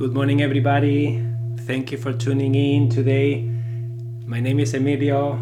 Good 0.00 0.14
morning, 0.14 0.40
everybody. 0.40 1.22
Thank 1.66 1.92
you 1.92 1.98
for 1.98 2.14
tuning 2.14 2.54
in 2.54 2.88
today. 2.88 3.42
My 4.24 4.40
name 4.40 4.58
is 4.58 4.72
Emilio, 4.72 5.32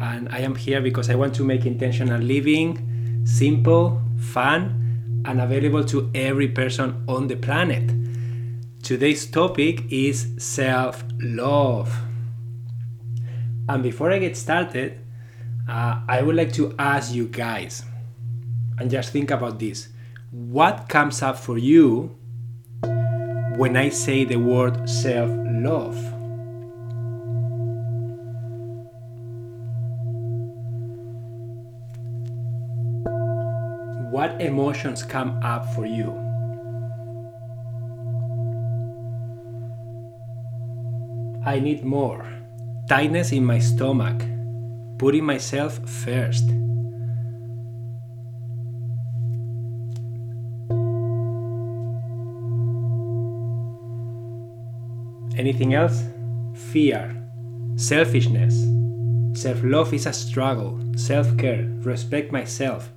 and 0.00 0.28
I 0.32 0.40
am 0.40 0.56
here 0.56 0.80
because 0.80 1.08
I 1.08 1.14
want 1.14 1.36
to 1.36 1.44
make 1.44 1.66
intentional 1.66 2.20
living 2.20 3.24
simple, 3.24 4.02
fun, 4.18 5.22
and 5.24 5.40
available 5.40 5.84
to 5.84 6.10
every 6.16 6.48
person 6.48 7.04
on 7.06 7.28
the 7.28 7.36
planet. 7.36 7.92
Today's 8.82 9.24
topic 9.24 9.84
is 9.88 10.26
self 10.38 11.04
love. 11.20 11.96
And 13.68 13.84
before 13.84 14.10
I 14.10 14.18
get 14.18 14.36
started, 14.36 14.98
uh, 15.68 16.00
I 16.08 16.22
would 16.22 16.34
like 16.34 16.52
to 16.54 16.74
ask 16.76 17.14
you 17.14 17.28
guys, 17.28 17.84
and 18.80 18.90
just 18.90 19.12
think 19.12 19.30
about 19.30 19.60
this 19.60 19.90
what 20.32 20.88
comes 20.88 21.22
up 21.22 21.38
for 21.38 21.56
you 21.56 22.18
when 23.58 23.76
I 23.76 23.88
say 23.88 24.24
the 24.24 24.36
word 24.36 24.88
self 24.88 25.28
love? 25.34 25.98
What 34.12 34.40
emotions 34.40 35.02
come 35.02 35.40
up 35.42 35.74
for 35.74 35.84
you? 35.86 36.14
I 41.44 41.58
need 41.58 41.84
more. 41.84 42.24
Tightness 42.88 43.32
in 43.32 43.44
my 43.44 43.58
stomach. 43.58 44.22
Putting 44.98 45.24
myself 45.24 45.80
first. 46.04 46.48
Anything 55.38 55.74
else? 55.74 56.02
Fear, 56.72 57.14
selfishness. 57.76 58.66
Self 59.40 59.62
love 59.62 59.94
is 59.94 60.06
a 60.06 60.12
struggle. 60.12 60.80
Self 60.96 61.38
care, 61.38 61.64
respect 61.82 62.32
myself. 62.32 62.90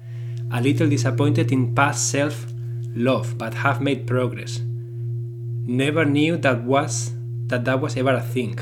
A 0.52 0.59
little 0.59 0.89
disappointed 0.89 1.52
in 1.52 1.75
past 1.75 2.09
self 2.09 2.47
love, 2.95 3.38
but 3.38 3.53
have 3.53 3.80
made 3.80 4.08
progress. 4.08 4.59
Never 4.59 6.03
knew 6.03 6.36
that 6.38 6.64
was 6.64 7.14
that 7.45 7.64
that 7.66 7.80
was 7.80 7.95
ever 7.95 8.16
a 8.16 8.22
thing. 8.22 8.58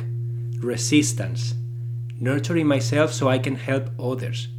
Resistance, 0.59 1.55
nurturing 2.19 2.67
myself 2.67 3.13
so 3.13 3.29
I 3.29 3.39
can 3.39 3.55
help 3.55 3.89
others, 3.97 4.49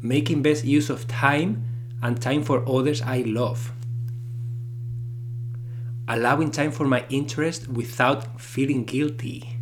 making 0.00 0.40
best 0.40 0.64
use 0.64 0.88
of 0.88 1.06
time 1.06 1.64
and 2.02 2.18
time 2.18 2.42
for 2.42 2.66
others 2.66 3.02
I 3.02 3.24
love 3.26 3.72
allowing 6.10 6.50
time 6.50 6.72
for 6.72 6.86
my 6.86 7.04
interest 7.08 7.68
without 7.68 8.40
feeling 8.40 8.84
guilty. 8.84 9.56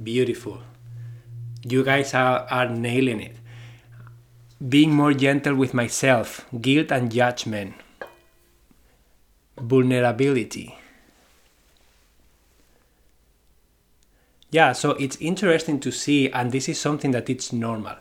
Beautiful. 0.00 0.62
You 1.64 1.82
guys 1.82 2.14
are, 2.14 2.46
are 2.48 2.68
nailing 2.68 3.20
it. 3.20 3.36
Being 4.66 4.92
more 4.92 5.12
gentle 5.12 5.56
with 5.56 5.74
myself, 5.74 6.46
guilt 6.60 6.92
and 6.92 7.10
judgment, 7.10 7.74
vulnerability. 9.60 10.76
Yeah, 14.50 14.72
so 14.72 14.92
it's 14.92 15.16
interesting 15.16 15.80
to 15.80 15.90
see, 15.90 16.30
and 16.30 16.52
this 16.52 16.68
is 16.68 16.80
something 16.80 17.10
that 17.10 17.28
it's 17.28 17.52
normal. 17.52 17.96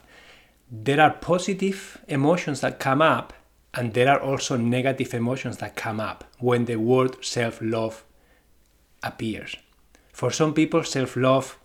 There 0.71 1.01
are 1.01 1.11
positive 1.11 1.97
emotions 2.07 2.61
that 2.61 2.79
come 2.79 3.01
up 3.01 3.33
and 3.77 3.93
there 3.93 4.09
are 4.09 4.19
also 4.19 4.57
negative 4.57 5.13
emotions 5.13 5.57
that 5.57 5.75
come 5.75 5.99
up 5.99 6.23
when 6.39 6.65
the 6.65 6.77
word 6.77 7.23
self 7.23 7.59
love 7.61 8.03
appears. 9.03 9.55
For 10.11 10.31
some 10.31 10.55
people, 10.55 10.83
self 10.83 11.15
love 11.15 11.59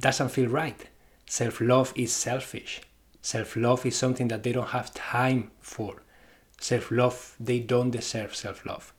doesn't 0.00 0.30
feel 0.30 0.48
right. 0.48 0.88
Self 1.26 1.60
love 1.60 1.92
is 1.94 2.14
selfish. 2.14 2.80
Self 3.20 3.56
love 3.56 3.84
is 3.84 3.94
something 3.94 4.28
that 4.28 4.42
they 4.42 4.52
don't 4.52 4.70
have 4.70 4.94
time 4.94 5.50
for. 5.60 6.02
Self 6.58 6.90
love, 6.90 7.36
they 7.38 7.60
don't 7.60 7.90
deserve 7.90 8.34
self 8.34 8.64
love. 8.64 8.94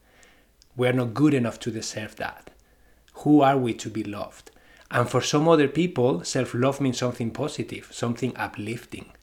We 0.77 0.87
are 0.87 0.93
not 0.93 1.15
good 1.15 1.33
enough 1.33 1.59
to 1.61 1.71
deserve 1.71 2.15
that. 2.17 2.51
Who 3.23 3.41
are 3.41 3.57
we 3.57 3.73
to 3.73 3.89
be 3.89 4.03
loved? 4.03 4.51
And 4.91 5.09
for 5.09 5.21
some 5.21 5.49
other 5.49 5.67
people, 5.67 6.23
self 6.23 6.53
love 6.53 6.79
means 6.79 6.99
something 6.99 7.31
positive, 7.31 7.89
something 7.91 8.37
uplifting, 8.37 9.13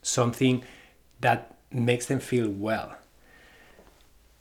something 0.00 0.62
that 1.20 1.57
makes 1.70 2.06
them 2.06 2.20
feel 2.20 2.48
well. 2.48 2.96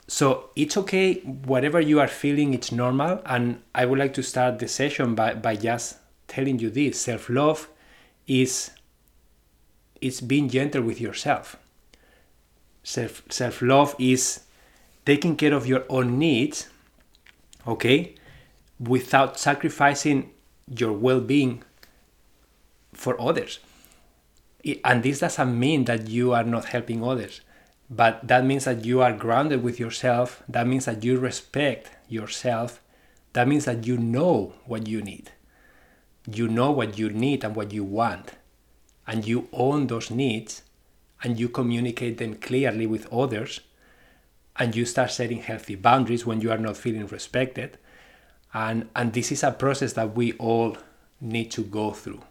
So 0.07 0.49
it's 0.55 0.77
okay, 0.77 1.15
whatever 1.21 1.81
you 1.81 1.99
are 1.99 2.07
feeling, 2.07 2.53
it's 2.53 2.71
normal. 2.71 3.21
And 3.25 3.61
I 3.75 3.85
would 3.85 3.99
like 3.99 4.13
to 4.13 4.23
start 4.23 4.59
the 4.59 4.67
session 4.67 5.15
by, 5.15 5.33
by 5.33 5.55
just 5.57 5.97
telling 6.27 6.59
you 6.59 6.69
this 6.69 6.99
self 6.99 7.29
love 7.29 7.67
is, 8.25 8.71
is 9.99 10.21
being 10.21 10.47
gentle 10.47 10.81
with 10.81 11.01
yourself. 11.01 11.57
Self 12.83 13.23
self 13.29 13.61
love 13.61 13.95
is 13.99 14.41
taking 15.05 15.35
care 15.35 15.53
of 15.53 15.67
your 15.67 15.83
own 15.89 16.17
needs, 16.17 16.69
okay, 17.67 18.15
without 18.79 19.37
sacrificing 19.37 20.31
your 20.73 20.93
well 20.93 21.19
being 21.19 21.63
for 22.93 23.19
others 23.19 23.59
and 24.83 25.03
this 25.03 25.19
doesn't 25.19 25.57
mean 25.57 25.85
that 25.85 26.07
you 26.07 26.33
are 26.33 26.43
not 26.43 26.65
helping 26.65 27.03
others 27.03 27.41
but 27.89 28.27
that 28.27 28.43
means 28.43 28.65
that 28.65 28.83
you 28.83 29.01
are 29.01 29.13
grounded 29.13 29.63
with 29.63 29.79
yourself 29.79 30.43
that 30.49 30.67
means 30.67 30.85
that 30.85 31.03
you 31.03 31.17
respect 31.17 31.89
yourself 32.09 32.81
that 33.37 33.47
means 33.47 33.65
that 33.65 33.85
you 33.85 33.99
know 33.99 34.53
what 34.65 34.87
you 34.87 34.99
need. 34.99 35.29
You 36.25 36.47
know 36.47 36.71
what 36.71 36.97
you 36.97 37.11
need 37.11 37.43
and 37.43 37.55
what 37.55 37.71
you 37.71 37.83
want 37.83 38.31
and 39.05 39.27
you 39.27 39.47
own 39.53 39.85
those 39.85 40.09
needs 40.09 40.63
and 41.23 41.39
you 41.39 41.47
communicate 41.47 42.17
them 42.17 42.33
clearly 42.37 42.87
with 42.87 43.13
others 43.13 43.59
and 44.55 44.75
you 44.75 44.85
start 44.85 45.11
setting 45.11 45.43
healthy 45.43 45.75
boundaries 45.75 46.25
when 46.25 46.41
you 46.41 46.51
are 46.51 46.57
not 46.57 46.77
feeling 46.77 47.05
respected. 47.05 47.77
And 48.55 48.89
and 48.95 49.13
this 49.13 49.31
is 49.31 49.43
a 49.43 49.51
process 49.51 49.93
that 49.93 50.15
we 50.15 50.33
all 50.33 50.75
need 51.21 51.51
to 51.51 51.61
go 51.61 51.91
through 51.91 52.23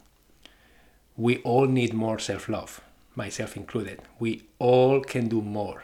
we 1.17 1.37
all 1.37 1.65
need 1.65 1.93
more 1.93 2.19
self 2.19 2.47
love, 2.47 2.79
myself 3.15 3.57
included. 3.57 4.01
We 4.19 4.43
all 4.59 5.01
can 5.01 5.27
do 5.27 5.41
more. 5.41 5.83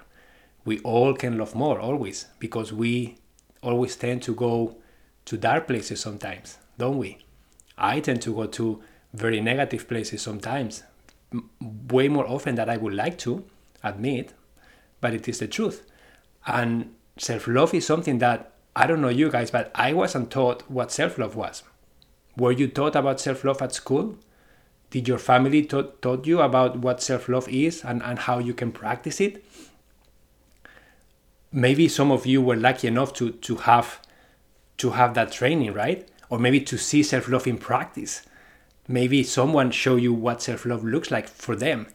We 0.63 0.79
all 0.79 1.13
can 1.15 1.37
love 1.37 1.55
more 1.55 1.79
always 1.79 2.27
because 2.39 2.71
we 2.71 3.17
always 3.61 3.95
tend 3.95 4.21
to 4.23 4.35
go 4.35 4.77
to 5.25 5.37
dark 5.37 5.67
places 5.67 5.99
sometimes, 5.99 6.59
don't 6.77 6.97
we? 6.97 7.17
I 7.77 7.99
tend 7.99 8.21
to 8.21 8.33
go 8.33 8.45
to 8.45 8.81
very 9.13 9.41
negative 9.41 9.87
places 9.87 10.21
sometimes, 10.21 10.83
way 11.89 12.07
more 12.07 12.27
often 12.27 12.55
than 12.55 12.69
I 12.69 12.77
would 12.77 12.93
like 12.93 13.17
to 13.19 13.43
admit, 13.83 14.33
but 15.01 15.13
it 15.13 15.27
is 15.27 15.39
the 15.39 15.47
truth. 15.47 15.83
And 16.45 16.93
self 17.17 17.47
love 17.47 17.73
is 17.73 17.85
something 17.85 18.19
that 18.19 18.51
I 18.75 18.87
don't 18.87 19.01
know 19.01 19.09
you 19.09 19.29
guys, 19.31 19.51
but 19.51 19.71
I 19.75 19.93
wasn't 19.93 20.31
taught 20.31 20.69
what 20.69 20.91
self 20.91 21.17
love 21.17 21.35
was. 21.35 21.63
Were 22.37 22.51
you 22.51 22.67
taught 22.67 22.95
about 22.95 23.19
self 23.19 23.43
love 23.43 23.61
at 23.61 23.73
school? 23.73 24.17
Did 24.93 25.07
your 25.07 25.17
family 25.17 25.65
taught, 25.65 26.03
taught 26.03 26.27
you 26.27 26.39
about 26.41 26.77
what 26.77 27.01
self 27.01 27.27
love 27.27 27.49
is 27.49 27.83
and, 27.83 28.03
and 28.03 28.19
how 28.19 28.37
you 28.37 28.53
can 28.53 28.71
practice 28.71 29.19
it? 29.19 29.43
Maybe 31.51 31.87
some 31.87 32.11
of 32.11 32.27
you 32.27 32.43
were 32.43 32.55
lucky 32.55 32.87
enough 32.87 33.11
to, 33.15 33.31
to 33.31 33.55
have 33.55 33.99
to 34.77 34.91
have 34.91 35.15
that 35.15 35.31
training, 35.31 35.73
right? 35.73 36.07
Or 36.29 36.37
maybe 36.37 36.59
to 36.61 36.77
see 36.77 37.01
self 37.01 37.27
love 37.27 37.47
in 37.47 37.57
practice. 37.57 38.21
Maybe 38.87 39.23
someone 39.23 39.71
show 39.71 39.95
you 39.95 40.13
what 40.13 40.43
self 40.43 40.63
love 40.63 40.83
looks 40.83 41.09
like 41.09 41.27
for 41.27 41.55
them, 41.55 41.87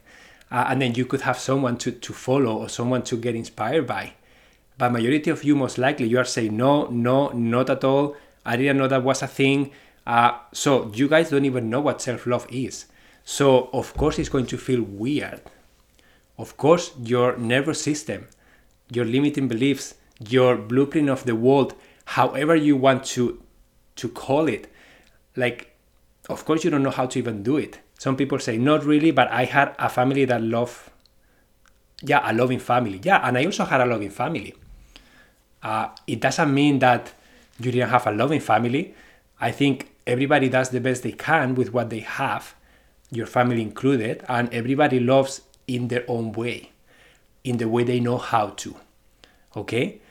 uh, 0.51 0.65
and 0.67 0.81
then 0.81 0.95
you 0.95 1.05
could 1.05 1.21
have 1.21 1.39
someone 1.39 1.77
to, 1.77 1.93
to 1.93 2.11
follow 2.11 2.57
or 2.57 2.67
someone 2.67 3.03
to 3.03 3.15
get 3.15 3.33
inspired 3.33 3.87
by. 3.87 4.15
But 4.77 4.91
majority 4.91 5.29
of 5.29 5.45
you, 5.45 5.55
most 5.55 5.77
likely, 5.77 6.07
you 6.07 6.17
are 6.17 6.25
saying 6.25 6.57
no, 6.57 6.87
no, 6.87 7.29
not 7.29 7.69
at 7.69 7.85
all. 7.85 8.17
I 8.45 8.57
didn't 8.57 8.75
know 8.75 8.89
that 8.89 9.03
was 9.05 9.21
a 9.21 9.27
thing. 9.27 9.71
Uh, 10.05 10.37
so 10.51 10.91
you 10.93 11.07
guys 11.07 11.29
don't 11.29 11.45
even 11.45 11.69
know 11.69 11.79
what 11.79 12.01
self 12.01 12.27
love 12.27 12.45
is. 12.49 12.87
So, 13.29 13.69
of 13.73 13.93
course, 13.93 14.17
it's 14.17 14.27
going 14.27 14.47
to 14.47 14.57
feel 14.57 14.81
weird. 14.81 15.39
Of 16.39 16.57
course, 16.57 16.93
your 16.97 17.37
nervous 17.37 17.79
system, 17.79 18.27
your 18.91 19.05
limiting 19.05 19.47
beliefs, 19.47 19.93
your 20.27 20.55
blueprint 20.57 21.09
of 21.09 21.25
the 21.25 21.35
world, 21.35 21.75
however 22.05 22.55
you 22.55 22.75
want 22.75 23.03
to, 23.13 23.39
to 23.97 24.09
call 24.09 24.47
it, 24.47 24.67
like, 25.35 25.75
of 26.27 26.43
course, 26.43 26.63
you 26.63 26.71
don't 26.71 26.81
know 26.81 26.89
how 26.89 27.05
to 27.05 27.19
even 27.19 27.43
do 27.43 27.57
it. 27.57 27.77
Some 27.99 28.17
people 28.17 28.39
say, 28.39 28.57
not 28.57 28.83
really, 28.83 29.11
but 29.11 29.29
I 29.29 29.45
had 29.45 29.75
a 29.77 29.89
family 29.89 30.25
that 30.25 30.41
loved, 30.41 30.89
yeah, 32.01 32.21
a 32.23 32.33
loving 32.33 32.59
family. 32.59 32.99
Yeah, 33.03 33.21
and 33.23 33.37
I 33.37 33.45
also 33.45 33.63
had 33.63 33.79
a 33.79 33.85
loving 33.85 34.09
family. 34.09 34.55
Uh, 35.61 35.89
it 36.07 36.19
doesn't 36.19 36.51
mean 36.51 36.79
that 36.79 37.13
you 37.59 37.71
didn't 37.71 37.89
have 37.89 38.07
a 38.07 38.11
loving 38.11 38.39
family. 38.39 38.95
I 39.39 39.51
think 39.51 39.91
everybody 40.07 40.49
does 40.49 40.71
the 40.71 40.81
best 40.81 41.03
they 41.03 41.11
can 41.11 41.53
with 41.53 41.71
what 41.71 41.91
they 41.91 41.99
have, 41.99 42.55
your 43.11 43.25
family 43.25 43.61
included, 43.61 44.23
and 44.27 44.53
everybody 44.53 44.99
loves 44.99 45.41
in 45.67 45.87
their 45.87 46.03
own 46.07 46.31
way, 46.31 46.71
in 47.43 47.57
the 47.57 47.67
way 47.67 47.83
they 47.83 47.99
know 47.99 48.17
how 48.17 48.49
to. 48.49 48.75
Okay? 49.55 50.01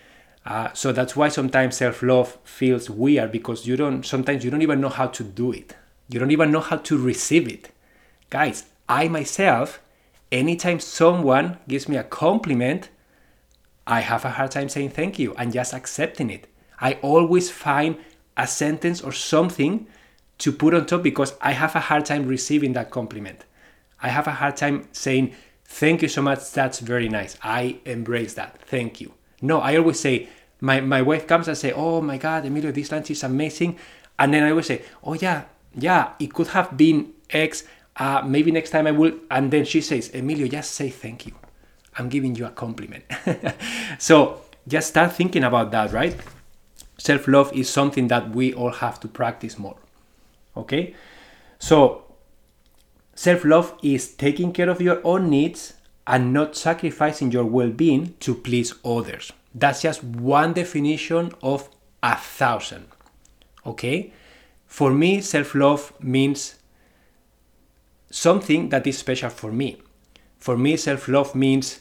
Uh, 0.44 0.72
so 0.72 0.92
that's 0.92 1.14
why 1.14 1.28
sometimes 1.28 1.76
self-love 1.76 2.38
feels 2.42 2.88
weird 2.88 3.30
because 3.30 3.66
you 3.66 3.76
don't 3.76 4.04
sometimes 4.04 4.44
you 4.44 4.50
don't 4.50 4.62
even 4.62 4.80
know 4.80 4.88
how 4.88 5.06
to 5.06 5.22
do 5.22 5.52
it. 5.52 5.76
You 6.08 6.18
don't 6.18 6.30
even 6.30 6.50
know 6.50 6.60
how 6.60 6.76
to 6.76 6.96
receive 6.96 7.46
it. 7.46 7.70
Guys, 8.30 8.64
I 8.88 9.08
myself, 9.08 9.80
anytime 10.32 10.80
someone 10.80 11.58
gives 11.68 11.86
me 11.86 11.98
a 11.98 12.02
compliment, 12.02 12.88
I 13.86 14.00
have 14.00 14.24
a 14.24 14.30
hard 14.30 14.50
time 14.50 14.70
saying 14.70 14.90
thank 14.90 15.18
you 15.18 15.34
and 15.34 15.52
just 15.52 15.74
accepting 15.74 16.30
it. 16.30 16.46
I 16.80 16.94
always 17.02 17.50
find 17.50 17.98
a 18.36 18.46
sentence 18.46 19.02
or 19.02 19.12
something 19.12 19.86
to 20.38 20.52
put 20.52 20.74
on 20.74 20.86
top 20.86 21.02
because 21.02 21.34
I 21.40 21.52
have 21.52 21.74
a 21.74 21.80
hard 21.80 22.06
time 22.06 22.26
receiving 22.26 22.72
that 22.74 22.90
compliment. 22.90 23.44
I 24.00 24.08
have 24.08 24.26
a 24.26 24.32
hard 24.32 24.56
time 24.56 24.88
saying, 24.92 25.34
Thank 25.70 26.00
you 26.00 26.08
so 26.08 26.22
much, 26.22 26.50
that's 26.52 26.80
very 26.80 27.08
nice. 27.08 27.36
I 27.42 27.78
embrace 27.84 28.34
that. 28.34 28.62
Thank 28.62 29.02
you. 29.02 29.12
No, 29.42 29.60
I 29.60 29.76
always 29.76 30.00
say, 30.00 30.28
my, 30.60 30.80
my 30.80 31.02
wife 31.02 31.26
comes 31.26 31.46
and 31.46 31.58
say, 31.58 31.72
Oh 31.72 32.00
my 32.00 32.16
God, 32.16 32.46
Emilio, 32.46 32.72
this 32.72 32.90
lunch 32.90 33.10
is 33.10 33.22
amazing. 33.22 33.76
And 34.18 34.32
then 34.32 34.44
I 34.44 34.50
always 34.50 34.66
say, 34.66 34.82
Oh 35.04 35.14
yeah, 35.14 35.44
yeah, 35.74 36.12
it 36.18 36.32
could 36.32 36.48
have 36.48 36.76
been 36.76 37.12
X. 37.30 37.64
Uh, 37.96 38.22
maybe 38.24 38.50
next 38.50 38.70
time 38.70 38.86
I 38.86 38.92
will. 38.92 39.12
And 39.30 39.50
then 39.50 39.64
she 39.64 39.80
says, 39.80 40.14
Emilio, 40.14 40.46
just 40.46 40.72
say 40.72 40.88
thank 40.88 41.26
you. 41.26 41.34
I'm 41.98 42.08
giving 42.08 42.36
you 42.36 42.46
a 42.46 42.50
compliment. 42.50 43.04
so 43.98 44.42
just 44.68 44.88
start 44.88 45.12
thinking 45.12 45.44
about 45.44 45.72
that, 45.72 45.92
right? 45.92 46.16
Self 46.96 47.28
love 47.28 47.52
is 47.52 47.68
something 47.68 48.08
that 48.08 48.30
we 48.30 48.54
all 48.54 48.72
have 48.72 49.00
to 49.00 49.08
practice 49.08 49.58
more. 49.58 49.76
Okay? 50.58 50.94
So, 51.58 52.04
self 53.14 53.44
love 53.44 53.74
is 53.82 54.14
taking 54.14 54.52
care 54.52 54.68
of 54.68 54.80
your 54.80 55.00
own 55.04 55.30
needs 55.30 55.74
and 56.06 56.32
not 56.32 56.56
sacrificing 56.56 57.30
your 57.30 57.44
well 57.44 57.70
being 57.70 58.14
to 58.20 58.34
please 58.34 58.74
others. 58.84 59.32
That's 59.54 59.82
just 59.82 60.04
one 60.04 60.52
definition 60.52 61.32
of 61.42 61.68
a 62.02 62.16
thousand. 62.16 62.86
Okay? 63.66 64.12
For 64.66 64.92
me, 64.92 65.20
self 65.20 65.54
love 65.54 65.92
means 66.00 66.56
something 68.10 68.68
that 68.70 68.86
is 68.86 68.98
special 68.98 69.30
for 69.30 69.52
me. 69.52 69.78
For 70.38 70.56
me, 70.56 70.76
self 70.76 71.08
love 71.08 71.34
means 71.34 71.80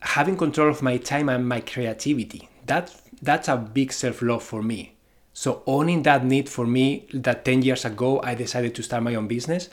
having 0.00 0.36
control 0.36 0.68
of 0.68 0.82
my 0.82 0.98
time 0.98 1.28
and 1.28 1.48
my 1.48 1.60
creativity. 1.60 2.48
That, 2.66 2.94
that's 3.22 3.48
a 3.48 3.56
big 3.56 3.92
self 3.92 4.22
love 4.22 4.42
for 4.42 4.62
me. 4.62 4.93
So, 5.36 5.64
owning 5.66 6.04
that 6.04 6.24
need 6.24 6.48
for 6.48 6.64
me 6.64 7.06
that 7.12 7.44
10 7.44 7.62
years 7.62 7.84
ago 7.84 8.20
I 8.22 8.36
decided 8.36 8.72
to 8.76 8.84
start 8.84 9.02
my 9.02 9.16
own 9.16 9.26
business 9.26 9.68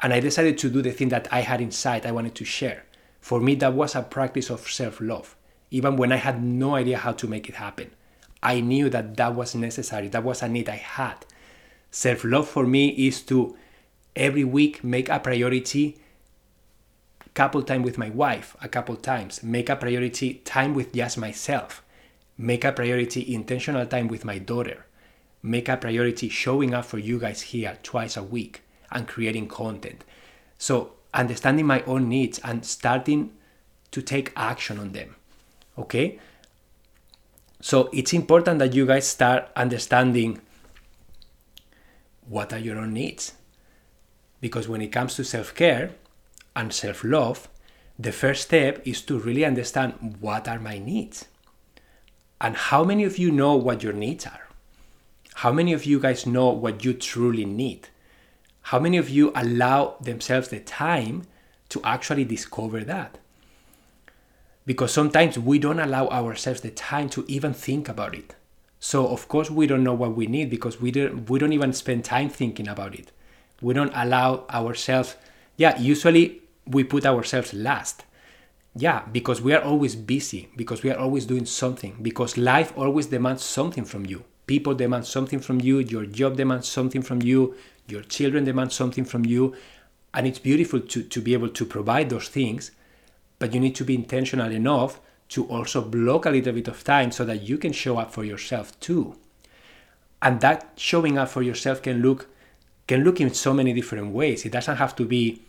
and 0.00 0.12
I 0.12 0.20
decided 0.20 0.56
to 0.58 0.70
do 0.70 0.80
the 0.80 0.90
thing 0.90 1.10
that 1.10 1.28
I 1.30 1.42
had 1.42 1.60
inside 1.60 2.06
I 2.06 2.12
wanted 2.12 2.34
to 2.36 2.46
share. 2.46 2.84
For 3.20 3.38
me, 3.38 3.54
that 3.56 3.74
was 3.74 3.94
a 3.94 4.02
practice 4.02 4.50
of 4.50 4.68
self 4.68 5.00
love, 5.02 5.36
even 5.70 5.96
when 5.96 6.12
I 6.12 6.16
had 6.16 6.42
no 6.42 6.74
idea 6.76 6.96
how 6.96 7.12
to 7.12 7.28
make 7.28 7.48
it 7.50 7.56
happen. 7.56 7.90
I 8.42 8.60
knew 8.60 8.88
that 8.88 9.16
that 9.18 9.34
was 9.34 9.54
necessary, 9.54 10.08
that 10.08 10.24
was 10.24 10.42
a 10.42 10.48
need 10.48 10.68
I 10.70 10.76
had. 10.76 11.26
Self 11.90 12.24
love 12.24 12.48
for 12.48 12.66
me 12.66 12.88
is 12.88 13.20
to 13.24 13.54
every 14.16 14.44
week 14.44 14.82
make 14.82 15.10
a 15.10 15.20
priority 15.20 15.98
couple 17.34 17.62
time 17.62 17.82
with 17.82 17.96
my 17.96 18.10
wife 18.10 18.54
a 18.60 18.68
couple 18.68 18.94
times 18.94 19.42
make 19.42 19.70
a 19.70 19.76
priority 19.76 20.34
time 20.44 20.74
with 20.74 20.92
just 20.92 21.16
myself 21.16 21.82
make 22.36 22.62
a 22.62 22.72
priority 22.72 23.34
intentional 23.34 23.86
time 23.86 24.06
with 24.06 24.22
my 24.22 24.36
daughter 24.36 24.84
make 25.42 25.68
a 25.68 25.76
priority 25.76 26.28
showing 26.28 26.72
up 26.72 26.84
for 26.84 26.98
you 26.98 27.18
guys 27.18 27.42
here 27.42 27.78
twice 27.82 28.16
a 28.16 28.22
week 28.22 28.62
and 28.90 29.08
creating 29.08 29.48
content 29.48 30.04
so 30.58 30.92
understanding 31.14 31.66
my 31.66 31.82
own 31.82 32.08
needs 32.08 32.38
and 32.44 32.64
starting 32.64 33.32
to 33.90 34.00
take 34.00 34.32
action 34.36 34.78
on 34.78 34.92
them 34.92 35.16
okay 35.76 36.18
so 37.60 37.88
it's 37.92 38.12
important 38.12 38.58
that 38.58 38.74
you 38.74 38.86
guys 38.86 39.06
start 39.06 39.48
understanding 39.54 40.40
what 42.26 42.52
are 42.52 42.58
your 42.58 42.78
own 42.78 42.92
needs 42.92 43.32
because 44.42 44.68
when 44.68 44.82
it 44.82 44.88
comes 44.88 45.14
to 45.14 45.24
self-care 45.24 45.92
and 46.54 46.74
self 46.74 47.04
love, 47.04 47.48
the 47.98 48.12
first 48.12 48.42
step 48.42 48.82
is 48.84 49.00
to 49.02 49.18
really 49.18 49.44
understand 49.44 50.16
what 50.20 50.48
are 50.48 50.58
my 50.58 50.78
needs. 50.78 51.26
And 52.40 52.56
how 52.56 52.82
many 52.82 53.04
of 53.04 53.18
you 53.18 53.30
know 53.30 53.54
what 53.54 53.82
your 53.82 53.92
needs 53.92 54.26
are? 54.26 54.48
How 55.42 55.50
many 55.50 55.72
of 55.72 55.84
you 55.84 55.98
guys 55.98 56.24
know 56.24 56.50
what 56.50 56.84
you 56.84 56.94
truly 56.94 57.44
need? 57.44 57.88
How 58.70 58.78
many 58.78 58.96
of 58.96 59.08
you 59.10 59.32
allow 59.34 59.96
themselves 60.00 60.46
the 60.46 60.60
time 60.60 61.24
to 61.70 61.80
actually 61.82 62.24
discover 62.24 62.84
that? 62.84 63.18
Because 64.66 64.92
sometimes 64.92 65.36
we 65.40 65.58
don't 65.58 65.80
allow 65.80 66.06
ourselves 66.10 66.60
the 66.60 66.70
time 66.70 67.08
to 67.08 67.24
even 67.26 67.54
think 67.54 67.88
about 67.88 68.14
it. 68.14 68.36
So 68.78 69.08
of 69.08 69.26
course 69.26 69.50
we 69.50 69.66
don't 69.66 69.82
know 69.82 69.94
what 69.94 70.14
we 70.14 70.28
need 70.28 70.48
because 70.48 70.80
we 70.80 70.92
don't 70.92 71.28
we 71.28 71.40
don't 71.40 71.52
even 71.52 71.72
spend 71.72 72.04
time 72.04 72.28
thinking 72.28 72.68
about 72.68 72.94
it. 72.94 73.10
We 73.60 73.74
don't 73.74 73.96
allow 73.96 74.44
ourselves 74.48 75.16
yeah, 75.56 75.76
usually 75.76 76.42
we 76.68 76.84
put 76.84 77.04
ourselves 77.04 77.52
last. 77.52 78.04
Yeah, 78.76 79.06
because 79.10 79.42
we 79.42 79.52
are 79.54 79.62
always 79.62 79.96
busy, 79.96 80.50
because 80.54 80.84
we 80.84 80.90
are 80.92 80.98
always 80.98 81.26
doing 81.26 81.46
something, 81.46 81.96
because 82.00 82.38
life 82.38 82.72
always 82.78 83.06
demands 83.06 83.42
something 83.42 83.84
from 83.84 84.06
you. 84.06 84.24
People 84.52 84.74
demand 84.74 85.06
something 85.06 85.40
from 85.40 85.62
you, 85.62 85.78
your 85.78 86.04
job 86.04 86.36
demands 86.36 86.68
something 86.68 87.00
from 87.00 87.22
you, 87.22 87.54
your 87.88 88.02
children 88.02 88.44
demand 88.44 88.70
something 88.70 89.02
from 89.02 89.24
you. 89.24 89.54
And 90.12 90.26
it's 90.26 90.38
beautiful 90.38 90.80
to, 90.80 91.02
to 91.02 91.20
be 91.22 91.32
able 91.32 91.48
to 91.48 91.64
provide 91.64 92.10
those 92.10 92.28
things, 92.28 92.70
but 93.38 93.54
you 93.54 93.60
need 93.60 93.74
to 93.76 93.84
be 93.86 93.94
intentional 93.94 94.52
enough 94.52 95.00
to 95.30 95.46
also 95.46 95.80
block 95.80 96.26
a 96.26 96.30
little 96.30 96.52
bit 96.52 96.68
of 96.68 96.84
time 96.84 97.12
so 97.12 97.24
that 97.24 97.40
you 97.40 97.56
can 97.56 97.72
show 97.72 97.96
up 97.96 98.12
for 98.12 98.24
yourself 98.24 98.78
too. 98.78 99.16
And 100.20 100.42
that 100.42 100.72
showing 100.76 101.16
up 101.16 101.30
for 101.30 101.40
yourself 101.40 101.80
can 101.80 102.02
look 102.02 102.28
can 102.86 103.04
look 103.04 103.22
in 103.22 103.32
so 103.32 103.54
many 103.54 103.72
different 103.72 104.12
ways. 104.12 104.44
It 104.44 104.52
doesn't 104.52 104.76
have 104.76 104.94
to 104.96 105.06
be 105.06 105.40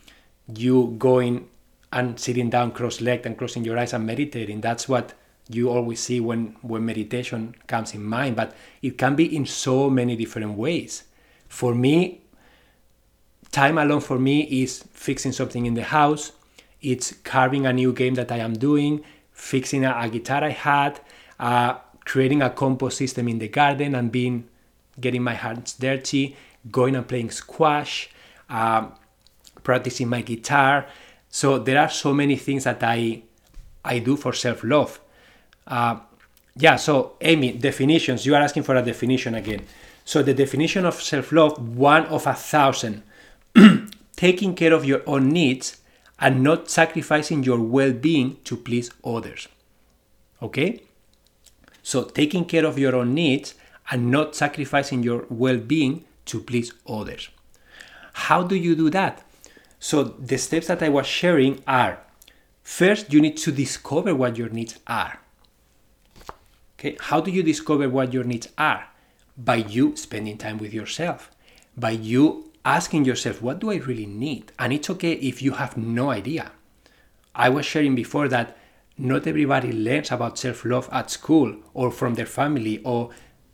you 0.48 0.96
going 0.98 1.50
and 1.92 2.18
sitting 2.18 2.50
down 2.50 2.72
cross-legged 2.72 3.26
and 3.26 3.38
closing 3.38 3.66
your 3.66 3.78
eyes 3.78 3.92
and 3.92 4.08
meditating. 4.08 4.62
That's 4.62 4.88
what 4.88 5.14
you 5.50 5.70
always 5.70 6.00
see 6.00 6.20
when 6.20 6.56
when 6.62 6.86
meditation 6.86 7.56
comes 7.68 7.94
in 7.94 8.04
mind. 8.04 8.36
But 8.36 8.56
it 8.82 8.98
can 8.98 9.16
be 9.16 9.36
in 9.36 9.46
so 9.46 9.90
many 9.90 10.16
different 10.16 10.58
ways. 10.58 11.04
For 11.48 11.76
me, 11.76 12.22
time 13.52 13.78
alone 13.78 14.02
for 14.02 14.18
me 14.18 14.42
is 14.64 14.84
fixing 14.92 15.32
something 15.32 15.66
in 15.66 15.74
the 15.74 15.84
house. 15.84 16.32
It's 16.82 17.14
carving 17.24 17.66
a 17.66 17.74
new 17.74 17.94
game 17.94 18.16
that 18.16 18.32
I 18.32 18.38
am 18.38 18.54
doing, 18.54 19.04
fixing 19.32 19.86
a, 19.86 19.96
a 19.98 20.10
guitar 20.10 20.44
I 20.44 20.50
had, 20.50 21.00
uh, 21.40 21.76
creating 22.06 22.42
a 22.42 22.50
compost 22.50 22.98
system 22.98 23.28
in 23.28 23.40
the 23.40 23.48
garden 23.48 23.96
and 23.96 24.12
being 24.12 24.50
getting 25.00 25.24
my 25.24 25.34
hands 25.34 25.74
dirty, 25.74 26.36
going 26.72 26.96
and 26.96 27.08
playing 27.08 27.32
squash. 27.32 28.10
Uh, 28.50 28.90
practicing 29.64 30.08
my 30.08 30.22
guitar. 30.22 30.86
So 31.30 31.58
there 31.58 31.80
are 31.80 31.90
so 31.90 32.14
many 32.14 32.36
things 32.36 32.66
that 32.66 32.84
I 32.84 33.24
I 33.84 34.00
do 34.00 34.16
for 34.16 34.34
self 34.34 34.64
love. 34.64 35.00
Uh, 35.68 36.00
yeah. 36.56 36.76
So 36.76 37.14
Amy, 37.22 37.54
definitions. 37.54 38.26
You 38.26 38.36
are 38.36 38.42
asking 38.42 38.64
for 38.64 38.76
a 38.76 38.82
definition 38.82 39.36
again. 39.36 39.66
So 40.06 40.22
the 40.22 40.34
definition 40.34 40.86
of 40.86 41.02
self 41.02 41.32
love, 41.32 41.78
one 41.78 42.06
of 42.08 42.28
a 42.28 42.34
thousand, 42.34 43.04
taking 44.16 44.56
care 44.56 44.74
of 44.74 44.86
your 44.86 45.02
own 45.08 45.30
needs 45.30 45.78
and 46.20 46.44
not 46.44 46.70
sacrificing 46.70 47.44
your 47.44 47.60
well 47.60 47.94
being 47.94 48.38
to 48.44 48.56
please 48.56 48.92
others. 49.04 49.48
Okay? 50.42 50.82
So 51.82 52.04
taking 52.04 52.46
care 52.46 52.66
of 52.66 52.78
your 52.80 52.96
own 52.96 53.14
needs 53.14 53.56
and 53.92 54.10
not 54.10 54.36
sacrificing 54.36 55.04
your 55.04 55.26
well 55.30 55.58
being 55.58 56.06
to 56.26 56.40
please 56.40 56.72
others. 56.88 57.30
How 58.14 58.44
do 58.44 58.56
you 58.56 58.76
do 58.76 58.90
that? 58.92 59.24
So 59.80 60.04
the 60.04 60.38
steps 60.38 60.68
that 60.68 60.82
I 60.82 60.90
was 60.90 61.06
sharing 61.06 61.62
are 61.68 62.00
first 62.64 63.12
you 63.12 63.20
need 63.20 63.38
to 63.38 63.52
discover 63.52 64.16
what 64.16 64.38
your 64.38 64.50
needs 64.50 64.80
are. 64.88 65.20
Okay, 66.84 66.98
how 67.00 67.22
do 67.22 67.32
you 67.32 67.44
discover 67.44 67.88
what 67.88 68.12
your 68.12 68.26
needs 68.26 68.50
are? 68.58 68.90
By 69.38 69.56
you 69.56 69.96
spending 69.96 70.38
time 70.38 70.58
with 70.58 70.74
yourself, 70.74 71.32
by 71.78 71.92
you 71.92 72.52
asking 72.66 73.06
yourself, 73.06 73.42
what 73.42 73.60
do 73.60 73.72
I 73.72 73.76
really 73.76 74.06
need? 74.06 74.52
And 74.60 74.74
it's 74.74 74.90
okay 74.90 75.14
if 75.14 75.42
you 75.42 75.54
have 75.54 75.78
no 75.78 76.10
idea. 76.10 76.52
I 77.34 77.48
was 77.48 77.66
sharing 77.66 77.96
before 77.96 78.28
that 78.28 78.58
not 78.98 79.26
everybody 79.28 79.72
learns 79.72 80.12
about 80.12 80.38
self 80.38 80.66
love 80.66 80.90
at 80.92 81.10
school 81.10 81.56
or 81.74 81.90
from 81.90 82.16
their 82.16 82.26
family, 82.26 82.82
or 82.84 83.12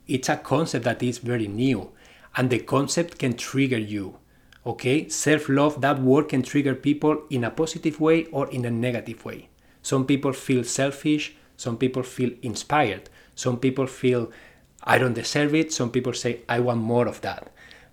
it's 0.08 0.28
a 0.28 0.36
concept 0.36 0.84
that 0.86 1.00
is 1.00 1.18
very 1.18 1.46
new, 1.46 1.92
and 2.36 2.50
the 2.50 2.58
concept 2.58 3.20
can 3.20 3.34
trigger 3.34 3.78
you 3.78 4.16
okay 4.66 5.08
self-love 5.08 5.80
that 5.80 5.98
word 5.98 6.28
can 6.28 6.42
trigger 6.42 6.74
people 6.74 7.22
in 7.30 7.44
a 7.44 7.50
positive 7.50 7.98
way 7.98 8.26
or 8.26 8.46
in 8.50 8.62
a 8.66 8.70
negative 8.70 9.24
way 9.24 9.48
some 9.80 10.04
people 10.04 10.34
feel 10.34 10.62
selfish 10.62 11.34
some 11.56 11.78
people 11.78 12.02
feel 12.02 12.30
inspired 12.42 13.08
some 13.44 13.56
people 13.64 13.86
feel 13.86 14.22
i 14.92 14.96
don't 14.98 15.18
deserve 15.22 15.54
it. 15.60 15.72
Some 15.72 15.90
people 15.96 16.14
say 16.22 16.32
i 16.48 16.58
want 16.66 16.80
more 16.94 17.06
of 17.12 17.20
that. 17.26 17.42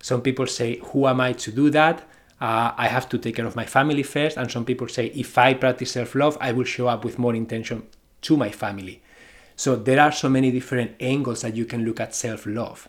Some 0.08 0.20
people 0.26 0.46
say 0.58 0.70
who 0.88 1.06
am 1.12 1.20
i 1.28 1.32
to 1.44 1.50
do 1.60 1.70
that? 1.78 1.96
Uh, 2.40 2.70
i 2.84 2.86
have 2.96 3.08
to 3.12 3.18
take 3.18 3.36
care 3.36 3.48
of 3.50 3.56
my 3.62 3.66
family 3.76 4.04
first. 4.14 4.36
And 4.36 4.50
some 4.50 4.64
people 4.70 4.88
say 4.96 5.06
if 5.24 5.30
i 5.38 5.54
practice 5.54 5.92
self-love 5.92 6.36
i 6.40 6.50
will 6.56 6.68
show 6.74 6.86
up 6.94 7.04
with 7.04 7.18
more 7.24 7.34
intention 7.34 7.78
to 8.26 8.36
my 8.36 8.50
family. 8.50 8.96
So 9.56 9.70
there 9.74 10.00
are 10.00 10.12
so 10.12 10.28
many 10.28 10.50
different 10.58 10.90
angles 11.00 11.40
that 11.42 11.56
you 11.56 11.64
can 11.64 11.84
look 11.84 11.98
at 12.00 12.14
self 12.14 12.46
love. 12.46 12.88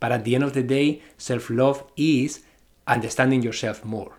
But 0.00 0.12
at 0.12 0.24
the 0.24 0.34
end 0.34 0.44
of 0.44 0.52
the 0.52 0.62
day, 0.76 1.02
self 1.16 1.48
love 1.60 1.78
is 1.96 2.40
understanding 2.86 3.42
yourself 3.42 3.84
more 3.84 4.12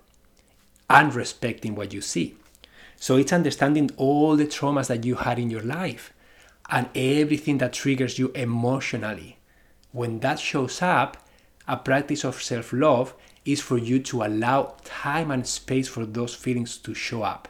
and 0.90 1.14
respecting 1.14 1.76
what 1.76 1.94
you 1.94 2.02
see. 2.02 2.36
So 3.06 3.18
it's 3.18 3.34
understanding 3.34 3.90
all 3.98 4.36
the 4.36 4.46
traumas 4.56 4.88
that 4.88 5.06
you 5.06 5.16
had 5.16 5.38
in 5.40 5.50
your 5.50 5.68
life 5.80 6.14
and 6.72 6.90
everything 6.96 7.58
that 7.58 7.74
triggers 7.74 8.18
you 8.18 8.32
emotionally. 8.34 9.38
When 9.92 10.22
that 10.22 10.40
shows 10.40 10.82
up, 10.82 11.18
a 11.68 11.78
practice 11.78 12.24
of 12.24 12.42
self 12.42 12.72
love 12.72 13.14
is 13.46 13.60
for 13.60 13.78
you 13.78 14.00
to 14.00 14.24
allow 14.24 14.76
time 14.84 15.32
and 15.32 15.46
space 15.46 15.88
for 15.88 16.06
those 16.06 16.34
feelings 16.34 16.78
to 16.78 16.94
show 16.94 17.24
up 17.24 17.48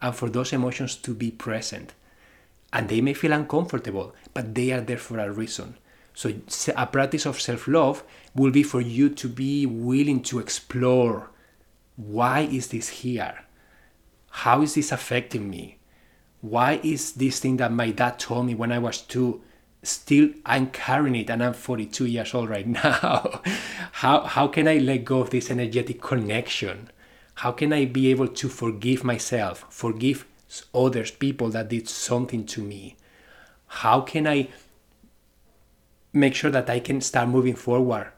and 0.00 0.14
for 0.14 0.30
those 0.30 0.52
emotions 0.52 0.96
to 0.96 1.14
be 1.14 1.30
present. 1.30 1.92
And 2.72 2.88
they 2.88 3.00
may 3.00 3.14
feel 3.14 3.32
uncomfortable, 3.32 4.14
but 4.32 4.54
they 4.54 4.72
are 4.72 4.80
there 4.80 4.98
for 4.98 5.18
a 5.18 5.30
reason. 5.30 5.76
So, 6.14 6.32
a 6.76 6.86
practice 6.86 7.26
of 7.26 7.40
self 7.40 7.68
love 7.68 8.02
will 8.34 8.50
be 8.50 8.62
for 8.62 8.80
you 8.80 9.10
to 9.10 9.28
be 9.28 9.66
willing 9.66 10.22
to 10.24 10.38
explore 10.38 11.30
why 11.96 12.40
is 12.40 12.68
this 12.68 12.88
here? 12.88 13.44
How 14.30 14.62
is 14.62 14.74
this 14.74 14.90
affecting 14.90 15.48
me? 15.48 15.78
Why 16.44 16.78
is 16.82 17.12
this 17.12 17.40
thing 17.40 17.56
that 17.56 17.72
my 17.72 17.90
dad 17.90 18.18
told 18.18 18.44
me 18.44 18.54
when 18.54 18.70
I 18.70 18.78
was 18.78 19.00
two 19.00 19.40
still 19.82 20.28
I'm 20.44 20.66
carrying 20.66 21.16
it 21.16 21.30
and 21.30 21.42
I'm 21.42 21.54
42 21.54 22.04
years 22.04 22.34
old 22.34 22.50
right 22.50 22.66
now? 22.84 23.40
how, 23.92 24.20
how 24.24 24.48
can 24.48 24.68
I 24.68 24.76
let 24.76 25.06
go 25.06 25.20
of 25.20 25.30
this 25.30 25.50
energetic 25.50 26.02
connection? 26.02 26.90
How 27.36 27.50
can 27.50 27.72
I 27.72 27.86
be 27.86 28.10
able 28.10 28.28
to 28.28 28.48
forgive 28.50 29.04
myself, 29.04 29.64
forgive 29.70 30.26
others, 30.74 31.10
people 31.10 31.48
that 31.48 31.70
did 31.70 31.88
something 31.88 32.44
to 32.44 32.60
me? 32.60 32.96
How 33.66 34.02
can 34.02 34.26
I 34.26 34.48
make 36.12 36.34
sure 36.34 36.50
that 36.50 36.68
I 36.68 36.78
can 36.78 37.00
start 37.00 37.30
moving 37.30 37.54
forward 37.54 38.12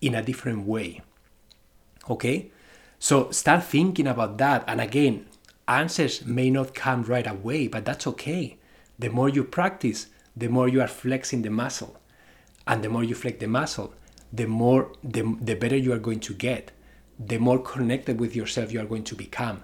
in 0.00 0.14
a 0.14 0.22
different 0.22 0.66
way? 0.66 1.02
Okay? 2.08 2.50
So 2.98 3.30
start 3.30 3.64
thinking 3.64 4.06
about 4.06 4.38
that. 4.38 4.64
And 4.66 4.80
again, 4.80 5.26
answers 5.68 6.24
may 6.24 6.50
not 6.50 6.74
come 6.74 7.02
right 7.02 7.26
away, 7.26 7.68
but 7.68 7.84
that's 7.84 8.06
okay. 8.06 8.58
The 8.98 9.10
more 9.10 9.28
you 9.28 9.44
practice, 9.44 10.06
the 10.36 10.48
more 10.48 10.68
you 10.68 10.80
are 10.80 10.88
flexing 10.88 11.42
the 11.42 11.50
muscle. 11.50 11.98
And 12.66 12.82
the 12.82 12.88
more 12.88 13.04
you 13.04 13.14
flex 13.14 13.38
the 13.38 13.48
muscle, 13.48 13.94
the 14.32 14.46
more 14.46 14.92
the, 15.02 15.36
the 15.40 15.54
better 15.54 15.76
you 15.76 15.92
are 15.92 15.98
going 15.98 16.20
to 16.20 16.34
get, 16.34 16.70
the 17.18 17.38
more 17.38 17.58
connected 17.58 18.18
with 18.20 18.34
yourself 18.34 18.72
you 18.72 18.80
are 18.80 18.86
going 18.86 19.04
to 19.04 19.14
become. 19.14 19.62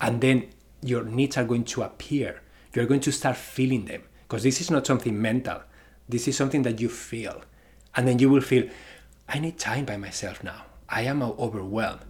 And 0.00 0.20
then 0.20 0.48
your 0.82 1.04
needs 1.04 1.36
are 1.36 1.44
going 1.44 1.64
to 1.64 1.82
appear. 1.82 2.42
You're 2.74 2.86
going 2.86 3.00
to 3.00 3.12
start 3.12 3.36
feeling 3.36 3.86
them. 3.86 4.02
Because 4.22 4.42
this 4.42 4.60
is 4.60 4.70
not 4.70 4.86
something 4.86 5.20
mental. 5.20 5.62
This 6.08 6.28
is 6.28 6.36
something 6.36 6.62
that 6.62 6.80
you 6.80 6.88
feel. 6.88 7.42
And 7.96 8.06
then 8.06 8.18
you 8.18 8.28
will 8.28 8.40
feel, 8.40 8.68
I 9.28 9.38
need 9.38 9.58
time 9.58 9.84
by 9.84 9.96
myself 9.96 10.42
now. 10.42 10.64
I 10.88 11.02
am 11.02 11.22
overwhelmed. 11.22 12.04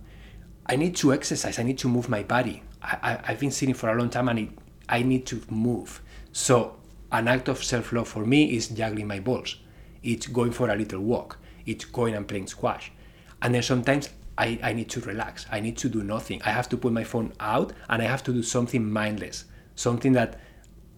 I 0.66 0.76
need 0.76 0.96
to 0.96 1.12
exercise. 1.12 1.58
I 1.58 1.62
need 1.62 1.78
to 1.78 1.88
move 1.88 2.08
my 2.08 2.22
body. 2.22 2.62
I, 2.84 3.20
have 3.24 3.40
been 3.40 3.50
sitting 3.50 3.74
for 3.74 3.88
a 3.88 3.94
long 3.94 4.10
time 4.10 4.28
and 4.28 4.38
it, 4.38 4.48
I 4.88 5.02
need 5.02 5.26
to 5.26 5.40
move. 5.48 6.02
So, 6.32 6.76
an 7.10 7.28
act 7.28 7.48
of 7.48 7.62
self 7.62 7.92
love 7.92 8.08
for 8.08 8.26
me 8.26 8.54
is 8.56 8.68
juggling 8.68 9.06
my 9.06 9.20
balls. 9.20 9.56
It's 10.02 10.26
going 10.26 10.52
for 10.52 10.68
a 10.70 10.76
little 10.76 11.00
walk. 11.00 11.38
It's 11.64 11.84
going 11.84 12.14
and 12.14 12.28
playing 12.28 12.48
squash. 12.48 12.92
And 13.40 13.54
then 13.54 13.62
sometimes 13.62 14.10
I, 14.36 14.58
I 14.62 14.72
need 14.72 14.90
to 14.90 15.00
relax. 15.00 15.46
I 15.50 15.60
need 15.60 15.76
to 15.78 15.88
do 15.88 16.02
nothing. 16.02 16.42
I 16.44 16.50
have 16.50 16.68
to 16.70 16.76
put 16.76 16.92
my 16.92 17.04
phone 17.04 17.32
out 17.40 17.72
and 17.88 18.02
I 18.02 18.06
have 18.06 18.22
to 18.24 18.32
do 18.32 18.42
something 18.42 18.90
mindless, 18.90 19.44
something 19.76 20.12
that 20.12 20.40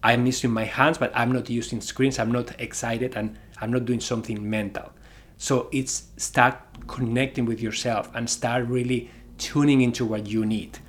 I'm 0.03 0.25
using 0.25 0.51
my 0.51 0.65
hands, 0.65 0.97
but 0.97 1.11
I'm 1.15 1.31
not 1.31 1.49
using 1.49 1.81
screens. 1.81 2.19
I'm 2.19 2.31
not 2.31 2.59
excited 2.59 3.15
and 3.15 3.37
I'm 3.61 3.71
not 3.71 3.85
doing 3.85 3.99
something 3.99 4.49
mental. 4.49 4.91
So 5.37 5.69
it's 5.71 6.07
start 6.17 6.57
connecting 6.87 7.45
with 7.45 7.61
yourself 7.61 8.09
and 8.15 8.29
start 8.29 8.65
really 8.65 9.11
tuning 9.37 9.81
into 9.81 10.05
what 10.05 10.25
you 10.27 10.45
need. 10.45 10.79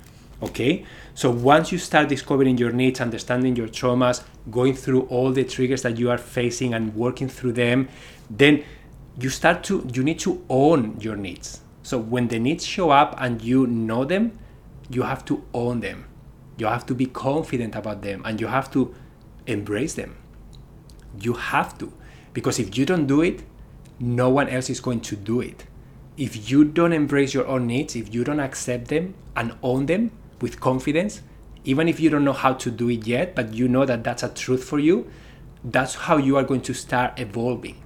Okay? 0.41 0.85
So 1.13 1.29
once 1.29 1.71
you 1.71 1.77
start 1.77 2.09
discovering 2.09 2.57
your 2.57 2.71
needs, 2.71 3.01
understanding 3.01 3.55
your 3.55 3.67
traumas, 3.67 4.23
going 4.49 4.73
through 4.73 5.01
all 5.03 5.31
the 5.31 5.43
triggers 5.43 5.81
that 5.81 5.97
you 5.97 6.09
are 6.09 6.17
facing 6.17 6.73
and 6.73 6.95
working 6.95 7.27
through 7.27 7.53
them, 7.53 7.89
then 8.29 8.63
you 9.19 9.29
start 9.29 9.63
to 9.65 9.87
you 9.93 10.03
need 10.03 10.19
to 10.19 10.43
own 10.49 10.99
your 10.99 11.15
needs. 11.15 11.61
So 11.83 11.97
when 11.97 12.27
the 12.27 12.39
needs 12.39 12.65
show 12.65 12.89
up 12.91 13.15
and 13.19 13.41
you 13.41 13.67
know 13.67 14.05
them, 14.05 14.37
you 14.89 15.03
have 15.03 15.25
to 15.25 15.43
own 15.53 15.81
them. 15.81 16.05
You 16.57 16.67
have 16.67 16.85
to 16.87 16.95
be 16.95 17.05
confident 17.05 17.75
about 17.75 18.01
them 18.01 18.21
and 18.25 18.39
you 18.39 18.47
have 18.47 18.71
to 18.71 18.93
embrace 19.47 19.93
them. 19.95 20.17
You 21.19 21.33
have 21.33 21.77
to. 21.79 21.91
Because 22.33 22.59
if 22.59 22.77
you 22.77 22.85
don't 22.85 23.07
do 23.07 23.21
it, 23.21 23.41
no 23.99 24.29
one 24.29 24.47
else 24.47 24.69
is 24.69 24.79
going 24.79 25.01
to 25.01 25.15
do 25.15 25.41
it 25.41 25.65
if 26.19 26.51
you 26.51 26.65
don't 26.65 26.91
embrace 26.91 27.33
your 27.33 27.47
own 27.47 27.65
needs, 27.65 27.95
if 27.95 28.13
you 28.13 28.25
don't 28.25 28.41
accept 28.41 28.89
them 28.89 29.15
and 29.37 29.55
own 29.63 29.85
them 29.85 30.11
with 30.41 30.59
confidence, 30.59 31.21
even 31.63 31.87
if 31.87 31.99
you 31.99 32.09
don't 32.09 32.23
know 32.23 32.33
how 32.33 32.53
to 32.53 32.71
do 32.71 32.89
it 32.89 33.05
yet, 33.05 33.35
but 33.35 33.53
you 33.53 33.67
know 33.67 33.85
that 33.85 34.03
that's 34.03 34.23
a 34.23 34.29
truth 34.29 34.63
for 34.63 34.79
you, 34.79 35.09
that's 35.63 35.95
how 35.95 36.17
you 36.17 36.37
are 36.37 36.43
going 36.43 36.61
to 36.61 36.73
start 36.73 37.19
evolving. 37.19 37.81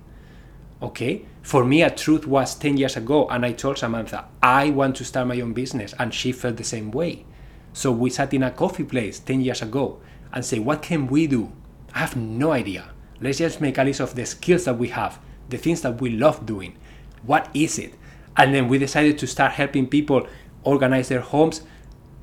Okay? 0.82 1.26
For 1.42 1.66
me, 1.66 1.82
a 1.82 1.90
truth 1.90 2.28
was 2.28 2.56
10 2.56 2.78
years 2.78 2.96
ago, 2.96 3.28
and 3.30 3.46
I 3.46 3.52
told 3.54 3.78
Samantha, 3.78 4.26
I 4.42 4.70
want 4.70 4.96
to 4.98 5.06
start 5.06 5.28
my 5.28 5.40
own 5.42 5.54
business, 5.54 5.94
and 6.00 6.14
she 6.14 6.32
felt 6.32 6.58
the 6.58 6.64
same 6.64 6.92
way. 6.92 7.26
So 7.74 7.92
we 7.92 8.10
sat 8.10 8.34
in 8.34 8.44
a 8.44 8.52
coffee 8.52 8.84
place 8.84 9.20
10 9.20 9.42
years 9.42 9.62
ago 9.62 10.00
and 10.32 10.46
say, 10.46 10.60
What 10.60 10.84
can 10.84 11.08
we 11.08 11.26
do? 11.26 11.52
I 11.94 12.00
have 12.00 12.16
no 12.16 12.52
idea. 12.52 12.92
Let's 13.20 13.40
just 13.40 13.62
make 13.62 13.78
a 13.78 13.84
list 13.84 14.00
of 14.00 14.16
the 14.16 14.26
skills 14.26 14.66
that 14.66 14.78
we 14.78 14.90
have, 14.90 15.20
the 15.50 15.58
things 15.58 15.82
that 15.82 16.00
we 16.00 16.12
love 16.12 16.46
doing. 16.46 16.78
What 17.24 17.50
is 17.54 17.80
it? 17.80 17.96
and 18.38 18.54
then 18.54 18.68
we 18.68 18.78
decided 18.78 19.18
to 19.20 19.28
start 19.28 19.54
helping 19.54 19.88
people 19.88 20.28
organize 20.64 21.10
their 21.10 21.22
homes 21.22 21.62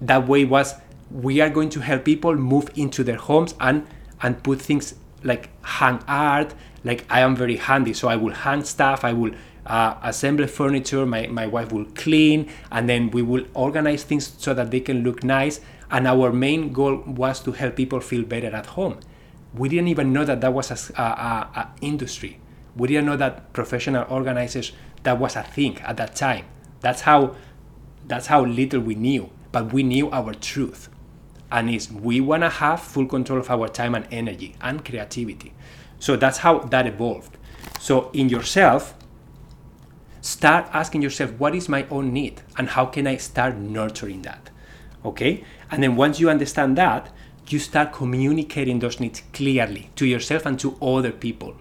that 0.01 0.27
way 0.27 0.45
was 0.45 0.75
we 1.11 1.41
are 1.41 1.51
going 1.51 1.69
to 1.71 1.81
help 1.81 2.05
people 2.05 2.35
move 2.35 2.71
into 2.77 3.03
their 3.03 3.17
homes 3.17 3.55
and 3.61 3.87
and 4.23 4.43
put 4.43 4.61
things 4.61 4.95
like 5.25 5.51
hang 5.63 6.01
art 6.07 6.55
like 6.85 7.05
i 7.11 7.21
am 7.21 7.37
very 7.37 7.57
handy. 7.57 7.93
So 7.93 8.09
i 8.09 8.17
will 8.17 8.33
hang 8.33 8.65
stuff 8.65 9.05
i 9.05 9.13
will 9.13 9.33
uh, 9.67 9.95
assemble 10.03 10.47
furniture 10.47 11.05
my, 11.07 11.27
my 11.27 11.47
wife 11.47 11.73
will 11.73 11.85
clean 11.95 12.51
and 12.71 12.89
then 12.89 13.11
we 13.11 13.23
will 13.23 13.45
organize 13.55 14.03
things 14.03 14.33
so 14.39 14.55
that 14.55 14.71
they 14.71 14.81
can 14.81 15.03
look 15.03 15.23
nice. 15.23 15.61
And 15.91 16.07
our 16.07 16.33
main 16.33 16.73
goal 16.73 16.97
was 17.07 17.41
to 17.41 17.53
help 17.53 17.77
people 17.77 18.01
feel 18.01 18.23
better 18.25 18.55
at 18.55 18.67
home. 18.67 19.01
We 19.55 19.69
didn't 19.69 19.89
even 19.89 20.13
know 20.13 20.25
that 20.25 20.41
that 20.41 20.55
was 20.55 20.71
a, 20.71 21.01
a, 21.01 21.03
a 21.03 21.69
industry. 21.81 22.39
We 22.77 22.89
didn't 22.89 23.07
know 23.07 23.17
that 23.17 23.53
professional 23.53 24.07
organizers 24.09 24.73
that 25.03 25.19
was 25.19 25.37
a 25.37 25.43
thing 25.43 25.79
at 25.81 25.97
that 25.97 26.15
time. 26.15 26.47
That's 26.81 27.03
how 27.03 27.35
that's 28.07 28.27
how 28.27 28.45
little 28.45 28.81
we 28.81 28.95
knew, 28.95 29.31
but 29.53 29.73
we 29.73 29.83
knew 29.83 30.11
our 30.11 30.35
truth. 30.35 30.89
And 31.53 31.69
is 31.69 31.91
we 31.91 32.21
want 32.21 32.43
to 32.43 32.49
have 32.49 32.81
full 32.81 33.07
control 33.07 33.41
of 33.41 33.51
our 33.51 33.69
time 33.69 33.95
and 33.95 34.07
energy 34.11 34.55
and 34.61 34.85
creativity. 34.85 35.53
So 35.99 36.17
that's 36.17 36.39
how 36.39 36.61
that 36.61 36.87
evolved. 36.87 37.37
So 37.81 38.11
in 38.13 38.29
yourself, 38.29 38.95
start 40.21 40.69
asking 40.73 41.03
yourself 41.03 41.33
what 41.33 41.55
is 41.55 41.69
my 41.69 41.87
own 41.91 42.13
need 42.13 42.43
and 42.57 42.69
how 42.69 42.87
can 42.87 43.07
I 43.07 43.17
start 43.17 43.57
nurturing 43.57 44.23
that? 44.23 44.51
Okay? 45.05 45.45
And 45.71 45.83
then 45.83 45.97
once 45.97 46.21
you 46.21 46.31
understand 46.31 46.77
that, 46.79 47.13
you 47.49 47.59
start 47.59 47.93
communicating 47.93 48.79
those 48.79 49.01
needs 49.01 49.23
clearly 49.33 49.91
to 49.97 50.07
yourself 50.07 50.47
and 50.47 50.59
to 50.61 50.77
other 50.81 51.11
people. 51.11 51.57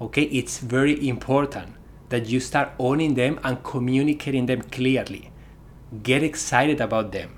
Okay? 0.00 0.24
It's 0.24 0.58
very 0.58 1.08
important 1.08 1.74
that 2.10 2.26
you 2.26 2.40
start 2.40 2.72
owning 2.78 3.14
them 3.14 3.40
and 3.42 3.62
communicating 3.62 4.46
them 4.46 4.62
clearly. 4.62 5.29
Get 6.02 6.22
excited 6.22 6.80
about 6.80 7.12
them. 7.12 7.36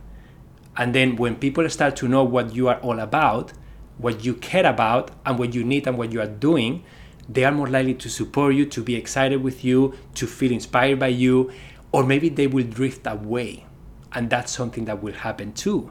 And 0.77 0.95
then 0.95 1.17
when 1.17 1.37
people 1.37 1.69
start 1.69 1.97
to 1.97 2.09
know 2.09 2.25
what 2.25 2.55
you 2.55 2.69
are 2.69 2.81
all 2.81 3.01
about, 3.01 3.53
what 3.99 4.25
you 4.25 4.35
care 4.35 4.67
about, 4.67 5.11
and 5.25 5.39
what 5.39 5.55
you 5.55 5.65
need 5.65 5.87
and 5.87 5.99
what 5.99 6.13
you 6.13 6.21
are 6.21 6.27
doing, 6.27 6.85
they 7.29 7.45
are 7.45 7.53
more 7.53 7.69
likely 7.69 7.95
to 7.95 8.09
support 8.09 8.55
you, 8.55 8.67
to 8.67 8.83
be 8.83 8.95
excited 8.95 9.43
with 9.43 9.65
you, 9.65 9.95
to 10.15 10.27
feel 10.27 10.53
inspired 10.53 10.99
by 10.99 11.09
you, 11.09 11.51
or 11.93 12.05
maybe 12.05 12.29
they 12.29 12.47
will 12.47 12.67
drift 12.67 13.07
away. 13.07 13.67
And 14.13 14.29
that's 14.29 14.53
something 14.53 14.85
that 14.87 15.03
will 15.03 15.15
happen 15.15 15.53
too. 15.53 15.91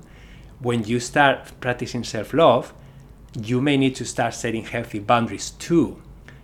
When 0.59 0.83
you 0.83 0.99
start 0.99 1.51
practicing 1.59 2.03
self 2.03 2.33
love, 2.33 2.73
you 3.39 3.61
may 3.61 3.77
need 3.77 3.95
to 3.95 4.05
start 4.05 4.33
setting 4.33 4.65
healthy 4.65 4.99
boundaries 4.99 5.51
too. 5.51 6.01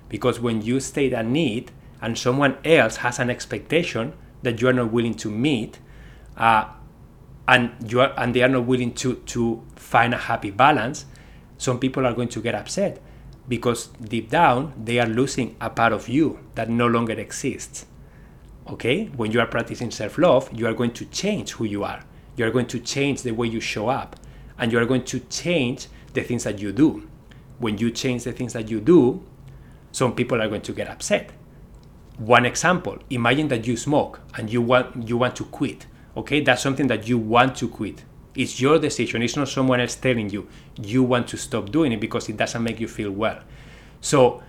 Because 0.09 0.39
when 0.39 0.61
you 0.61 0.79
state 0.79 1.13
a 1.13 1.21
need, 1.21 1.71
and 2.01 2.17
someone 2.17 2.57
else 2.63 2.97
has 2.97 3.19
an 3.19 3.29
expectation 3.29 4.13
that 4.43 4.61
you 4.61 4.67
are 4.67 4.73
not 4.73 4.91
willing 4.91 5.15
to 5.15 5.29
meet 5.29 5.79
uh, 6.37 6.65
and 7.47 7.71
you 7.89 8.01
are 8.01 8.13
and 8.17 8.33
they 8.33 8.41
are 8.41 8.49
not 8.49 8.65
willing 8.65 8.93
to 8.93 9.15
to 9.25 9.63
find 9.75 10.13
a 10.13 10.17
happy 10.17 10.51
balance 10.51 11.05
some 11.57 11.79
people 11.79 12.05
are 12.05 12.13
going 12.13 12.27
to 12.27 12.41
get 12.41 12.53
upset 12.55 13.01
because 13.47 13.87
deep 14.01 14.29
down 14.29 14.73
they 14.81 14.99
are 14.99 15.07
losing 15.07 15.55
a 15.61 15.69
part 15.69 15.93
of 15.93 16.09
you 16.09 16.39
that 16.55 16.69
no 16.69 16.85
longer 16.87 17.13
exists 17.13 17.85
okay 18.69 19.05
when 19.15 19.31
you 19.31 19.39
are 19.39 19.47
practicing 19.47 19.89
self-love 19.89 20.49
you 20.53 20.67
are 20.67 20.73
going 20.73 20.91
to 20.91 21.05
change 21.05 21.51
who 21.53 21.65
you 21.65 21.83
are 21.83 22.03
you 22.35 22.45
are 22.45 22.51
going 22.51 22.67
to 22.67 22.79
change 22.79 23.21
the 23.21 23.31
way 23.31 23.47
you 23.47 23.59
show 23.59 23.87
up 23.87 24.15
and 24.59 24.71
you 24.71 24.77
are 24.77 24.85
going 24.85 25.03
to 25.03 25.19
change 25.21 25.87
the 26.13 26.21
things 26.21 26.43
that 26.43 26.59
you 26.59 26.71
do 26.71 27.07
when 27.59 27.77
you 27.77 27.91
change 27.91 28.23
the 28.23 28.31
things 28.31 28.53
that 28.53 28.69
you 28.69 28.79
do, 28.79 29.23
some 29.91 30.13
people 30.13 30.41
are 30.41 30.47
going 30.47 30.61
to 30.61 30.73
get 30.73 30.87
upset. 30.87 31.31
One 32.17 32.45
example, 32.45 32.97
imagine 33.09 33.47
that 33.49 33.67
you 33.67 33.77
smoke 33.77 34.21
and 34.35 34.51
you 34.51 34.61
want 34.61 35.07
you 35.07 35.17
want 35.17 35.35
to 35.37 35.45
quit. 35.45 35.85
Okay? 36.17 36.41
That's 36.41 36.61
something 36.61 36.87
that 36.87 37.07
you 37.07 37.17
want 37.17 37.55
to 37.57 37.69
quit. 37.69 38.03
It's 38.35 38.59
your 38.59 38.79
decision. 38.79 39.21
It's 39.21 39.35
not 39.35 39.47
someone 39.47 39.79
else 39.79 39.95
telling 39.95 40.29
you 40.29 40.47
you 40.81 41.03
want 41.03 41.27
to 41.29 41.37
stop 41.37 41.71
doing 41.71 41.91
it 41.91 41.99
because 41.99 42.27
it 42.27 42.37
doesn't 42.37 42.61
make 42.61 42.79
you 42.79 42.87
feel 42.87 43.11
well. 43.11 43.39
So, 44.01 44.43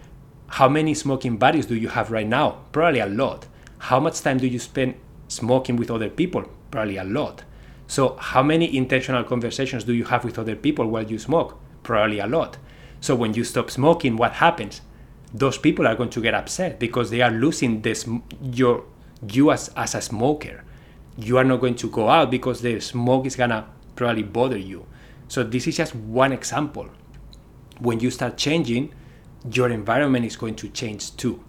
how 0.49 0.69
many 0.69 0.95
smoking 0.95 1.37
buddies 1.37 1.67
do 1.67 1.75
you 1.75 1.89
have 1.89 2.11
right 2.11 2.27
now? 2.27 2.63
Probably 2.73 3.01
a 3.01 3.07
lot. 3.07 3.47
How 3.79 4.01
much 4.01 4.21
time 4.21 4.39
do 4.39 4.47
you 4.47 4.59
spend 4.59 4.95
smoking 5.29 5.77
with 5.77 5.91
other 5.91 6.09
people? 6.09 6.51
Probably 6.71 6.97
a 6.97 7.05
lot. 7.05 7.45
So, 7.87 8.17
how 8.17 8.43
many 8.43 8.77
intentional 8.77 9.25
conversations 9.25 9.85
do 9.85 9.95
you 9.95 10.05
have 10.05 10.25
with 10.25 10.39
other 10.39 10.57
people 10.57 10.87
while 10.87 11.05
you 11.05 11.19
smoke? 11.19 11.59
Probably 11.83 12.19
a 12.19 12.27
lot. 12.27 12.59
So, 13.01 13.15
when 13.15 13.35
you 13.35 13.45
stop 13.45 13.71
smoking, 13.71 14.17
what 14.17 14.33
happens? 14.33 14.81
Those 15.33 15.59
people 15.59 15.87
are 15.87 15.95
going 15.95 16.11
to 16.11 16.23
get 16.23 16.35
upset 16.35 16.79
because 16.79 17.11
they 17.11 17.21
are 17.21 17.31
losing 17.31 17.83
this 17.83 18.07
your 18.43 18.85
you 19.27 19.51
as, 19.51 19.69
as 19.77 19.95
a 19.95 20.01
smoker. 20.01 20.65
You 21.19 21.37
are 21.37 21.45
not 21.45 21.61
going 21.61 21.75
to 21.77 21.91
go 21.91 22.09
out 22.09 22.31
because 22.31 22.63
the 22.63 22.81
smoke 22.81 23.27
is 23.27 23.37
gonna 23.37 23.69
probably 23.97 24.23
bother 24.23 24.57
you. 24.57 24.87
So 25.27 25.45
this 25.45 25.67
is 25.67 25.77
just 25.77 25.95
one 25.95 26.33
example. 26.33 26.89
When 27.81 28.01
you 28.01 28.11
start 28.11 28.39
changing, 28.39 28.95
your 29.53 29.69
environment 29.69 30.25
is 30.25 30.37
going 30.37 30.57
to 30.57 30.69
change 30.69 31.17
too. 31.17 31.45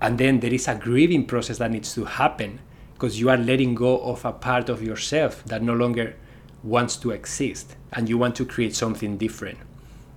And 0.00 0.18
then 0.18 0.40
there 0.40 0.52
is 0.52 0.68
a 0.68 0.74
grieving 0.74 1.26
process 1.26 1.58
that 1.58 1.70
needs 1.70 1.94
to 1.94 2.04
happen 2.04 2.60
because 2.94 3.18
you 3.18 3.30
are 3.30 3.36
letting 3.36 3.74
go 3.74 4.00
of 4.00 4.24
a 4.24 4.32
part 4.32 4.68
of 4.68 4.82
yourself 4.82 5.44
that 5.46 5.62
no 5.62 5.72
longer 5.72 6.16
wants 6.62 6.96
to 6.96 7.10
exist 7.12 7.76
and 7.92 8.08
you 8.08 8.18
want 8.18 8.36
to 8.36 8.44
create 8.44 8.74
something 8.74 9.16
different. 9.16 9.58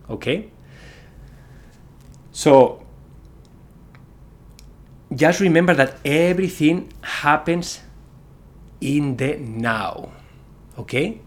Okay? 0.10 0.52
So 2.32 2.86
just 5.16 5.40
remember 5.40 5.74
that 5.76 6.00
everything 6.04 6.92
happens 7.02 7.82
in 8.84 9.16
the 9.16 9.38
now. 9.38 10.12
Okay? 10.78 11.22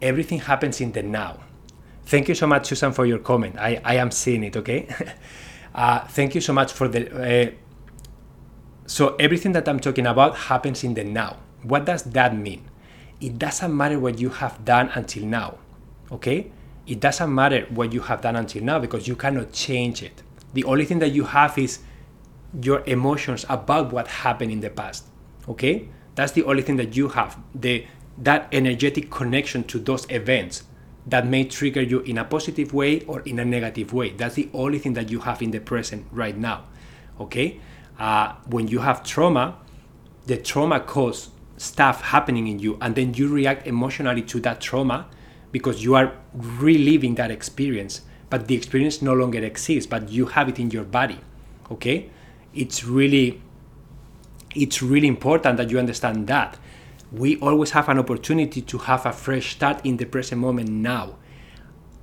Everything 0.00 0.40
happens 0.40 0.80
in 0.80 0.92
the 0.92 1.02
now. 1.02 1.40
Thank 2.06 2.28
you 2.28 2.34
so 2.34 2.46
much, 2.46 2.66
Susan, 2.66 2.92
for 2.92 3.06
your 3.06 3.18
comment. 3.18 3.56
I, 3.58 3.80
I 3.84 3.96
am 3.96 4.10
seeing 4.10 4.42
it, 4.42 4.56
okay? 4.56 4.88
uh, 5.74 6.00
thank 6.08 6.34
you 6.34 6.40
so 6.40 6.52
much 6.52 6.72
for 6.72 6.88
the. 6.88 7.02
Uh, 7.12 7.50
so, 8.86 9.14
everything 9.16 9.52
that 9.52 9.68
I'm 9.68 9.78
talking 9.78 10.06
about 10.06 10.36
happens 10.36 10.82
in 10.82 10.94
the 10.94 11.04
now. 11.04 11.36
What 11.62 11.84
does 11.84 12.02
that 12.02 12.36
mean? 12.36 12.68
It 13.20 13.38
doesn't 13.38 13.74
matter 13.74 14.00
what 14.00 14.18
you 14.18 14.30
have 14.30 14.64
done 14.64 14.90
until 14.94 15.24
now, 15.24 15.58
okay? 16.10 16.50
It 16.86 16.98
doesn't 16.98 17.32
matter 17.32 17.66
what 17.70 17.92
you 17.92 18.00
have 18.00 18.20
done 18.20 18.34
until 18.34 18.64
now 18.64 18.80
because 18.80 19.06
you 19.06 19.14
cannot 19.14 19.52
change 19.52 20.02
it. 20.02 20.22
The 20.54 20.64
only 20.64 20.84
thing 20.84 20.98
that 20.98 21.10
you 21.10 21.24
have 21.24 21.56
is 21.56 21.78
your 22.60 22.82
emotions 22.86 23.46
about 23.48 23.92
what 23.92 24.08
happened 24.08 24.50
in 24.50 24.60
the 24.60 24.70
past, 24.70 25.06
okay? 25.48 25.88
That's 26.14 26.32
the 26.32 26.44
only 26.44 26.62
thing 26.62 26.76
that 26.76 26.96
you 26.96 27.08
have. 27.08 27.38
The 27.54 27.86
that 28.18 28.48
energetic 28.52 29.10
connection 29.10 29.64
to 29.64 29.78
those 29.78 30.06
events 30.10 30.64
that 31.06 31.26
may 31.26 31.44
trigger 31.44 31.82
you 31.82 32.00
in 32.00 32.18
a 32.18 32.24
positive 32.24 32.72
way 32.72 33.00
or 33.02 33.20
in 33.20 33.38
a 33.38 33.44
negative 33.44 33.92
way. 33.92 34.10
That's 34.10 34.34
the 34.34 34.48
only 34.52 34.78
thing 34.78 34.92
that 34.94 35.10
you 35.10 35.20
have 35.20 35.42
in 35.42 35.50
the 35.50 35.60
present 35.60 36.06
right 36.12 36.36
now. 36.36 36.64
Okay? 37.18 37.60
Uh, 37.98 38.34
when 38.46 38.68
you 38.68 38.80
have 38.80 39.02
trauma, 39.02 39.56
the 40.26 40.36
trauma 40.36 40.80
causes 40.80 41.30
stuff 41.56 42.02
happening 42.02 42.48
in 42.48 42.58
you, 42.58 42.76
and 42.80 42.94
then 42.94 43.14
you 43.14 43.28
react 43.28 43.66
emotionally 43.66 44.22
to 44.22 44.40
that 44.40 44.60
trauma 44.60 45.06
because 45.50 45.84
you 45.84 45.94
are 45.94 46.16
reliving 46.34 47.14
that 47.16 47.30
experience, 47.30 48.02
but 48.30 48.48
the 48.48 48.54
experience 48.54 49.02
no 49.02 49.12
longer 49.12 49.38
exists, 49.44 49.86
but 49.86 50.08
you 50.08 50.26
have 50.26 50.48
it 50.48 50.58
in 50.58 50.70
your 50.70 50.84
body. 50.84 51.18
Okay? 51.70 52.10
It's 52.54 52.84
really 52.84 53.40
it's 54.54 54.82
really 54.82 55.08
important 55.08 55.56
that 55.56 55.70
you 55.70 55.78
understand 55.78 56.26
that 56.26 56.58
we 57.12 57.36
always 57.40 57.72
have 57.72 57.88
an 57.90 57.98
opportunity 57.98 58.62
to 58.62 58.78
have 58.78 59.04
a 59.04 59.12
fresh 59.12 59.52
start 59.52 59.84
in 59.84 59.98
the 59.98 60.06
present 60.06 60.40
moment 60.40 60.70
now. 60.70 61.16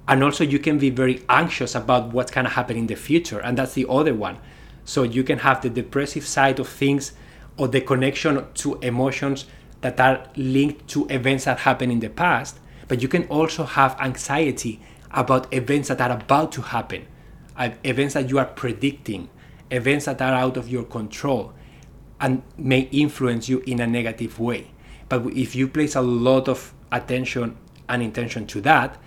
And 0.08 0.24
also, 0.24 0.44
you 0.44 0.60
can 0.60 0.78
be 0.78 0.90
very 0.90 1.24
anxious 1.30 1.76
about 1.76 2.14
what's 2.14 2.32
going 2.32 2.46
to 2.46 2.52
happen 2.52 2.78
in 2.78 2.88
the 2.88 2.96
future, 2.96 3.40
and 3.40 3.58
that's 3.58 3.74
the 3.74 3.88
other 3.90 4.14
one. 4.14 4.38
So, 4.86 5.04
you 5.04 5.24
can 5.24 5.40
have 5.40 5.62
the 5.62 5.70
depressive 5.70 6.26
side 6.26 6.60
of 6.60 6.68
things 6.68 7.14
or 7.58 7.68
the 7.68 7.82
connection 7.82 8.46
to 8.56 8.76
emotions 8.80 9.46
that 9.82 10.00
are 10.00 10.28
linked 10.36 10.88
to 10.90 11.08
events 11.08 11.46
that 11.46 11.60
happened 11.60 11.92
in 11.92 12.00
the 12.00 12.10
past, 12.10 12.60
but 12.88 13.02
you 13.02 13.08
can 13.08 13.26
also 13.28 13.64
have 13.64 14.00
anxiety 14.00 14.80
about 15.12 15.52
events 15.54 15.90
that 15.90 16.02
are 16.02 16.12
about 16.12 16.52
to 16.54 16.62
happen, 16.62 17.06
events 17.84 18.14
that 18.14 18.30
you 18.30 18.40
are 18.40 18.46
predicting, 18.46 19.30
events 19.72 20.06
that 20.06 20.22
are 20.22 20.34
out 20.34 20.58
of 20.58 20.70
your 20.70 20.84
control 20.84 21.54
and 22.20 22.44
may 22.58 22.82
influence 22.92 23.48
you 23.48 23.60
in 23.66 23.80
a 23.80 23.88
negative 23.88 24.40
way. 24.40 24.72
But 25.08 25.26
if 25.28 25.56
you 25.56 25.68
place 25.68 25.96
a 25.96 26.02
lot 26.02 26.48
of 26.48 26.74
attention 26.92 27.58
and 27.88 28.04
intention 28.04 28.46
to 28.48 28.62
that, 28.62 28.98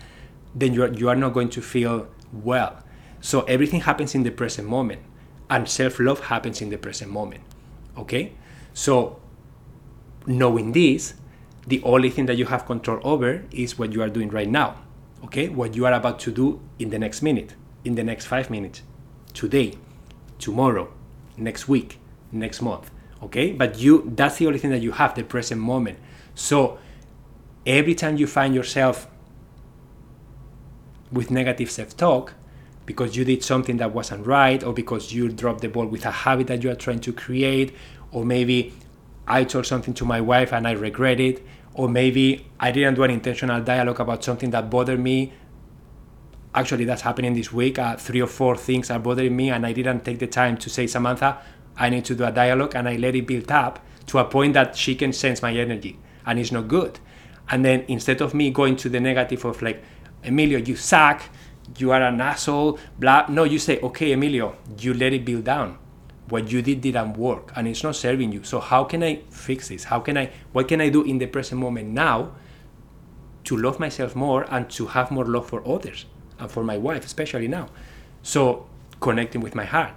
then 0.54 0.74
you 0.74 0.82
are, 0.84 0.92
you 0.92 1.08
are 1.08 1.16
not 1.16 1.32
going 1.32 1.50
to 1.50 1.62
feel 1.62 2.08
well. 2.32 2.82
So 3.20 3.42
everything 3.42 3.80
happens 3.80 4.14
in 4.14 4.24
the 4.24 4.30
present 4.30 4.68
moment, 4.68 5.02
and 5.48 5.68
self 5.68 6.00
love 6.00 6.20
happens 6.20 6.60
in 6.60 6.70
the 6.70 6.78
present 6.78 7.10
moment. 7.10 7.42
Okay? 7.96 8.32
So, 8.74 9.20
knowing 10.26 10.72
this, 10.72 11.14
the 11.66 11.80
only 11.84 12.10
thing 12.10 12.26
that 12.26 12.36
you 12.36 12.46
have 12.46 12.66
control 12.66 13.00
over 13.04 13.44
is 13.52 13.78
what 13.78 13.92
you 13.92 14.02
are 14.02 14.08
doing 14.08 14.28
right 14.30 14.48
now. 14.48 14.82
Okay? 15.24 15.48
What 15.48 15.76
you 15.76 15.86
are 15.86 15.92
about 15.92 16.18
to 16.20 16.32
do 16.32 16.60
in 16.78 16.90
the 16.90 16.98
next 16.98 17.22
minute, 17.22 17.54
in 17.84 17.94
the 17.94 18.02
next 18.02 18.26
five 18.26 18.50
minutes, 18.50 18.82
today, 19.34 19.74
tomorrow, 20.38 20.92
next 21.36 21.68
week, 21.68 22.00
next 22.32 22.60
month 22.60 22.90
okay 23.22 23.52
but 23.52 23.78
you 23.78 24.10
that's 24.14 24.38
the 24.38 24.46
only 24.46 24.58
thing 24.58 24.70
that 24.70 24.82
you 24.82 24.92
have 24.92 25.14
the 25.14 25.24
present 25.24 25.60
moment. 25.60 25.98
So 26.34 26.78
every 27.66 27.94
time 27.94 28.16
you 28.16 28.26
find 28.26 28.54
yourself 28.54 29.06
with 31.12 31.30
negative 31.30 31.70
self-talk 31.70 32.34
because 32.86 33.16
you 33.16 33.24
did 33.24 33.44
something 33.44 33.76
that 33.76 33.92
wasn't 33.94 34.26
right 34.26 34.64
or 34.64 34.72
because 34.72 35.12
you 35.12 35.28
dropped 35.28 35.60
the 35.60 35.68
ball 35.68 35.86
with 35.86 36.04
a 36.04 36.10
habit 36.10 36.46
that 36.48 36.64
you 36.64 36.70
are 36.70 36.74
trying 36.74 36.98
to 37.00 37.12
create 37.12 37.74
or 38.10 38.24
maybe 38.24 38.72
i 39.28 39.44
told 39.44 39.66
something 39.66 39.94
to 39.94 40.04
my 40.04 40.20
wife 40.20 40.52
and 40.52 40.66
i 40.66 40.72
regret 40.72 41.20
it 41.20 41.44
or 41.74 41.88
maybe 41.88 42.46
i 42.58 42.72
didn't 42.72 42.94
do 42.94 43.02
an 43.04 43.10
intentional 43.10 43.60
dialogue 43.62 44.00
about 44.00 44.22
something 44.24 44.50
that 44.50 44.68
bothered 44.70 45.00
me. 45.00 45.32
Actually 46.54 46.84
that's 46.84 47.00
happening 47.02 47.32
this 47.32 47.50
week. 47.50 47.78
Uh, 47.78 47.96
three 47.96 48.20
or 48.20 48.26
four 48.26 48.56
things 48.56 48.90
are 48.90 48.98
bothering 48.98 49.34
me 49.34 49.48
and 49.50 49.64
i 49.64 49.72
didn't 49.72 50.04
take 50.04 50.18
the 50.18 50.26
time 50.26 50.56
to 50.56 50.68
say 50.68 50.86
samantha 50.86 51.38
I 51.76 51.88
need 51.88 52.04
to 52.06 52.14
do 52.14 52.24
a 52.24 52.32
dialogue 52.32 52.74
and 52.74 52.88
I 52.88 52.96
let 52.96 53.14
it 53.14 53.26
build 53.26 53.50
up 53.50 53.84
to 54.06 54.18
a 54.18 54.24
point 54.24 54.54
that 54.54 54.76
she 54.76 54.94
can 54.94 55.12
sense 55.12 55.42
my 55.42 55.54
energy 55.54 55.98
and 56.26 56.38
it's 56.38 56.52
not 56.52 56.68
good. 56.68 56.98
And 57.48 57.64
then 57.64 57.84
instead 57.88 58.20
of 58.20 58.34
me 58.34 58.50
going 58.50 58.76
to 58.76 58.88
the 58.88 59.00
negative 59.00 59.44
of 59.44 59.62
like, 59.62 59.82
Emilio, 60.24 60.58
you 60.58 60.76
suck, 60.76 61.22
you 61.78 61.90
are 61.90 62.02
an 62.02 62.20
asshole, 62.20 62.78
blah. 62.98 63.26
No, 63.28 63.44
you 63.44 63.58
say, 63.58 63.80
okay, 63.80 64.12
Emilio, 64.12 64.56
you 64.78 64.94
let 64.94 65.12
it 65.12 65.24
build 65.24 65.44
down. 65.44 65.78
What 66.28 66.50
you 66.50 66.62
did 66.62 66.80
didn't 66.80 67.16
work 67.16 67.52
and 67.56 67.66
it's 67.66 67.82
not 67.82 67.96
serving 67.96 68.32
you. 68.32 68.42
So 68.44 68.60
how 68.60 68.84
can 68.84 69.02
I 69.02 69.22
fix 69.30 69.68
this? 69.68 69.84
How 69.84 70.00
can 70.00 70.16
I, 70.16 70.30
what 70.52 70.68
can 70.68 70.80
I 70.80 70.88
do 70.88 71.02
in 71.02 71.18
the 71.18 71.26
present 71.26 71.60
moment 71.60 71.88
now 71.88 72.32
to 73.44 73.56
love 73.56 73.80
myself 73.80 74.14
more 74.14 74.46
and 74.48 74.70
to 74.70 74.86
have 74.86 75.10
more 75.10 75.24
love 75.24 75.48
for 75.48 75.66
others 75.68 76.06
and 76.38 76.50
for 76.50 76.62
my 76.62 76.78
wife, 76.78 77.04
especially 77.04 77.48
now? 77.48 77.68
So 78.22 78.66
connecting 79.00 79.40
with 79.40 79.54
my 79.54 79.64
heart 79.64 79.94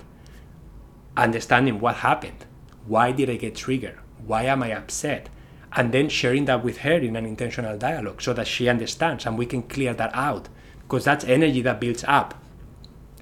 understanding 1.17 1.79
what 1.79 1.95
happened. 1.97 2.45
Why 2.85 3.11
did 3.11 3.29
I 3.29 3.35
get 3.35 3.55
triggered? 3.55 3.97
Why 4.25 4.43
am 4.43 4.63
I 4.63 4.71
upset? 4.71 5.29
And 5.73 5.91
then 5.91 6.09
sharing 6.09 6.45
that 6.45 6.63
with 6.63 6.79
her 6.79 6.93
in 6.93 7.15
an 7.15 7.25
intentional 7.25 7.77
dialogue 7.77 8.21
so 8.21 8.33
that 8.33 8.47
she 8.47 8.69
understands 8.69 9.25
and 9.25 9.37
we 9.37 9.45
can 9.45 9.63
clear 9.63 9.93
that 9.93 10.11
out 10.13 10.47
because 10.83 11.03
that's 11.03 11.25
energy 11.25 11.61
that 11.61 11.79
builds 11.79 12.03
up. 12.07 12.41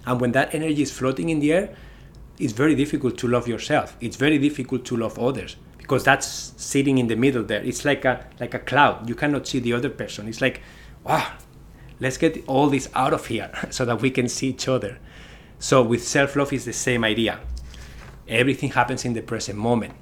And 0.06 0.20
when 0.20 0.34
that 0.34 0.54
energy 0.54 0.82
is 0.82 0.92
floating 0.92 1.30
in 1.30 1.40
the 1.40 1.54
air, 1.54 1.76
it's 2.38 2.54
very 2.54 2.76
difficult 2.76 3.18
to 3.20 3.28
love 3.28 3.48
yourself. 3.48 3.96
It's 4.02 4.18
very 4.18 4.38
difficult 4.38 4.86
to 4.86 4.98
love 4.98 5.18
others 5.18 5.56
because 5.78 6.04
that's 6.04 6.54
sitting 6.58 6.98
in 6.98 7.08
the 7.08 7.16
middle 7.16 7.44
there. 7.44 7.62
It's 7.64 7.86
like 7.86 8.06
a 8.06 8.28
like 8.40 8.54
a 8.54 8.60
cloud. 8.60 9.08
You 9.08 9.16
cannot 9.16 9.48
see 9.48 9.60
the 9.60 9.74
other 9.74 9.90
person. 9.90 10.28
It's 10.28 10.42
like, 10.42 10.62
wow, 11.04 11.34
let's 12.00 12.18
get 12.18 12.44
all 12.48 12.70
this 12.70 12.90
out 12.94 13.14
of 13.14 13.28
here 13.28 13.52
so 13.70 13.86
that 13.86 14.02
we 14.02 14.12
can 14.12 14.28
see 14.28 14.50
each 14.50 14.68
other. 14.68 14.98
So 15.60 15.82
with 15.82 16.06
self-love 16.06 16.52
is 16.52 16.66
the 16.66 16.74
same 16.74 17.04
idea 17.06 17.40
everything 18.28 18.72
happens 18.72 19.06
in 19.06 19.14
the 19.14 19.22
present 19.22 19.58
moment 19.58 19.94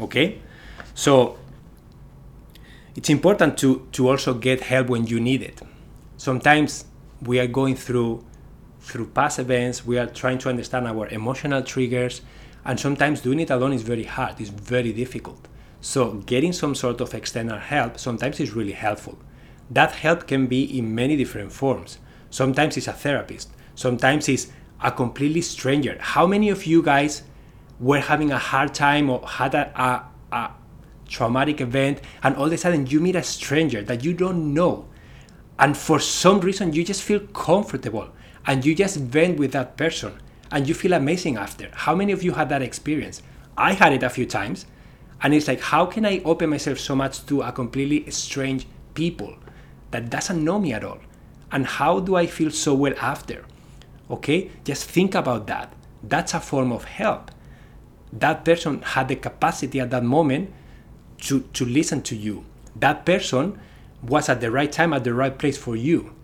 okay? 0.00 0.40
So 0.94 1.38
it's 2.94 3.10
important 3.10 3.58
to 3.58 3.86
to 3.92 4.08
also 4.08 4.34
get 4.34 4.60
help 4.60 4.88
when 4.88 5.06
you 5.06 5.20
need 5.20 5.42
it. 5.42 5.60
Sometimes 6.16 6.84
we 7.22 7.38
are 7.38 7.46
going 7.46 7.76
through 7.76 8.24
through 8.80 9.06
past 9.08 9.38
events 9.38 9.84
we 9.84 9.98
are 9.98 10.06
trying 10.06 10.38
to 10.38 10.48
understand 10.48 10.86
our 10.86 11.08
emotional 11.08 11.62
triggers 11.62 12.22
and 12.64 12.78
sometimes 12.78 13.20
doing 13.20 13.40
it 13.40 13.50
alone 13.50 13.72
is 13.72 13.82
very 13.82 14.04
hard 14.04 14.40
it's 14.40 14.50
very 14.50 14.92
difficult. 14.92 15.48
So 15.80 16.14
getting 16.26 16.52
some 16.52 16.74
sort 16.74 17.00
of 17.00 17.14
external 17.14 17.58
help 17.58 17.98
sometimes 17.98 18.40
is 18.40 18.52
really 18.52 18.72
helpful. 18.72 19.18
That 19.70 19.92
help 19.92 20.26
can 20.26 20.46
be 20.46 20.78
in 20.78 20.94
many 20.94 21.16
different 21.16 21.52
forms. 21.52 21.98
Sometimes 22.30 22.76
it's 22.76 22.88
a 22.88 22.92
therapist. 22.92 23.50
Sometimes 23.74 24.28
it's 24.28 24.48
a 24.82 24.90
completely 24.90 25.42
stranger. 25.42 25.96
How 26.00 26.26
many 26.26 26.48
of 26.48 26.66
you 26.66 26.82
guys 26.82 27.22
were 27.80 28.00
having 28.00 28.32
a 28.32 28.38
hard 28.38 28.74
time 28.74 29.08
or 29.08 29.26
had 29.26 29.54
a, 29.54 29.80
a, 29.80 30.04
a 30.34 30.50
traumatic 31.08 31.60
event 31.60 32.00
and 32.22 32.36
all 32.36 32.46
of 32.46 32.52
a 32.52 32.58
sudden 32.58 32.86
you 32.86 33.00
meet 33.00 33.16
a 33.16 33.22
stranger 33.22 33.82
that 33.82 34.04
you 34.04 34.12
don't 34.12 34.52
know 34.52 34.86
and 35.58 35.76
for 35.76 35.98
some 35.98 36.40
reason 36.40 36.72
you 36.72 36.84
just 36.84 37.02
feel 37.02 37.20
comfortable 37.28 38.10
and 38.46 38.64
you 38.64 38.74
just 38.74 38.96
vent 38.96 39.38
with 39.38 39.52
that 39.52 39.76
person 39.76 40.12
and 40.50 40.66
you 40.66 40.74
feel 40.74 40.92
amazing 40.92 41.36
after. 41.36 41.70
How 41.72 41.94
many 41.94 42.12
of 42.12 42.22
you 42.22 42.32
had 42.32 42.48
that 42.48 42.62
experience? 42.62 43.22
I 43.56 43.74
had 43.74 43.92
it 43.92 44.02
a 44.02 44.10
few 44.10 44.26
times 44.26 44.66
and 45.22 45.34
it's 45.34 45.48
like 45.48 45.60
how 45.60 45.86
can 45.86 46.06
I 46.06 46.20
open 46.24 46.50
myself 46.50 46.78
so 46.78 46.94
much 46.94 47.26
to 47.26 47.42
a 47.42 47.52
completely 47.52 48.10
strange 48.10 48.66
people 48.94 49.36
that 49.90 50.10
doesn't 50.10 50.42
know 50.42 50.58
me 50.58 50.72
at 50.72 50.84
all? 50.84 50.98
And 51.50 51.66
how 51.66 52.00
do 52.00 52.14
I 52.14 52.26
feel 52.26 52.50
so 52.50 52.74
well 52.74 52.94
after? 53.00 53.44
Okay? 54.10 54.50
Just 54.64 54.84
think 54.84 55.14
about 55.14 55.46
that. 55.46 55.72
That's 56.02 56.34
a 56.34 56.40
form 56.40 56.72
of 56.72 56.84
help. 56.84 57.30
That 58.12 58.44
person 58.44 58.82
had 58.82 59.08
the 59.08 59.16
capacity 59.16 59.80
at 59.80 59.90
that 59.90 60.04
moment 60.04 60.52
to, 61.22 61.40
to 61.40 61.64
listen 61.64 62.02
to 62.02 62.16
you. 62.16 62.44
That 62.76 63.04
person 63.04 63.58
was 64.02 64.28
at 64.28 64.40
the 64.40 64.50
right 64.50 64.70
time 64.70 64.92
at 64.92 65.04
the 65.04 65.12
right 65.14 65.36
place 65.36 65.58
for 65.58 65.76
you. 65.76 66.14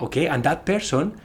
Okay? 0.00 0.26
And 0.26 0.42
that 0.44 0.66
person 0.66 1.20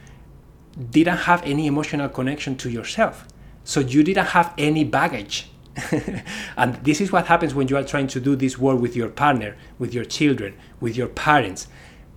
didn't 0.92 1.18
have 1.18 1.44
any 1.44 1.68
emotional 1.68 2.10
connection 2.10 2.56
to 2.58 2.70
yourself. 2.70 3.26
So 3.64 3.80
you 3.80 4.04
didn't 4.04 4.28
have 4.28 4.54
any 4.58 4.84
baggage. 4.84 5.50
and 6.58 6.76
this 6.84 7.02
is 7.02 7.12
what 7.12 7.28
happens 7.28 7.54
when 7.54 7.68
you 7.68 7.78
are 7.78 7.84
trying 7.84 8.08
to 8.08 8.20
do 8.20 8.36
this 8.36 8.58
work 8.58 8.80
with 8.80 8.96
your 8.96 9.10
partner, 9.10 9.56
with 9.78 9.94
your 9.94 10.06
children, 10.06 10.56
with 10.80 10.96
your 10.96 11.08
parents, 11.08 11.68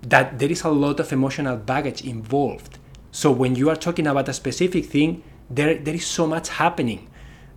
that 0.03 0.39
there 0.39 0.51
is 0.51 0.63
a 0.63 0.69
lot 0.69 1.01
of 1.01 1.13
emotional 1.13 1.57
baggage 1.57 2.03
involved. 2.03 2.79
So 3.13 3.31
when 3.31 3.57
you 3.57 3.69
are 3.69 3.77
talking 3.77 4.07
about 4.07 4.29
a 4.29 4.33
specific 4.33 4.87
thing, 4.87 5.23
there, 5.51 5.77
there 5.77 5.95
is 5.95 6.07
so 6.07 6.27
much 6.27 6.49
happening 6.49 7.10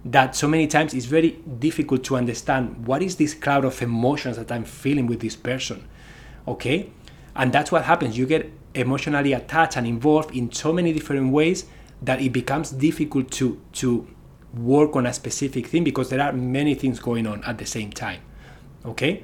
that 0.05 0.35
so 0.35 0.47
many 0.47 0.67
times 0.67 0.93
it's 0.93 1.05
very 1.05 1.31
difficult 1.59 2.03
to 2.05 2.17
understand 2.17 2.85
what 2.85 3.01
is 3.01 3.15
this 3.15 3.33
cloud 3.33 3.63
of 3.63 3.81
emotions 3.81 4.37
that 4.37 4.51
I'm 4.51 4.65
feeling 4.65 5.07
with 5.07 5.21
this 5.21 5.35
person. 5.35 5.87
Okay? 6.47 6.91
And 7.35 7.53
that's 7.53 7.71
what 7.71 7.85
happens. 7.85 8.17
You 8.17 8.25
get 8.25 8.51
emotionally 8.73 9.33
attached 9.33 9.77
and 9.77 9.87
involved 9.87 10.35
in 10.35 10.51
so 10.51 10.73
many 10.73 10.93
different 10.93 11.31
ways 11.31 11.65
that 12.01 12.21
it 12.21 12.33
becomes 12.33 12.71
difficult 12.71 13.31
to 13.31 13.61
to 13.73 14.07
work 14.53 14.95
on 14.95 15.05
a 15.05 15.13
specific 15.13 15.67
thing 15.67 15.83
because 15.83 16.09
there 16.09 16.21
are 16.21 16.31
many 16.31 16.75
things 16.75 16.99
going 16.99 17.25
on 17.25 17.43
at 17.43 17.57
the 17.57 17.65
same 17.65 17.91
time. 17.91 18.21
Okay? 18.85 19.23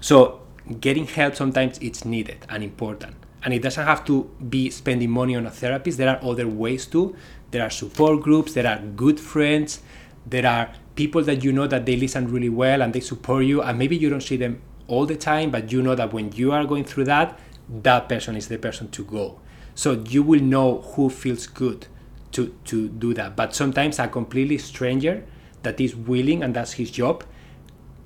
So 0.00 0.40
getting 0.80 1.06
help 1.06 1.36
sometimes 1.36 1.78
it's 1.78 2.04
needed 2.04 2.46
and 2.48 2.64
important. 2.64 3.14
And 3.44 3.52
it 3.52 3.62
doesn't 3.62 3.84
have 3.84 4.04
to 4.06 4.24
be 4.48 4.70
spending 4.70 5.10
money 5.10 5.36
on 5.36 5.46
a 5.46 5.50
therapist. 5.50 5.98
There 5.98 6.08
are 6.08 6.18
other 6.24 6.48
ways 6.48 6.86
to 6.86 7.14
there 7.54 7.62
are 7.64 7.70
support 7.70 8.20
groups, 8.20 8.54
there 8.54 8.66
are 8.66 8.80
good 8.96 9.20
friends, 9.20 9.80
there 10.26 10.44
are 10.44 10.72
people 10.96 11.22
that 11.22 11.44
you 11.44 11.52
know 11.52 11.68
that 11.68 11.86
they 11.86 11.94
listen 11.94 12.26
really 12.26 12.48
well 12.48 12.82
and 12.82 12.92
they 12.92 12.98
support 12.98 13.44
you, 13.44 13.62
and 13.62 13.78
maybe 13.78 13.96
you 13.96 14.10
don't 14.10 14.24
see 14.24 14.36
them 14.36 14.60
all 14.88 15.06
the 15.06 15.14
time, 15.14 15.52
but 15.52 15.70
you 15.70 15.80
know 15.80 15.94
that 15.94 16.12
when 16.12 16.32
you 16.32 16.50
are 16.50 16.64
going 16.64 16.82
through 16.82 17.04
that, 17.04 17.38
that 17.68 18.08
person 18.08 18.34
is 18.34 18.48
the 18.48 18.58
person 18.58 18.90
to 18.90 19.04
go. 19.04 19.38
So 19.76 19.92
you 19.92 20.24
will 20.24 20.42
know 20.42 20.80
who 20.80 21.08
feels 21.08 21.46
good 21.46 21.86
to, 22.32 22.52
to 22.64 22.88
do 22.88 23.14
that. 23.14 23.36
But 23.36 23.54
sometimes 23.54 24.00
a 24.00 24.08
completely 24.08 24.58
stranger 24.58 25.24
that 25.62 25.80
is 25.80 25.94
willing 25.94 26.42
and 26.42 26.56
that's 26.56 26.72
his 26.72 26.90
job, 26.90 27.22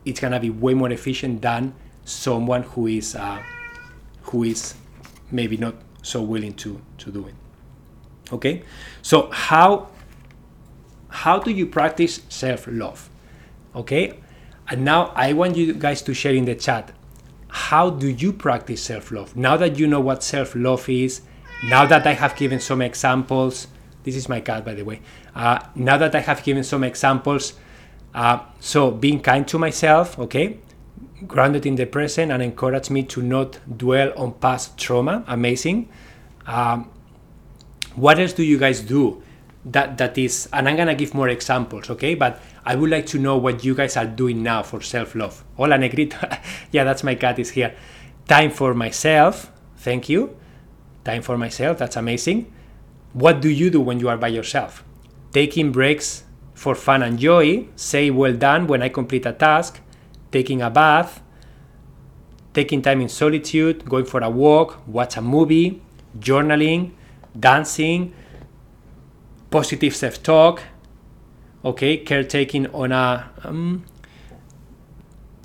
it's 0.04 0.20
gonna 0.20 0.40
be 0.40 0.50
way 0.50 0.74
more 0.74 0.92
efficient 0.92 1.40
than 1.40 1.74
someone 2.04 2.64
who 2.64 2.86
is 2.86 3.16
uh, 3.16 3.42
who 4.24 4.44
is 4.44 4.74
maybe 5.30 5.56
not 5.56 5.74
so 6.02 6.20
willing 6.20 6.52
to 6.54 6.82
to 6.98 7.10
do 7.10 7.26
it 7.26 7.34
okay 8.32 8.62
so 9.02 9.30
how 9.30 9.88
how 11.08 11.38
do 11.38 11.50
you 11.50 11.66
practice 11.66 12.20
self-love? 12.28 13.08
Okay 13.74 14.18
and 14.68 14.84
now 14.84 15.12
i 15.16 15.32
want 15.32 15.56
you 15.56 15.72
guys 15.72 16.02
to 16.02 16.14
share 16.14 16.34
in 16.34 16.44
the 16.44 16.54
chat 16.54 16.92
how 17.48 17.88
do 17.88 18.08
you 18.08 18.30
practice 18.32 18.82
self-love? 18.82 19.34
Now 19.34 19.56
that 19.56 19.78
you 19.78 19.86
know 19.86 20.00
what 20.00 20.22
self-love 20.22 20.88
is 20.88 21.22
now 21.64 21.86
that 21.86 22.06
i 22.06 22.12
have 22.12 22.36
given 22.36 22.60
some 22.60 22.82
examples 22.82 23.66
this 24.04 24.14
is 24.14 24.28
my 24.28 24.40
cat 24.40 24.64
by 24.64 24.74
the 24.74 24.84
way 24.84 25.00
uh, 25.34 25.58
now 25.74 25.96
that 25.96 26.14
i 26.14 26.20
have 26.20 26.42
given 26.44 26.62
some 26.62 26.84
examples 26.84 27.54
uh, 28.14 28.38
so 28.60 28.90
being 28.90 29.20
kind 29.20 29.48
to 29.48 29.58
myself 29.58 30.18
okay 30.18 30.58
grounded 31.26 31.66
in 31.66 31.74
the 31.74 31.86
present 31.86 32.30
and 32.30 32.42
encourage 32.42 32.90
me 32.90 33.02
to 33.02 33.22
not 33.22 33.58
dwell 33.76 34.12
on 34.16 34.32
past 34.34 34.78
trauma 34.78 35.24
amazing. 35.26 35.88
Um, 36.46 36.90
what 37.98 38.18
else 38.18 38.32
do 38.32 38.42
you 38.42 38.58
guys 38.58 38.80
do 38.80 39.22
that 39.64 39.98
that 39.98 40.16
is 40.16 40.48
and 40.52 40.68
i'm 40.68 40.76
gonna 40.76 40.94
give 40.94 41.14
more 41.14 41.28
examples 41.28 41.90
okay? 41.90 42.14
But 42.14 42.40
i 42.64 42.74
would 42.74 42.90
like 42.90 43.06
to 43.06 43.18
know 43.18 43.36
what 43.36 43.64
you 43.64 43.74
guys 43.74 43.96
are 43.96 44.06
doing 44.06 44.42
now 44.42 44.62
for 44.62 44.80
self-love. 44.80 45.44
Hola 45.56 45.76
negrito 45.78 46.16
yeah 46.70 46.84
that's 46.84 47.02
my 47.02 47.14
cat 47.14 47.38
is 47.38 47.50
here. 47.50 47.74
Time 48.26 48.50
for 48.50 48.74
myself. 48.74 49.50
Thank 49.78 50.08
you. 50.08 50.36
Time 51.04 51.22
for 51.22 51.36
myself 51.36 51.78
that's 51.78 51.96
amazing. 51.96 52.52
What 53.12 53.40
do 53.40 53.48
you 53.48 53.70
do 53.70 53.80
when 53.80 53.98
you 53.98 54.08
are 54.08 54.16
by 54.16 54.28
yourself? 54.28 54.84
Taking 55.32 55.72
breaks 55.72 56.24
for 56.54 56.74
fun 56.74 57.02
and 57.02 57.18
joy. 57.18 57.66
Say 57.76 58.10
well 58.10 58.34
done 58.34 58.66
when 58.66 58.82
i 58.82 58.88
complete 58.88 59.26
a 59.26 59.32
task. 59.32 59.80
Taking 60.30 60.62
a 60.62 60.70
bath. 60.70 61.22
Taking 62.54 62.82
time 62.82 63.00
in 63.00 63.08
solitude. 63.08 63.88
Going 63.88 64.04
for 64.04 64.20
a 64.20 64.30
walk. 64.30 64.86
Watch 64.86 65.16
a 65.16 65.22
movie. 65.22 65.82
Journaling 66.18 66.92
dancing, 67.38 68.12
positive 69.50 69.94
self 69.94 70.22
talk, 70.22 70.62
okay, 71.64 71.98
caretaking 71.98 72.66
on 72.68 72.92
a 72.92 73.30
um, 73.44 73.84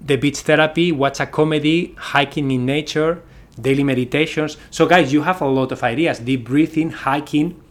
the 0.03 0.17
beach 0.17 0.39
therapy, 0.39 0.91
watch 0.91 1.19
a 1.19 1.25
comedy, 1.25 1.95
hiking 1.97 2.51
in 2.51 2.65
nature, 2.65 3.23
daily 3.59 3.83
meditations. 3.83 4.57
So, 4.69 4.85
guys, 4.85 5.13
you 5.13 5.21
have 5.21 5.41
a 5.41 5.47
lot 5.47 5.71
of 5.71 5.83
ideas 5.83 6.19
deep 6.19 6.45
breathing, 6.45 6.89
hiking, 6.89 7.61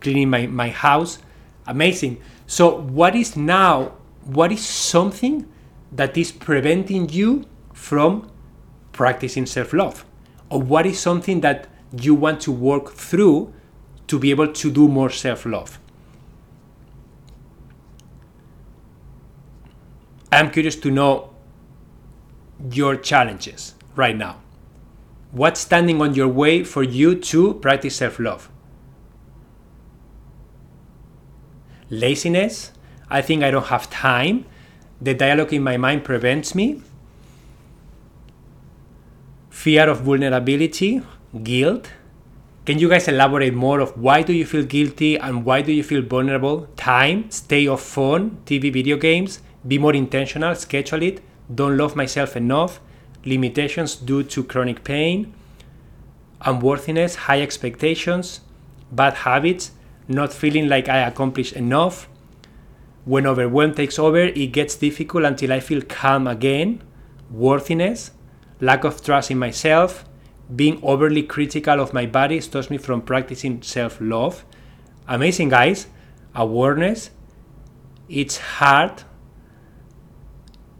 cleaning 0.00 0.30
my, 0.30 0.46
my 0.46 0.70
house. 0.70 1.18
Amazing. 1.66 2.20
So, 2.46 2.80
what 2.80 3.14
is 3.14 3.36
now, 3.36 3.92
what 4.24 4.50
is 4.50 4.64
something 4.64 5.46
that 5.92 6.16
is 6.16 6.32
preventing 6.32 7.08
you 7.10 7.44
from 7.72 8.30
practicing 8.92 9.46
self 9.46 9.72
love? 9.72 10.04
Or 10.50 10.60
what 10.60 10.86
is 10.86 10.98
something 10.98 11.42
that 11.42 11.68
you 11.96 12.14
want 12.14 12.40
to 12.40 12.52
work 12.52 12.90
through 12.92 13.52
to 14.08 14.18
be 14.18 14.30
able 14.30 14.48
to 14.52 14.70
do 14.70 14.88
more 14.88 15.10
self 15.10 15.46
love. 15.46 15.78
I'm 20.32 20.50
curious 20.50 20.76
to 20.76 20.90
know 20.90 21.30
your 22.70 22.96
challenges 22.96 23.74
right 23.96 24.16
now. 24.16 24.40
What's 25.30 25.60
standing 25.60 26.00
on 26.02 26.14
your 26.14 26.28
way 26.28 26.64
for 26.64 26.82
you 26.82 27.14
to 27.14 27.54
practice 27.54 27.96
self 27.96 28.18
love? 28.18 28.50
Laziness? 31.90 32.72
I 33.10 33.22
think 33.22 33.42
I 33.42 33.50
don't 33.50 33.66
have 33.66 33.88
time. 33.90 34.44
The 35.00 35.14
dialogue 35.14 35.52
in 35.52 35.62
my 35.62 35.76
mind 35.76 36.04
prevents 36.04 36.54
me. 36.54 36.82
Fear 39.50 39.88
of 39.88 40.00
vulnerability, 40.02 41.02
guilt, 41.42 41.90
can 42.68 42.78
you 42.78 42.86
guys 42.86 43.08
elaborate 43.08 43.54
more 43.54 43.80
of 43.80 43.96
why 43.96 44.20
do 44.20 44.30
you 44.34 44.44
feel 44.44 44.62
guilty 44.62 45.16
and 45.16 45.42
why 45.46 45.62
do 45.62 45.72
you 45.72 45.82
feel 45.82 46.02
vulnerable? 46.02 46.68
Time, 46.76 47.30
stay 47.30 47.66
off 47.66 47.80
phone, 47.80 48.42
TV, 48.44 48.70
video 48.70 48.98
games, 48.98 49.40
be 49.66 49.78
more 49.78 49.94
intentional, 49.94 50.54
schedule 50.54 51.02
it, 51.02 51.22
don't 51.54 51.78
love 51.78 51.96
myself 51.96 52.36
enough, 52.36 52.78
limitations 53.24 53.96
due 53.96 54.22
to 54.22 54.44
chronic 54.44 54.84
pain, 54.84 55.32
unworthiness, 56.42 57.14
high 57.14 57.40
expectations, 57.40 58.40
bad 58.92 59.14
habits, 59.14 59.70
not 60.06 60.30
feeling 60.30 60.68
like 60.68 60.90
I 60.90 60.98
accomplished 60.98 61.54
enough. 61.54 62.06
When 63.06 63.26
overwhelm 63.26 63.72
takes 63.72 63.98
over, 63.98 64.18
it 64.18 64.52
gets 64.52 64.74
difficult 64.74 65.24
until 65.24 65.54
I 65.54 65.60
feel 65.60 65.80
calm 65.80 66.26
again. 66.26 66.82
Worthiness, 67.30 68.10
lack 68.60 68.84
of 68.84 69.02
trust 69.02 69.30
in 69.30 69.38
myself, 69.38 70.04
being 70.54 70.80
overly 70.82 71.22
critical 71.22 71.80
of 71.80 71.92
my 71.92 72.06
body 72.06 72.40
stops 72.40 72.70
me 72.70 72.78
from 72.78 73.02
practicing 73.02 73.62
self 73.62 73.98
love. 74.00 74.44
Amazing, 75.06 75.50
guys. 75.50 75.86
Awareness. 76.34 77.10
It's 78.08 78.38
hard. 78.38 79.02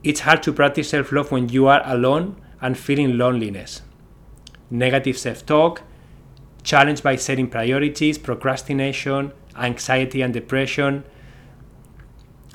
It's 0.02 0.20
hard 0.20 0.42
to 0.44 0.52
practice 0.52 0.90
self 0.90 1.12
love 1.12 1.30
when 1.30 1.48
you 1.48 1.66
are 1.66 1.82
alone 1.84 2.40
and 2.60 2.78
feeling 2.78 3.18
loneliness. 3.18 3.82
Negative 4.70 5.16
self 5.18 5.44
talk, 5.44 5.82
challenged 6.62 7.02
by 7.02 7.16
setting 7.16 7.48
priorities, 7.48 8.18
procrastination, 8.18 9.32
anxiety, 9.56 10.22
and 10.22 10.32
depression. 10.32 11.04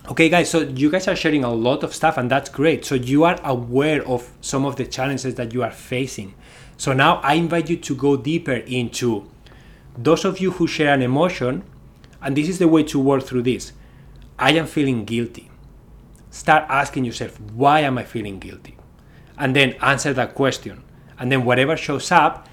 Okay, 0.09 0.27
guys, 0.27 0.49
so 0.49 0.61
you 0.61 0.89
guys 0.91 1.07
are 1.07 1.15
sharing 1.15 1.43
a 1.43 1.53
lot 1.53 1.81
of 1.83 1.95
stuff, 1.95 2.17
and 2.17 2.29
that's 2.29 2.49
great. 2.49 2.83
So 2.83 2.95
you 2.95 3.23
are 3.23 3.39
aware 3.43 4.05
of 4.05 4.31
some 4.41 4.65
of 4.65 4.75
the 4.75 4.85
challenges 4.85 5.35
that 5.35 5.53
you 5.53 5.63
are 5.63 5.71
facing. 5.71 6.33
So 6.77 6.93
now 6.93 7.17
I 7.17 7.35
invite 7.35 7.69
you 7.69 7.77
to 7.77 7.95
go 7.95 8.17
deeper 8.17 8.53
into 8.53 9.29
those 9.97 10.25
of 10.25 10.39
you 10.39 10.51
who 10.51 10.67
share 10.67 10.93
an 10.93 11.01
emotion, 11.01 11.63
and 12.21 12.35
this 12.35 12.49
is 12.49 12.59
the 12.59 12.67
way 12.67 12.83
to 12.83 12.99
work 12.99 13.23
through 13.23 13.43
this 13.43 13.73
I 14.39 14.51
am 14.53 14.65
feeling 14.65 15.05
guilty. 15.05 15.51
Start 16.31 16.65
asking 16.67 17.05
yourself, 17.05 17.39
why 17.39 17.81
am 17.81 17.97
I 17.99 18.03
feeling 18.03 18.39
guilty? 18.39 18.75
And 19.37 19.55
then 19.55 19.73
answer 19.81 20.13
that 20.13 20.33
question. 20.33 20.83
And 21.19 21.31
then 21.31 21.45
whatever 21.45 21.77
shows 21.77 22.11
up, 22.11 22.49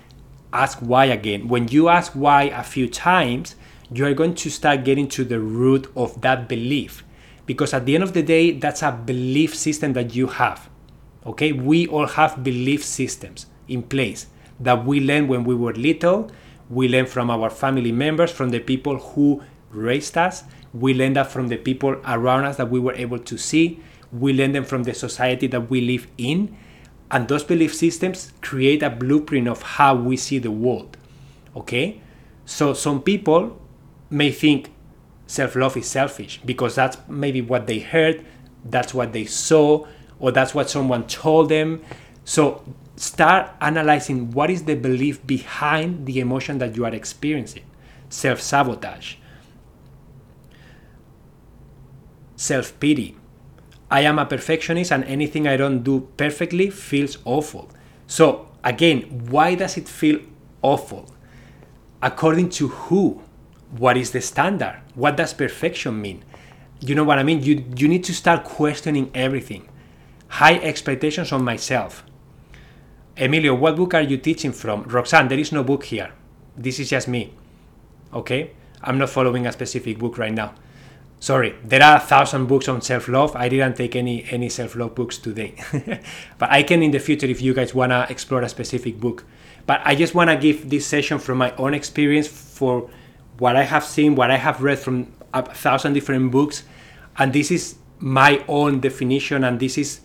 ask 0.52 0.78
why 0.80 1.06
again. 1.06 1.48
When 1.48 1.68
you 1.68 1.88
ask 1.88 2.12
why 2.12 2.44
a 2.44 2.62
few 2.62 2.88
times, 2.88 3.56
you 3.90 4.04
are 4.04 4.12
going 4.12 4.35
to 4.35 4.50
start 4.50 4.85
getting 4.85 5.09
to 5.09 5.24
the 5.24 5.40
root 5.40 5.90
of 5.96 6.20
that 6.20 6.48
belief. 6.48 7.02
Because 7.46 7.72
at 7.72 7.87
the 7.87 7.94
end 7.94 8.04
of 8.04 8.12
the 8.12 8.22
day, 8.22 8.52
that's 8.52 8.83
a 8.83 8.92
belief 8.92 9.54
system 9.54 9.94
that 9.94 10.14
you 10.14 10.26
have. 10.26 10.68
Okay, 11.24 11.52
we 11.52 11.87
all 11.87 12.06
have 12.06 12.44
belief 12.44 12.85
systems 12.85 13.46
in 13.70 13.83
place 13.83 14.26
that 14.59 14.85
we 14.85 15.00
learned 15.00 15.28
when 15.28 15.44
we 15.44 15.54
were 15.54 15.72
little. 15.72 16.30
We 16.68 16.88
learn 16.88 17.06
from 17.06 17.30
our 17.30 17.50
family 17.50 17.92
members, 17.92 18.30
from 18.30 18.50
the 18.50 18.61
people 18.61 18.98
who 18.98 19.42
raised 19.70 20.16
us. 20.16 20.44
We 20.72 20.94
learn 20.94 21.14
that 21.14 21.30
from 21.30 21.48
the 21.48 21.56
people 21.56 22.00
around 22.06 22.44
us 22.44 22.56
that 22.56 22.70
we 22.70 22.78
were 22.78 22.94
able 22.94 23.18
to 23.18 23.38
see. 23.38 23.80
We 24.12 24.33
learn 24.33 24.52
them 24.52 24.64
from 24.64 24.85
the 24.85 24.94
society 24.94 25.46
that 25.48 25.70
we 25.70 25.80
live 25.80 26.06
in. 26.18 26.56
And 27.11 27.26
those 27.26 27.42
belief 27.42 27.74
systems 27.74 28.33
create 28.40 28.83
a 28.83 28.90
blueprint 28.90 29.48
of 29.48 29.62
how 29.62 29.96
we 29.96 30.16
see 30.16 30.38
the 30.38 30.50
world. 30.50 30.96
Okay? 31.56 32.00
So 32.44 32.72
some 32.72 33.02
people 33.02 33.61
may 34.11 34.30
think 34.30 34.72
self 35.26 35.56
love 35.56 35.76
is 35.76 35.88
selfish 35.88 36.40
because 36.44 36.74
that's 36.74 36.98
maybe 37.09 37.40
what 37.40 37.66
they 37.66 37.80
heard, 37.80 38.24
that's 38.64 38.92
what 38.92 39.12
they 39.12 39.24
saw, 39.24 39.87
or 40.18 40.30
that's 40.30 40.54
what 40.54 40.70
someone 40.70 41.06
told 41.06 41.48
them. 41.48 41.83
So 42.24 42.62
start 43.01 43.51
analyzing 43.63 44.31
what 44.31 44.51
is 44.51 44.65
the 44.65 44.75
belief 44.75 45.27
behind 45.27 46.05
the 46.05 46.21
emotion 46.21 46.59
that 46.59 46.77
you 46.77 46.85
are 46.85 46.95
experiencing. 46.95 47.65
Self 48.11 48.41
sabotage, 48.43 49.15
self 52.37 52.79
pity. 52.79 53.17
I 53.91 54.03
am 54.03 54.19
a 54.19 54.27
perfectionist 54.27 54.93
and 54.93 55.03
anything 55.05 55.49
I 55.49 55.57
don't 55.57 55.83
do 55.83 56.09
perfectly 56.17 56.71
feels 56.71 57.19
awful. 57.25 57.71
So, 58.07 58.49
again, 58.63 59.27
why 59.31 59.55
does 59.55 59.77
it 59.77 59.89
feel 59.89 60.21
awful? 60.63 61.13
According 62.03 62.51
to 62.51 62.69
who? 62.69 63.23
What 63.77 63.97
is 63.97 64.11
the 64.11 64.21
standard? 64.21 64.81
What 64.95 65.17
does 65.17 65.33
perfection 65.33 66.01
mean? 66.01 66.25
You 66.81 66.95
know 66.95 67.05
what 67.05 67.19
I 67.19 67.23
mean? 67.23 67.43
You, 67.43 67.65
you 67.77 67.89
need 67.89 68.05
to 68.05 68.15
start 68.15 68.45
questioning 68.45 69.11
everything. 69.15 69.69
High 70.29 70.59
expectations 70.59 71.33
on 71.33 71.45
myself. 71.45 72.05
Emilio, 73.20 73.54
what 73.54 73.76
book 73.76 73.94
are 73.94 74.02
you 74.02 74.16
teaching 74.16 74.52
from? 74.52 74.83
Roxanne, 74.85 75.28
there 75.28 75.38
is 75.38 75.52
no 75.52 75.62
book 75.62 75.85
here. 75.85 76.12
This 76.56 76.80
is 76.80 76.88
just 76.88 77.06
me. 77.06 77.35
Okay? 78.14 78.52
I'm 78.83 78.98
not 78.98 79.11
following 79.11 79.46
a 79.46 79.52
specific 79.52 79.98
book 79.98 80.16
right 80.16 80.33
now 80.33 80.54
sorry 81.20 81.54
there 81.62 81.83
are 81.83 81.98
a 81.98 82.00
thousand 82.00 82.46
books 82.46 82.66
on 82.66 82.80
self-love 82.80 83.37
i 83.37 83.46
didn't 83.46 83.76
take 83.76 83.94
any 83.94 84.24
any 84.30 84.48
self-love 84.48 84.94
books 84.94 85.18
today 85.18 85.54
but 86.38 86.50
i 86.50 86.62
can 86.62 86.83
in 86.83 86.90
the 86.90 86.98
future 86.98 87.26
if 87.26 87.42
you 87.42 87.52
guys 87.52 87.74
want 87.74 87.92
to 87.92 88.06
explore 88.09 88.40
a 88.40 88.48
specific 88.48 88.98
book 88.98 89.24
but 89.66 89.83
i 89.85 89.94
just 89.94 90.14
want 90.14 90.30
to 90.30 90.37
give 90.37 90.70
this 90.70 90.87
session 90.87 91.18
from 91.18 91.37
my 91.37 91.54
own 91.56 91.74
experience 91.74 92.26
for 92.26 92.88
what 93.37 93.54
i 93.54 93.62
have 93.62 93.85
seen 93.85 94.14
what 94.14 94.30
i 94.30 94.37
have 94.37 94.62
read 94.62 94.78
from 94.78 95.12
a 95.35 95.42
thousand 95.54 95.92
different 95.92 96.33
books 96.33 96.64
and 97.18 97.35
this 97.35 97.50
is 97.50 97.76
my 97.98 98.42
own 98.48 98.80
definition 98.80 99.44
and 99.44 99.61
this 99.61 99.76
is 99.76 100.00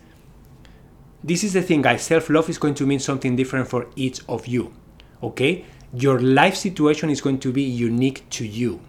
this 1.25 1.43
is 1.43 1.53
the 1.53 1.61
thing 1.61 1.81
guys 1.81 2.01
self-love 2.03 2.49
is 2.49 2.57
going 2.57 2.73
to 2.73 2.85
mean 2.85 2.99
something 2.99 3.35
different 3.35 3.67
for 3.67 3.87
each 3.95 4.21
of 4.29 4.47
you 4.47 4.73
okay 5.21 5.65
your 5.93 6.19
life 6.19 6.55
situation 6.55 7.09
is 7.09 7.21
going 7.21 7.39
to 7.39 7.51
be 7.51 7.61
unique 7.61 8.27
to 8.29 8.45
you 8.45 8.79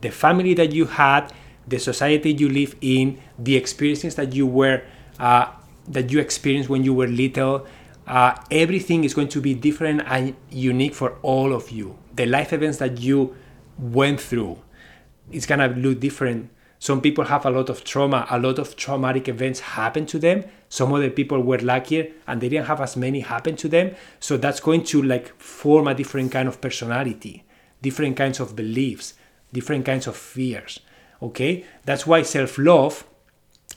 the 0.00 0.10
family 0.10 0.54
that 0.54 0.72
you 0.72 0.86
had 0.86 1.32
the 1.70 1.78
society 1.78 2.32
you 2.32 2.48
live 2.48 2.74
in, 2.80 3.18
the 3.38 3.56
experiences 3.56 4.16
that 4.16 4.34
you 4.34 4.46
were 4.46 4.82
uh, 5.18 5.46
that 5.88 6.10
you 6.10 6.18
experienced 6.18 6.68
when 6.68 6.84
you 6.84 6.92
were 6.92 7.06
little. 7.06 7.66
Uh, 8.06 8.34
everything 8.50 9.04
is 9.04 9.14
going 9.14 9.28
to 9.28 9.40
be 9.40 9.54
different 9.54 10.02
and 10.06 10.34
unique 10.50 10.94
for 10.94 11.18
all 11.22 11.52
of 11.52 11.70
you. 11.70 11.96
The 12.14 12.26
life 12.26 12.52
events 12.52 12.78
that 12.78 13.00
you 13.00 13.36
went 13.78 14.20
through, 14.20 14.58
it's 15.30 15.46
gonna 15.46 15.68
look 15.68 16.00
different. 16.00 16.50
Some 16.78 17.00
people 17.00 17.24
have 17.24 17.46
a 17.46 17.50
lot 17.50 17.68
of 17.68 17.84
trauma, 17.84 18.26
a 18.30 18.38
lot 18.38 18.58
of 18.58 18.74
traumatic 18.74 19.28
events 19.28 19.60
happen 19.60 20.06
to 20.06 20.18
them. 20.18 20.44
Some 20.70 20.94
other 20.94 21.10
people 21.10 21.42
were 21.42 21.58
luckier 21.58 22.12
and 22.26 22.40
they 22.40 22.48
didn't 22.48 22.68
have 22.68 22.80
as 22.80 22.96
many 22.96 23.20
happen 23.20 23.56
to 23.56 23.68
them. 23.68 23.94
So 24.20 24.38
that's 24.38 24.60
going 24.60 24.84
to 24.84 25.02
like 25.02 25.38
form 25.38 25.86
a 25.88 25.94
different 25.94 26.32
kind 26.32 26.48
of 26.48 26.62
personality, 26.62 27.44
different 27.82 28.16
kinds 28.16 28.40
of 28.40 28.56
beliefs, 28.56 29.12
different 29.52 29.84
kinds 29.84 30.06
of 30.06 30.16
fears 30.16 30.80
okay? 31.22 31.64
That's 31.84 32.06
why 32.06 32.22
self-love 32.22 33.04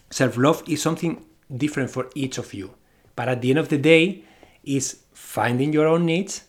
self-love 0.09 0.63
is 0.67 0.81
something 0.81 1.25
different 1.55 1.89
for 1.89 2.09
each 2.15 2.37
of 2.37 2.53
you. 2.53 2.75
But 3.15 3.29
at 3.29 3.41
the 3.41 3.49
end 3.49 3.59
of 3.59 3.69
the 3.69 3.77
day 3.77 4.23
is 4.63 4.99
finding 5.13 5.73
your 5.73 5.87
own 5.87 6.05
needs 6.05 6.43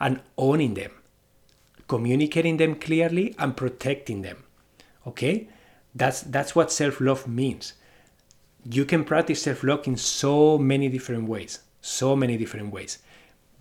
and 0.00 0.20
owning 0.36 0.74
them 0.74 0.92
communicating 1.88 2.58
them 2.58 2.74
clearly 2.74 3.34
and 3.38 3.56
protecting 3.56 4.22
them 4.22 4.44
okay? 5.06 5.48
That's 5.94 6.20
that's 6.22 6.54
what 6.54 6.70
self-love 6.70 7.26
means 7.26 7.74
you 8.64 8.84
can 8.84 9.04
practice 9.04 9.42
self-love 9.42 9.86
in 9.86 9.96
so 9.96 10.58
many 10.58 10.88
different 10.88 11.28
ways 11.28 11.60
so 11.80 12.14
many 12.16 12.36
different 12.36 12.72
ways 12.72 12.98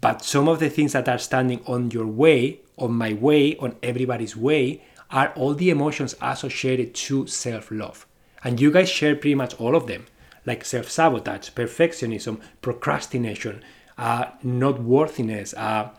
but 0.01 0.23
some 0.23 0.47
of 0.47 0.60
the 0.60 0.69
things 0.69 0.93
that 0.93 1.10
are 1.10 1.17
standing 1.17 1.62
on 1.65 1.91
your 1.91 2.05
way 2.05 2.60
on 2.77 2.93
my 2.93 3.13
way 3.13 3.55
on 3.57 3.75
everybody's 3.81 4.36
way 4.36 4.81
are 5.10 5.33
all 5.36 5.53
the 5.53 5.69
emotions 5.69 6.15
associated 6.21 6.93
to 6.93 7.27
self 7.27 7.71
love. 7.71 8.05
And 8.43 8.60
you 8.60 8.71
guys 8.71 8.89
share 8.89 9.15
pretty 9.15 9.36
much 9.36 9.55
all 9.55 9.75
of 9.75 9.88
them, 9.88 10.05
like 10.45 10.63
self 10.65 10.89
sabotage, 10.89 11.49
perfectionism, 11.51 12.41
procrastination, 12.62 13.63
uh, 13.97 14.25
not 14.43 14.81
worthiness. 14.81 15.53
Uh, 15.53 15.89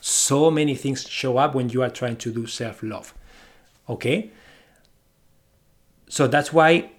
so 0.00 0.50
many 0.50 0.74
things 0.74 1.08
show 1.08 1.38
up 1.38 1.54
when 1.54 1.68
you 1.68 1.82
are 1.82 1.90
trying 1.90 2.16
to 2.16 2.32
do 2.32 2.46
self 2.46 2.82
love. 2.82 3.14
Okay? 3.88 4.30
So 6.08 6.26
that's 6.26 6.52
why 6.52 6.90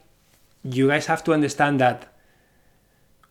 you 0.63 0.87
guys 0.87 1.05
have 1.07 1.23
to 1.25 1.33
understand 1.33 1.79
that 1.79 2.07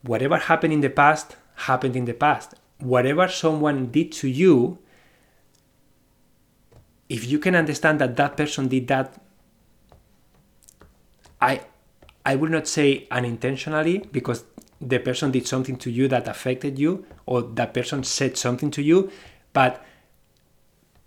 whatever 0.03 0.37
happened 0.37 0.73
in 0.73 0.81
the 0.81 0.91
past 0.91 1.37
happened 1.55 1.97
in 1.97 2.05
the 2.05 2.15
past. 2.15 2.55
Whatever 2.79 3.29
someone 3.29 3.87
did 3.91 4.11
to 4.13 4.29
you 4.29 4.79
if 7.13 7.29
you 7.29 7.39
can 7.39 7.55
understand 7.55 8.01
that 8.01 8.17
that 8.17 8.39
person 8.39 8.69
did 8.69 8.89
that 8.89 9.21
i 11.43 11.61
i 12.25 12.35
will 12.35 12.49
not 12.49 12.67
say 12.67 13.07
unintentionally 13.11 13.99
because 14.13 14.45
the 14.81 14.99
person 14.99 15.31
did 15.31 15.47
something 15.47 15.77
to 15.77 15.91
you 15.91 16.09
that 16.09 16.27
affected 16.27 16.79
you 16.79 17.05
or 17.27 17.43
that 17.43 17.75
person 17.75 18.03
said 18.03 18.39
something 18.39 18.71
to 18.71 18.81
you 18.81 19.11
but 19.53 19.85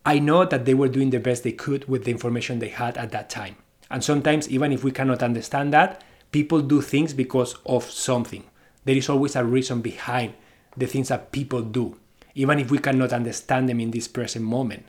i 0.06 0.20
know 0.20 0.46
that 0.46 0.66
they 0.66 0.76
were 0.76 0.88
doing 0.88 1.10
the 1.10 1.20
best 1.20 1.44
they 1.44 1.52
could 1.52 1.88
with 1.90 2.04
the 2.06 2.12
information 2.12 2.60
they 2.60 2.70
had 2.70 2.96
at 2.98 3.12
that 3.12 3.28
time 3.28 3.56
and 3.90 4.04
sometimes 4.04 4.48
even 4.48 4.72
if 4.72 4.84
we 4.84 4.92
cannot 4.92 5.24
understand 5.24 5.74
that 5.74 6.04
people 6.36 6.62
do 6.74 6.80
things 6.82 7.14
because 7.24 7.52
of 7.66 7.84
something 8.08 8.44
there 8.86 9.00
is 9.02 9.10
always 9.10 9.36
a 9.36 9.44
reason 9.56 9.82
behind 9.82 10.34
the 10.82 10.88
things 10.94 11.08
that 11.08 11.32
people 11.32 11.62
do 11.62 11.86
even 12.34 12.60
if 12.60 12.70
we 12.72 12.78
cannot 12.78 13.14
understand 13.20 13.70
them 13.70 13.80
in 13.80 13.92
this 13.92 14.08
present 14.08 14.46
moment 14.58 14.86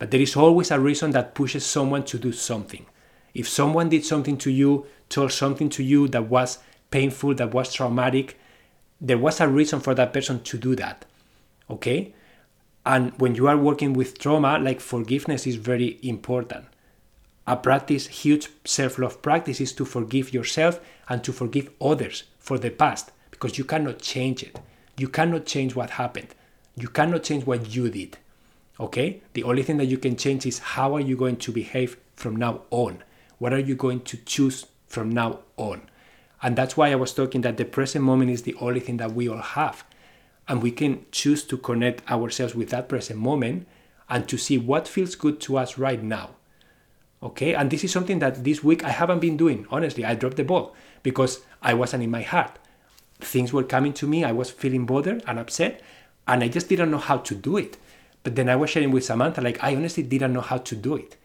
but 0.00 0.10
there 0.10 0.20
is 0.20 0.34
always 0.34 0.70
a 0.70 0.80
reason 0.80 1.10
that 1.10 1.34
pushes 1.34 1.64
someone 1.64 2.04
to 2.04 2.18
do 2.18 2.32
something. 2.32 2.86
If 3.34 3.46
someone 3.46 3.90
did 3.90 4.02
something 4.02 4.38
to 4.38 4.50
you, 4.50 4.86
told 5.10 5.30
something 5.30 5.68
to 5.68 5.82
you 5.82 6.08
that 6.08 6.24
was 6.24 6.58
painful, 6.90 7.34
that 7.34 7.52
was 7.52 7.74
traumatic, 7.74 8.40
there 8.98 9.18
was 9.18 9.40
a 9.40 9.46
reason 9.46 9.78
for 9.78 9.94
that 9.94 10.14
person 10.14 10.42
to 10.42 10.56
do 10.56 10.74
that. 10.76 11.04
Okay? 11.68 12.14
And 12.86 13.12
when 13.20 13.34
you 13.34 13.46
are 13.46 13.58
working 13.58 13.92
with 13.92 14.18
trauma, 14.18 14.58
like 14.58 14.80
forgiveness 14.80 15.46
is 15.46 15.56
very 15.56 15.98
important. 16.02 16.64
A 17.50 17.56
practice, 17.56 18.06
huge 18.06 18.48
self 18.64 18.96
love 18.96 19.22
practice, 19.22 19.60
is 19.60 19.72
to 19.72 19.84
forgive 19.84 20.32
yourself 20.32 20.78
and 21.08 21.24
to 21.24 21.32
forgive 21.32 21.68
others 21.80 22.22
for 22.38 22.58
the 22.58 22.70
past 22.70 23.10
because 23.32 23.58
you 23.58 23.64
cannot 23.64 23.98
change 23.98 24.44
it. 24.44 24.60
You 24.96 25.08
cannot 25.08 25.46
change 25.46 25.74
what 25.74 25.90
happened. 25.90 26.28
You 26.76 26.86
cannot 26.86 27.24
change 27.24 27.46
what 27.46 27.74
you 27.74 27.90
did. 27.90 28.18
Okay? 28.78 29.22
The 29.32 29.42
only 29.42 29.64
thing 29.64 29.78
that 29.78 29.86
you 29.86 29.98
can 29.98 30.14
change 30.16 30.46
is 30.46 30.60
how 30.60 30.94
are 30.94 31.00
you 31.00 31.16
going 31.16 31.38
to 31.38 31.50
behave 31.50 31.96
from 32.14 32.36
now 32.36 32.60
on? 32.70 33.02
What 33.38 33.52
are 33.52 33.58
you 33.58 33.74
going 33.74 34.02
to 34.02 34.16
choose 34.18 34.66
from 34.86 35.10
now 35.10 35.40
on? 35.56 35.82
And 36.44 36.54
that's 36.54 36.76
why 36.76 36.92
I 36.92 36.94
was 36.94 37.12
talking 37.12 37.40
that 37.40 37.56
the 37.56 37.64
present 37.64 38.04
moment 38.04 38.30
is 38.30 38.42
the 38.42 38.54
only 38.60 38.78
thing 38.78 38.98
that 38.98 39.10
we 39.10 39.28
all 39.28 39.38
have. 39.38 39.82
And 40.46 40.62
we 40.62 40.70
can 40.70 41.04
choose 41.10 41.42
to 41.48 41.56
connect 41.56 42.08
ourselves 42.08 42.54
with 42.54 42.70
that 42.70 42.88
present 42.88 43.18
moment 43.18 43.66
and 44.08 44.28
to 44.28 44.38
see 44.38 44.56
what 44.56 44.86
feels 44.86 45.16
good 45.16 45.40
to 45.40 45.56
us 45.56 45.78
right 45.78 46.00
now. 46.00 46.36
Okay? 47.22 47.54
And 47.54 47.70
this 47.70 47.84
is 47.84 47.92
something 47.92 48.18
that 48.20 48.44
this 48.44 48.64
week 48.64 48.84
I 48.84 48.90
haven't 48.90 49.20
been 49.20 49.36
doing. 49.36 49.66
Honestly, 49.70 50.04
I 50.04 50.14
dropped 50.14 50.36
the 50.36 50.44
ball 50.44 50.74
because 51.02 51.40
I 51.62 51.74
wasn't 51.74 52.02
in 52.02 52.10
my 52.10 52.22
heart. 52.22 52.58
Things 53.20 53.52
were 53.52 53.64
coming 53.64 53.92
to 53.94 54.06
me, 54.06 54.24
I 54.24 54.32
was 54.32 54.50
feeling 54.50 54.86
bothered 54.86 55.22
and 55.26 55.38
upset, 55.38 55.82
and 56.26 56.42
I 56.42 56.48
just 56.48 56.68
didn't 56.68 56.90
know 56.90 56.98
how 56.98 57.18
to 57.18 57.34
do 57.34 57.56
it. 57.56 57.76
But 58.22 58.36
then 58.36 58.48
I 58.48 58.56
was 58.56 58.70
sharing 58.70 58.90
with 58.90 59.04
Samantha, 59.04 59.40
like, 59.40 59.62
I 59.62 59.74
honestly 59.76 60.02
didn't 60.02 60.32
know 60.32 60.40
how 60.40 60.58
to 60.58 60.76
do 60.76 60.96
it. 60.96 61.16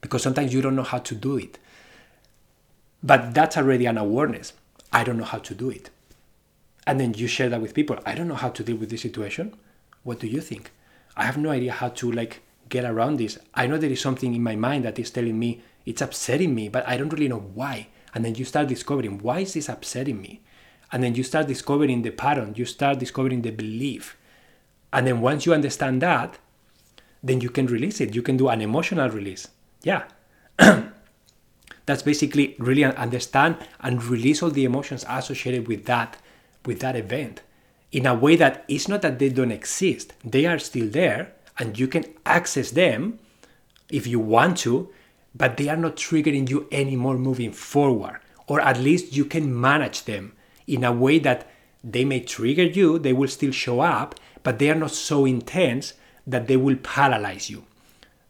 Because 0.00 0.22
sometimes 0.22 0.52
you 0.54 0.62
don't 0.62 0.76
know 0.76 0.82
how 0.82 0.98
to 0.98 1.14
do 1.14 1.36
it. 1.36 1.58
But 3.02 3.34
that's 3.34 3.56
already 3.56 3.86
an 3.86 3.98
awareness. 3.98 4.52
I 4.92 5.04
don't 5.04 5.16
know 5.16 5.24
how 5.24 5.38
to 5.38 5.54
do 5.54 5.70
it. 5.70 5.90
And 6.86 6.98
then 6.98 7.14
you 7.14 7.26
share 7.26 7.48
that 7.48 7.60
with 7.60 7.74
people. 7.74 7.98
I 8.04 8.14
don't 8.14 8.28
know 8.28 8.34
how 8.34 8.48
to 8.50 8.64
deal 8.64 8.76
with 8.76 8.90
this 8.90 9.02
situation. 9.02 9.54
What 10.02 10.18
do 10.18 10.26
you 10.26 10.40
think? 10.40 10.70
I 11.16 11.24
have 11.24 11.36
no 11.36 11.50
idea 11.50 11.72
how 11.72 11.88
to 11.90 12.10
like 12.10 12.40
get 12.70 12.84
around 12.84 13.18
this. 13.18 13.38
I 13.54 13.66
know 13.66 13.76
there 13.76 13.90
is 13.90 14.00
something 14.00 14.34
in 14.34 14.42
my 14.42 14.56
mind 14.56 14.84
that 14.84 14.98
is 14.98 15.10
telling 15.10 15.38
me 15.38 15.62
it's 15.84 16.00
upsetting 16.00 16.54
me, 16.54 16.68
but 16.68 16.86
I 16.88 16.96
don't 16.96 17.12
really 17.12 17.28
know 17.28 17.50
why. 17.54 17.88
And 18.14 18.24
then 18.24 18.34
you 18.34 18.44
start 18.44 18.68
discovering 18.68 19.18
why 19.18 19.40
is 19.40 19.54
this 19.54 19.68
upsetting 19.68 20.20
me? 20.20 20.40
And 20.92 21.02
then 21.02 21.14
you 21.14 21.22
start 21.22 21.46
discovering 21.46 22.02
the 22.02 22.10
pattern, 22.10 22.54
you 22.56 22.64
start 22.64 22.98
discovering 22.98 23.42
the 23.42 23.50
belief. 23.50 24.16
And 24.92 25.06
then 25.06 25.20
once 25.20 25.46
you 25.46 25.54
understand 25.54 26.02
that, 26.02 26.38
then 27.22 27.40
you 27.40 27.50
can 27.50 27.66
release 27.66 28.00
it. 28.00 28.14
You 28.14 28.22
can 28.22 28.36
do 28.36 28.48
an 28.48 28.60
emotional 28.60 29.08
release. 29.10 29.48
Yeah. 29.82 30.04
That's 31.86 32.02
basically 32.02 32.56
really 32.58 32.84
understand 32.84 33.56
and 33.80 34.02
release 34.04 34.42
all 34.42 34.50
the 34.50 34.64
emotions 34.64 35.04
associated 35.08 35.68
with 35.68 35.84
that 35.86 36.16
with 36.66 36.80
that 36.80 36.94
event 36.94 37.42
in 37.90 38.06
a 38.06 38.14
way 38.14 38.36
that 38.36 38.64
it's 38.68 38.86
not 38.86 39.02
that 39.02 39.18
they 39.18 39.28
don't 39.28 39.50
exist. 39.50 40.12
They 40.24 40.46
are 40.46 40.58
still 40.58 40.88
there 40.88 41.32
and 41.60 41.78
you 41.78 41.86
can 41.86 42.06
access 42.24 42.70
them 42.70 43.18
if 43.90 44.06
you 44.06 44.18
want 44.18 44.56
to, 44.56 44.88
but 45.34 45.58
they 45.58 45.68
are 45.68 45.76
not 45.76 45.94
triggering 45.94 46.48
you 46.48 46.66
anymore 46.72 47.18
moving 47.18 47.52
forward. 47.52 48.18
Or 48.48 48.60
at 48.60 48.80
least 48.80 49.14
you 49.14 49.26
can 49.26 49.60
manage 49.60 50.04
them 50.04 50.32
in 50.66 50.82
a 50.82 50.92
way 50.92 51.18
that 51.20 51.48
they 51.84 52.04
may 52.04 52.20
trigger 52.20 52.64
you, 52.64 52.98
they 52.98 53.12
will 53.12 53.28
still 53.28 53.52
show 53.52 53.80
up, 53.80 54.14
but 54.42 54.58
they 54.58 54.70
are 54.70 54.74
not 54.74 54.90
so 54.90 55.26
intense 55.26 55.92
that 56.26 56.46
they 56.46 56.56
will 56.56 56.76
paralyze 56.76 57.50
you. 57.50 57.64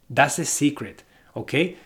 That's 0.09 0.35
the 0.35 0.45
secret, 0.45 1.03
okay? 1.35 1.77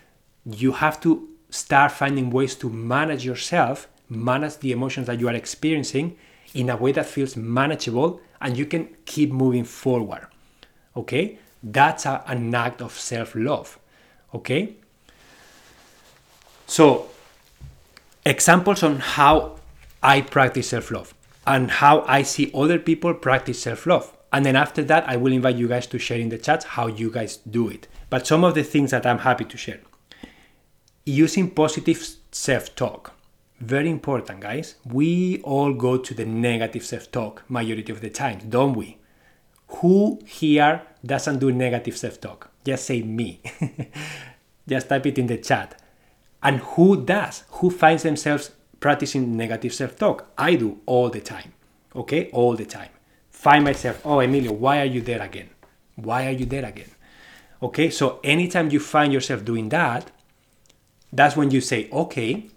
You 0.44 0.72
have 0.72 1.00
to 1.02 1.28
start 1.48 1.92
finding 1.92 2.30
ways 2.30 2.56
to 2.56 2.68
manage 2.68 3.24
yourself, 3.24 3.88
manage 4.08 4.58
the 4.58 4.72
emotions 4.72 5.06
that 5.06 5.20
you 5.20 5.28
are 5.28 5.34
experiencing 5.34 6.16
in 6.54 6.70
a 6.70 6.76
way 6.76 6.90
that 6.92 7.06
feels 7.06 7.36
manageable 7.36 8.20
and 8.40 8.56
you 8.56 8.66
can 8.66 8.88
keep 9.04 9.30
moving 9.30 9.64
forward. 9.64 10.26
Okay? 10.96 11.38
That's 11.62 12.06
a, 12.06 12.22
an 12.26 12.54
act 12.54 12.80
of 12.82 12.92
self 12.92 13.34
love. 13.34 13.78
Okay? 14.34 14.74
So, 16.66 17.08
examples 18.24 18.82
on 18.82 18.96
how 18.98 19.56
I 20.02 20.20
practice 20.20 20.68
self 20.70 20.90
love 20.90 21.14
and 21.46 21.70
how 21.70 22.02
I 22.02 22.22
see 22.22 22.50
other 22.54 22.78
people 22.78 23.14
practice 23.14 23.62
self 23.62 23.86
love. 23.86 24.12
And 24.32 24.44
then 24.44 24.56
after 24.56 24.82
that, 24.84 25.08
I 25.08 25.16
will 25.16 25.32
invite 25.32 25.56
you 25.56 25.68
guys 25.68 25.86
to 25.88 25.98
share 25.98 26.18
in 26.18 26.28
the 26.28 26.38
chat 26.38 26.64
how 26.64 26.88
you 26.88 27.10
guys 27.10 27.36
do 27.36 27.68
it. 27.68 27.86
But 28.10 28.26
some 28.26 28.44
of 28.44 28.54
the 28.54 28.64
things 28.64 28.90
that 28.90 29.06
I'm 29.06 29.18
happy 29.18 29.44
to 29.44 29.56
share 29.56 29.80
using 31.06 31.50
positive 31.50 32.04
self 32.32 32.74
talk. 32.74 33.12
Very 33.60 33.88
important, 33.88 34.40
guys. 34.40 34.74
We 34.84 35.40
all 35.42 35.72
go 35.72 35.96
to 35.96 36.12
the 36.12 36.26
negative 36.26 36.84
self 36.84 37.10
talk 37.10 37.42
majority 37.48 37.92
of 37.92 38.00
the 38.00 38.10
time, 38.10 38.40
don't 38.50 38.74
we? 38.74 38.98
Who 39.68 40.20
here 40.24 40.82
doesn't 41.04 41.38
do 41.38 41.52
negative 41.52 41.96
self 41.96 42.20
talk? 42.20 42.50
Just 42.64 42.84
say 42.84 43.02
me. 43.02 43.40
Just 44.68 44.88
type 44.88 45.06
it 45.06 45.18
in 45.18 45.26
the 45.26 45.38
chat. 45.38 45.80
And 46.42 46.58
who 46.58 47.04
does? 47.04 47.44
Who 47.50 47.70
finds 47.70 48.02
themselves 48.02 48.50
practicing 48.80 49.36
negative 49.36 49.74
self 49.74 49.96
talk? 49.96 50.30
I 50.36 50.54
do 50.54 50.80
all 50.86 51.10
the 51.10 51.20
time. 51.20 51.52
Okay? 51.94 52.30
All 52.32 52.54
the 52.54 52.66
time. 52.66 52.90
Find 53.30 53.64
myself, 53.64 54.00
oh, 54.04 54.20
Emilio, 54.20 54.52
why 54.52 54.80
are 54.80 54.86
you 54.86 55.00
there 55.00 55.22
again? 55.22 55.50
Why 55.94 56.26
are 56.26 56.32
you 56.32 56.46
there 56.46 56.64
again? 56.64 56.90
Okay? 57.62 57.90
So 57.90 58.20
anytime 58.24 58.70
you 58.70 58.80
find 58.80 59.12
yourself 59.12 59.44
doing 59.44 59.68
that, 59.70 60.10
that's 61.12 61.36
when 61.36 61.50
you 61.50 61.60
say, 61.60 61.88
okay, 61.92 62.48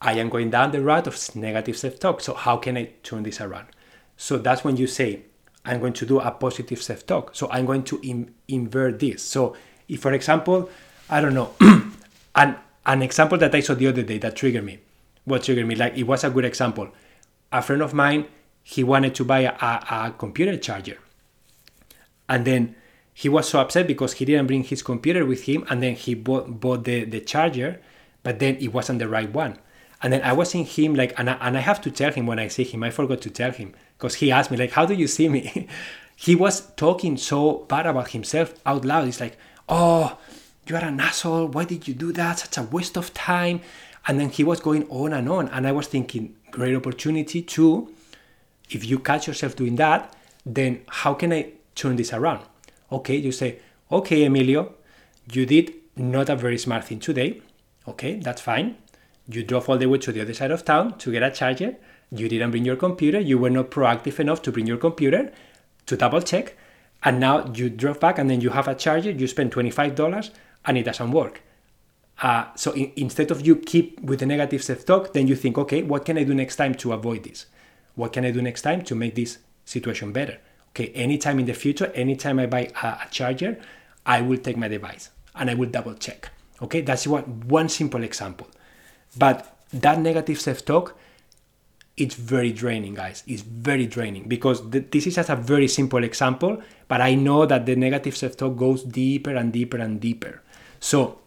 I 0.00 0.14
am 0.14 0.28
going 0.28 0.50
down 0.50 0.72
the 0.72 0.82
route 0.82 1.06
of 1.06 1.36
negative 1.36 1.76
self 1.76 1.98
talk. 2.00 2.20
So, 2.20 2.34
how 2.34 2.56
can 2.56 2.76
I 2.76 2.90
turn 3.02 3.22
this 3.22 3.40
around? 3.40 3.68
So, 4.16 4.36
that's 4.36 4.64
when 4.64 4.76
you 4.76 4.86
say, 4.86 5.22
I'm 5.64 5.80
going 5.80 5.92
to 5.94 6.06
do 6.06 6.20
a 6.20 6.30
positive 6.30 6.82
self 6.82 7.06
talk. 7.06 7.34
So, 7.34 7.48
I'm 7.50 7.66
going 7.66 7.84
to 7.84 8.28
invert 8.48 8.98
this. 8.98 9.22
So, 9.22 9.56
if, 9.88 10.00
for 10.00 10.12
example, 10.12 10.70
I 11.08 11.20
don't 11.20 11.34
know, 11.34 11.54
an, 12.34 12.56
an 12.86 13.02
example 13.02 13.38
that 13.38 13.54
I 13.54 13.60
saw 13.60 13.74
the 13.74 13.86
other 13.86 14.02
day 14.02 14.18
that 14.18 14.36
triggered 14.36 14.64
me, 14.64 14.80
what 15.24 15.42
triggered 15.44 15.66
me, 15.66 15.74
like 15.74 15.96
it 15.96 16.04
was 16.04 16.24
a 16.24 16.30
good 16.30 16.44
example. 16.44 16.88
A 17.52 17.62
friend 17.62 17.82
of 17.82 17.94
mine, 17.94 18.26
he 18.62 18.82
wanted 18.82 19.14
to 19.16 19.24
buy 19.24 19.40
a, 19.40 19.52
a, 19.52 20.06
a 20.06 20.14
computer 20.16 20.56
charger. 20.56 20.98
And 22.28 22.44
then 22.44 22.74
he 23.14 23.28
was 23.28 23.48
so 23.48 23.60
upset 23.60 23.86
because 23.86 24.14
he 24.14 24.24
didn't 24.24 24.46
bring 24.46 24.64
his 24.64 24.82
computer 24.82 25.26
with 25.26 25.44
him 25.44 25.66
and 25.68 25.82
then 25.82 25.94
he 25.94 26.14
bought, 26.14 26.60
bought 26.60 26.84
the, 26.84 27.04
the 27.04 27.20
charger, 27.20 27.80
but 28.22 28.38
then 28.38 28.56
it 28.56 28.72
wasn't 28.72 28.98
the 28.98 29.08
right 29.08 29.30
one. 29.30 29.58
And 30.02 30.12
then 30.12 30.22
I 30.22 30.32
was 30.32 30.50
seeing 30.50 30.64
him 30.64 30.94
like, 30.94 31.18
and 31.18 31.30
I, 31.30 31.34
and 31.40 31.56
I 31.56 31.60
have 31.60 31.80
to 31.82 31.90
tell 31.90 32.12
him 32.12 32.26
when 32.26 32.38
I 32.38 32.48
see 32.48 32.64
him, 32.64 32.82
I 32.82 32.90
forgot 32.90 33.20
to 33.22 33.30
tell 33.30 33.52
him 33.52 33.72
because 33.96 34.16
he 34.16 34.32
asked 34.32 34.50
me 34.50 34.56
like, 34.56 34.72
how 34.72 34.84
do 34.84 34.94
you 34.94 35.06
see 35.06 35.28
me? 35.28 35.68
he 36.16 36.34
was 36.34 36.72
talking 36.72 37.16
so 37.16 37.64
bad 37.68 37.86
about 37.86 38.10
himself 38.10 38.54
out 38.66 38.84
loud. 38.84 39.04
He's 39.04 39.20
like, 39.20 39.36
oh, 39.68 40.18
you 40.66 40.76
are 40.76 40.84
an 40.84 41.00
asshole. 41.00 41.46
Why 41.46 41.64
did 41.64 41.86
you 41.86 41.94
do 41.94 42.12
that? 42.12 42.40
Such 42.40 42.58
a 42.58 42.62
waste 42.62 42.96
of 42.96 43.14
time. 43.14 43.60
And 44.06 44.18
then 44.18 44.30
he 44.30 44.42
was 44.42 44.60
going 44.60 44.88
on 44.88 45.12
and 45.12 45.28
on. 45.28 45.48
And 45.48 45.66
I 45.66 45.72
was 45.72 45.86
thinking, 45.86 46.34
great 46.50 46.74
opportunity 46.74 47.40
to, 47.42 47.92
if 48.70 48.84
you 48.84 48.98
catch 48.98 49.28
yourself 49.28 49.54
doing 49.54 49.76
that, 49.76 50.14
then 50.44 50.82
how 50.88 51.14
can 51.14 51.32
I 51.32 51.52
turn 51.76 51.94
this 51.94 52.12
around? 52.12 52.44
Okay, 52.90 53.16
you 53.16 53.30
say, 53.30 53.60
okay, 53.90 54.24
Emilio, 54.24 54.74
you 55.32 55.46
did 55.46 55.72
not 55.96 56.28
a 56.28 56.34
very 56.34 56.58
smart 56.58 56.84
thing 56.84 56.98
today. 56.98 57.40
Okay, 57.86 58.16
that's 58.16 58.40
fine. 58.40 58.76
You 59.28 59.44
drove 59.44 59.68
all 59.68 59.78
the 59.78 59.86
way 59.86 59.98
to 59.98 60.12
the 60.12 60.20
other 60.20 60.34
side 60.34 60.50
of 60.50 60.64
town 60.64 60.98
to 60.98 61.12
get 61.12 61.22
a 61.22 61.30
charger. 61.30 61.76
You 62.10 62.28
didn't 62.28 62.50
bring 62.50 62.64
your 62.64 62.76
computer. 62.76 63.20
You 63.20 63.38
were 63.38 63.50
not 63.50 63.70
proactive 63.70 64.18
enough 64.20 64.42
to 64.42 64.52
bring 64.52 64.66
your 64.66 64.76
computer 64.76 65.32
to 65.86 65.96
double 65.96 66.20
check. 66.20 66.56
And 67.04 67.18
now 67.18 67.50
you 67.54 67.70
drove 67.70 68.00
back 68.00 68.18
and 68.18 68.28
then 68.28 68.40
you 68.40 68.50
have 68.50 68.68
a 68.68 68.74
charger. 68.74 69.10
You 69.10 69.26
spend 69.26 69.52
$25 69.52 70.30
and 70.64 70.78
it 70.78 70.84
doesn't 70.84 71.10
work. 71.10 71.42
Uh, 72.20 72.46
so 72.54 72.72
in, 72.72 72.92
instead 72.96 73.30
of 73.30 73.44
you 73.46 73.56
keep 73.56 74.00
with 74.00 74.20
the 74.20 74.26
negative 74.26 74.62
self-talk, 74.62 75.12
then 75.12 75.26
you 75.26 75.34
think, 75.34 75.58
okay, 75.58 75.82
what 75.82 76.04
can 76.04 76.18
I 76.18 76.24
do 76.24 76.34
next 76.34 76.56
time 76.56 76.74
to 76.76 76.92
avoid 76.92 77.24
this? 77.24 77.46
What 77.94 78.12
can 78.12 78.24
I 78.24 78.30
do 78.30 78.40
next 78.40 78.62
time 78.62 78.82
to 78.82 78.94
make 78.94 79.14
this 79.14 79.38
situation 79.64 80.12
better? 80.12 80.38
Okay, 80.70 80.88
anytime 80.94 81.38
in 81.38 81.46
the 81.46 81.54
future, 81.54 81.86
anytime 81.94 82.38
I 82.38 82.46
buy 82.46 82.70
a, 82.82 82.86
a 82.86 83.08
charger, 83.10 83.60
I 84.06 84.20
will 84.20 84.38
take 84.38 84.56
my 84.56 84.68
device 84.68 85.10
and 85.34 85.50
I 85.50 85.54
will 85.54 85.68
double 85.68 85.94
check. 85.94 86.30
Okay, 86.62 86.80
that's 86.80 87.06
one, 87.06 87.24
one 87.48 87.68
simple 87.68 88.02
example. 88.04 88.48
But 89.16 89.56
that 89.72 89.98
negative 89.98 90.40
self 90.40 90.64
talk, 90.64 90.96
it's 91.96 92.14
very 92.14 92.52
draining, 92.52 92.94
guys. 92.94 93.22
It's 93.26 93.42
very 93.42 93.86
draining 93.86 94.28
because 94.28 94.68
th- 94.70 94.86
this 94.90 95.06
is 95.06 95.16
just 95.16 95.28
a 95.28 95.36
very 95.36 95.68
simple 95.68 96.02
example, 96.04 96.62
but 96.88 97.00
I 97.00 97.14
know 97.14 97.46
that 97.46 97.66
the 97.66 97.76
negative 97.76 98.16
self 98.16 98.36
talk 98.36 98.56
goes 98.56 98.82
deeper 98.82 99.34
and 99.34 99.52
deeper 99.52 99.76
and 99.76 100.00
deeper. 100.00 100.42
So 100.80 101.18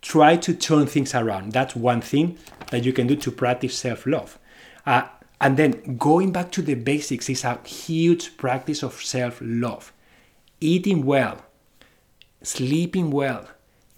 try 0.00 0.36
to 0.36 0.54
turn 0.54 0.86
things 0.86 1.14
around. 1.14 1.52
That's 1.52 1.76
one 1.76 2.00
thing 2.00 2.38
that 2.70 2.84
you 2.84 2.92
can 2.92 3.06
do 3.06 3.16
to 3.16 3.30
practice 3.30 3.76
self 3.76 4.06
love. 4.06 4.38
Uh, 4.86 5.04
and 5.40 5.56
then 5.56 5.96
going 5.96 6.32
back 6.32 6.52
to 6.52 6.62
the 6.62 6.74
basics 6.74 7.28
is 7.28 7.44
a 7.44 7.58
huge 7.66 8.36
practice 8.36 8.82
of 8.82 8.94
self 9.02 9.40
love. 9.42 9.92
Eating 10.60 11.04
well, 11.04 11.44
sleeping 12.42 13.10
well, 13.10 13.48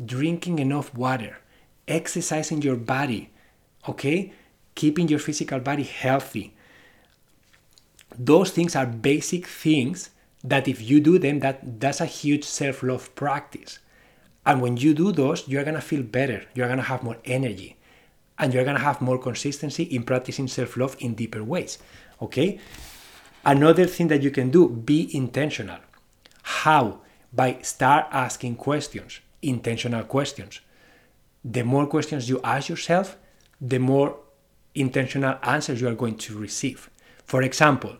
drinking 0.05 0.59
enough 0.59 0.93
water, 0.95 1.39
exercising 1.87 2.63
your 2.63 2.77
body, 2.77 3.31
okay? 3.89 4.33
Keeping 4.75 5.09
your 5.09 5.19
physical 5.19 5.61
body 5.61 5.85
healthy. 5.85 6.55
Those 8.19 8.51
things 8.51 8.77
are 8.77 8.87
basic 8.87 9.47
things 9.47 10.11
that 10.45 10.69
if 10.69 10.81
you 10.81 11.01
do 11.01 11.19
them, 11.19 11.41
that, 11.41 11.81
that's 11.81 12.01
a 12.01 12.07
huge 12.07 12.45
self-love 12.45 13.15
practice. 13.15 13.79
And 14.45 14.63
when 14.63 14.77
you 14.77 14.95
do 14.95 15.11
those, 15.11 15.49
you're 15.49 15.65
gonna 15.65 15.81
feel 15.81 16.03
better. 16.03 16.45
You're 16.55 16.69
gonna 16.69 16.83
have 16.83 17.03
more 17.03 17.17
energy. 17.25 17.77
And 18.39 18.55
you're 18.55 18.65
gonna 18.65 18.79
have 18.79 19.01
more 19.01 19.19
consistency 19.19 19.83
in 19.83 20.05
practicing 20.05 20.47
self-love 20.47 20.97
in 21.01 21.15
deeper 21.15 21.43
ways. 21.43 21.79
Okay? 22.23 22.61
Another 23.45 23.87
thing 23.87 24.09
that 24.09 24.23
you 24.23 24.31
can 24.31 24.51
do, 24.51 24.69
be 24.69 25.15
intentional. 25.15 25.79
How? 26.43 27.01
By 27.33 27.59
start 27.63 28.07
asking 28.13 28.57
questions, 28.57 29.21
intentional 29.43 30.05
questions. 30.05 30.61
The 31.45 31.63
more 31.63 31.87
questions 31.87 32.29
you 32.29 32.41
ask 32.43 32.69
yourself, 32.69 33.17
the 33.61 33.79
more 33.79 34.19
intentional 34.75 35.39
answers 35.43 35.81
you 35.81 35.89
are 35.89 35.95
going 35.95 36.17
to 36.17 36.39
receive. 36.39 36.91
For 37.25 37.43
example, 37.43 37.97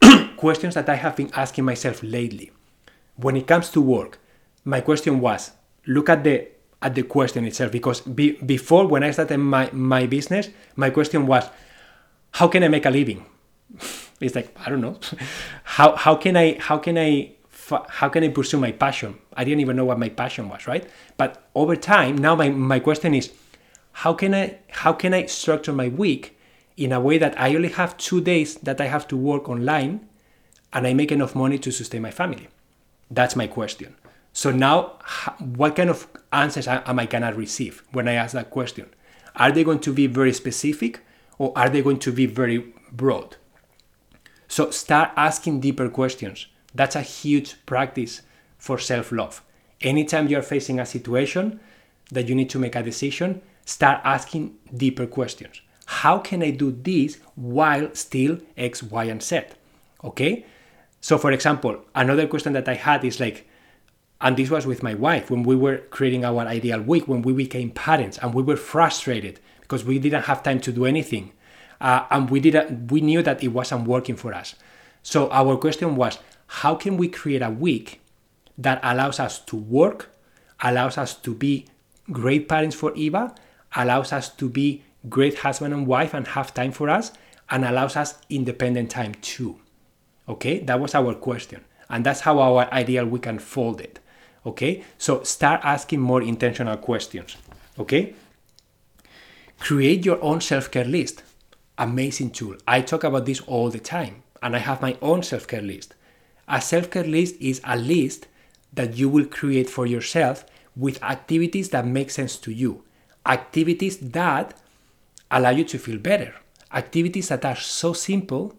questions 0.36 0.74
that 0.74 0.88
I 0.88 0.94
have 0.94 1.16
been 1.16 1.30
asking 1.34 1.64
myself 1.64 2.02
lately. 2.02 2.52
When 3.16 3.36
it 3.36 3.46
comes 3.46 3.70
to 3.70 3.80
work, 3.80 4.20
my 4.64 4.80
question 4.80 5.20
was 5.20 5.52
look 5.86 6.08
at 6.08 6.22
the 6.22 6.48
at 6.80 6.94
the 6.94 7.02
question 7.02 7.44
itself 7.44 7.72
because 7.72 8.00
be, 8.02 8.32
before 8.32 8.86
when 8.86 9.02
I 9.02 9.10
started 9.10 9.38
my, 9.38 9.68
my 9.72 10.06
business, 10.06 10.48
my 10.76 10.90
question 10.90 11.26
was 11.26 11.44
how 12.32 12.46
can 12.46 12.62
I 12.62 12.68
make 12.68 12.86
a 12.86 12.90
living? 12.90 13.24
it's 14.20 14.34
like 14.34 14.56
I 14.64 14.68
don't 14.68 14.80
know. 14.80 15.00
how 15.64 15.96
how 15.96 16.14
can 16.14 16.36
I 16.36 16.58
how 16.60 16.78
can 16.78 16.96
I 16.98 17.32
how 17.88 18.08
can 18.08 18.24
I 18.24 18.28
pursue 18.28 18.58
my 18.58 18.72
passion? 18.72 19.18
I 19.36 19.44
didn't 19.44 19.60
even 19.60 19.76
know 19.76 19.84
what 19.84 19.98
my 19.98 20.08
passion 20.08 20.48
was, 20.48 20.66
right? 20.66 20.88
But 21.16 21.42
over 21.54 21.76
time, 21.76 22.16
now 22.16 22.34
my, 22.34 22.48
my 22.48 22.80
question 22.80 23.14
is, 23.14 23.30
how 23.92 24.14
can 24.14 24.34
I 24.34 24.58
how 24.68 24.92
can 24.92 25.14
I 25.14 25.26
structure 25.26 25.72
my 25.72 25.88
week 25.88 26.38
in 26.76 26.92
a 26.92 27.00
way 27.00 27.18
that 27.18 27.38
I 27.40 27.54
only 27.54 27.70
have 27.70 27.96
two 27.96 28.20
days 28.20 28.54
that 28.56 28.80
I 28.80 28.86
have 28.86 29.08
to 29.08 29.16
work 29.16 29.48
online 29.48 30.06
and 30.72 30.86
I 30.86 30.94
make 30.94 31.10
enough 31.10 31.34
money 31.34 31.58
to 31.58 31.72
sustain 31.72 32.02
my 32.02 32.10
family? 32.10 32.48
That's 33.10 33.36
my 33.36 33.46
question. 33.46 33.96
So 34.32 34.52
now, 34.52 34.98
what 35.38 35.74
kind 35.74 35.90
of 35.90 36.06
answers 36.32 36.68
am 36.68 36.98
I 36.98 37.06
gonna 37.06 37.32
receive 37.34 37.82
when 37.92 38.06
I 38.06 38.14
ask 38.14 38.34
that 38.34 38.50
question? 38.50 38.86
Are 39.34 39.50
they 39.50 39.64
going 39.64 39.80
to 39.80 39.92
be 39.92 40.06
very 40.06 40.32
specific 40.32 41.00
or 41.38 41.52
are 41.56 41.68
they 41.68 41.82
going 41.82 41.98
to 42.00 42.12
be 42.12 42.26
very 42.26 42.72
broad? 42.92 43.36
So 44.48 44.70
start 44.70 45.10
asking 45.16 45.60
deeper 45.60 45.88
questions. 45.88 46.46
That's 46.74 46.96
a 46.96 47.02
huge 47.02 47.54
practice 47.66 48.22
for 48.58 48.78
self 48.78 49.12
love. 49.12 49.42
Anytime 49.80 50.26
you're 50.26 50.42
facing 50.42 50.80
a 50.80 50.86
situation 50.86 51.60
that 52.10 52.28
you 52.28 52.34
need 52.34 52.50
to 52.50 52.58
make 52.58 52.74
a 52.74 52.82
decision, 52.82 53.42
start 53.68 54.00
asking 54.02 54.56
deeper 54.74 55.06
questions. 55.06 55.60
How 55.84 56.18
can 56.18 56.42
I 56.42 56.50
do 56.50 56.72
this 56.72 57.18
while 57.34 57.94
still 57.94 58.38
X, 58.56 58.82
Y, 58.82 59.04
and 59.04 59.22
Z? 59.22 59.42
Okay? 60.02 60.46
So, 61.02 61.18
for 61.18 61.32
example, 61.32 61.84
another 61.94 62.26
question 62.26 62.54
that 62.54 62.66
I 62.66 62.74
had 62.74 63.04
is 63.04 63.20
like, 63.20 63.46
and 64.22 64.38
this 64.38 64.48
was 64.48 64.66
with 64.66 64.82
my 64.82 64.94
wife 64.94 65.30
when 65.30 65.42
we 65.42 65.54
were 65.54 65.78
creating 65.90 66.24
our 66.24 66.40
ideal 66.46 66.80
week, 66.80 67.06
when 67.06 67.20
we 67.20 67.34
became 67.34 67.70
parents, 67.70 68.16
and 68.16 68.32
we 68.32 68.42
were 68.42 68.56
frustrated 68.56 69.38
because 69.60 69.84
we 69.84 69.98
didn't 69.98 70.22
have 70.22 70.42
time 70.42 70.60
to 70.60 70.72
do 70.72 70.86
anything. 70.86 71.32
Uh, 71.78 72.06
and 72.10 72.30
we 72.30 72.40
didn't 72.40 72.90
we 72.90 73.02
knew 73.02 73.22
that 73.22 73.44
it 73.44 73.48
wasn't 73.48 73.86
working 73.86 74.16
for 74.16 74.32
us. 74.32 74.54
So 75.02 75.30
our 75.30 75.56
question 75.58 75.94
was, 75.94 76.18
how 76.46 76.74
can 76.74 76.96
we 76.96 77.08
create 77.08 77.42
a 77.42 77.50
week 77.50 78.00
that 78.56 78.80
allows 78.82 79.20
us 79.20 79.38
to 79.40 79.56
work, 79.56 80.10
allows 80.60 80.96
us 80.96 81.14
to 81.14 81.34
be 81.34 81.66
great 82.10 82.48
parents 82.48 82.74
for 82.74 82.94
Eva, 82.96 83.34
allows 83.74 84.12
us 84.12 84.28
to 84.36 84.48
be 84.48 84.82
great 85.08 85.38
husband 85.38 85.72
and 85.72 85.86
wife 85.86 86.14
and 86.14 86.28
have 86.28 86.54
time 86.54 86.72
for 86.72 86.88
us, 86.88 87.12
and 87.50 87.64
allows 87.64 87.96
us 87.96 88.18
independent 88.28 88.90
time 88.90 89.14
too. 89.22 89.58
Okay, 90.28 90.58
that 90.60 90.80
was 90.80 90.94
our 90.94 91.14
question. 91.14 91.64
And 91.88 92.04
that's 92.04 92.20
how 92.20 92.38
our 92.38 92.72
ideal 92.72 93.06
we 93.06 93.18
can 93.18 93.38
fold 93.38 93.80
it. 93.80 93.98
Okay, 94.44 94.84
so 94.98 95.22
start 95.22 95.60
asking 95.64 96.00
more 96.00 96.22
intentional 96.22 96.76
questions. 96.76 97.36
Okay, 97.78 98.14
create 99.58 100.04
your 100.04 100.22
own 100.22 100.40
self 100.40 100.70
care 100.70 100.84
list. 100.84 101.22
Amazing 101.78 102.30
tool. 102.30 102.56
I 102.66 102.80
talk 102.80 103.04
about 103.04 103.24
this 103.24 103.40
all 103.42 103.70
the 103.70 103.78
time, 103.78 104.22
and 104.42 104.54
I 104.54 104.58
have 104.58 104.82
my 104.82 104.96
own 105.00 105.22
self 105.22 105.46
care 105.46 105.62
list. 105.62 105.94
A 106.46 106.60
self 106.60 106.90
care 106.90 107.04
list 107.04 107.36
is 107.40 107.60
a 107.64 107.76
list 107.76 108.26
that 108.72 108.96
you 108.96 109.08
will 109.08 109.26
create 109.26 109.70
for 109.70 109.86
yourself 109.86 110.44
with 110.76 111.02
activities 111.02 111.70
that 111.70 111.86
make 111.86 112.10
sense 112.10 112.36
to 112.36 112.52
you, 112.52 112.84
activities 113.28 113.98
that 113.98 114.58
allow 115.30 115.50
you 115.50 115.64
to 115.64 115.78
feel 115.78 115.98
better, 115.98 116.34
activities 116.72 117.28
that 117.28 117.44
are 117.44 117.56
so 117.56 117.92
simple, 117.92 118.54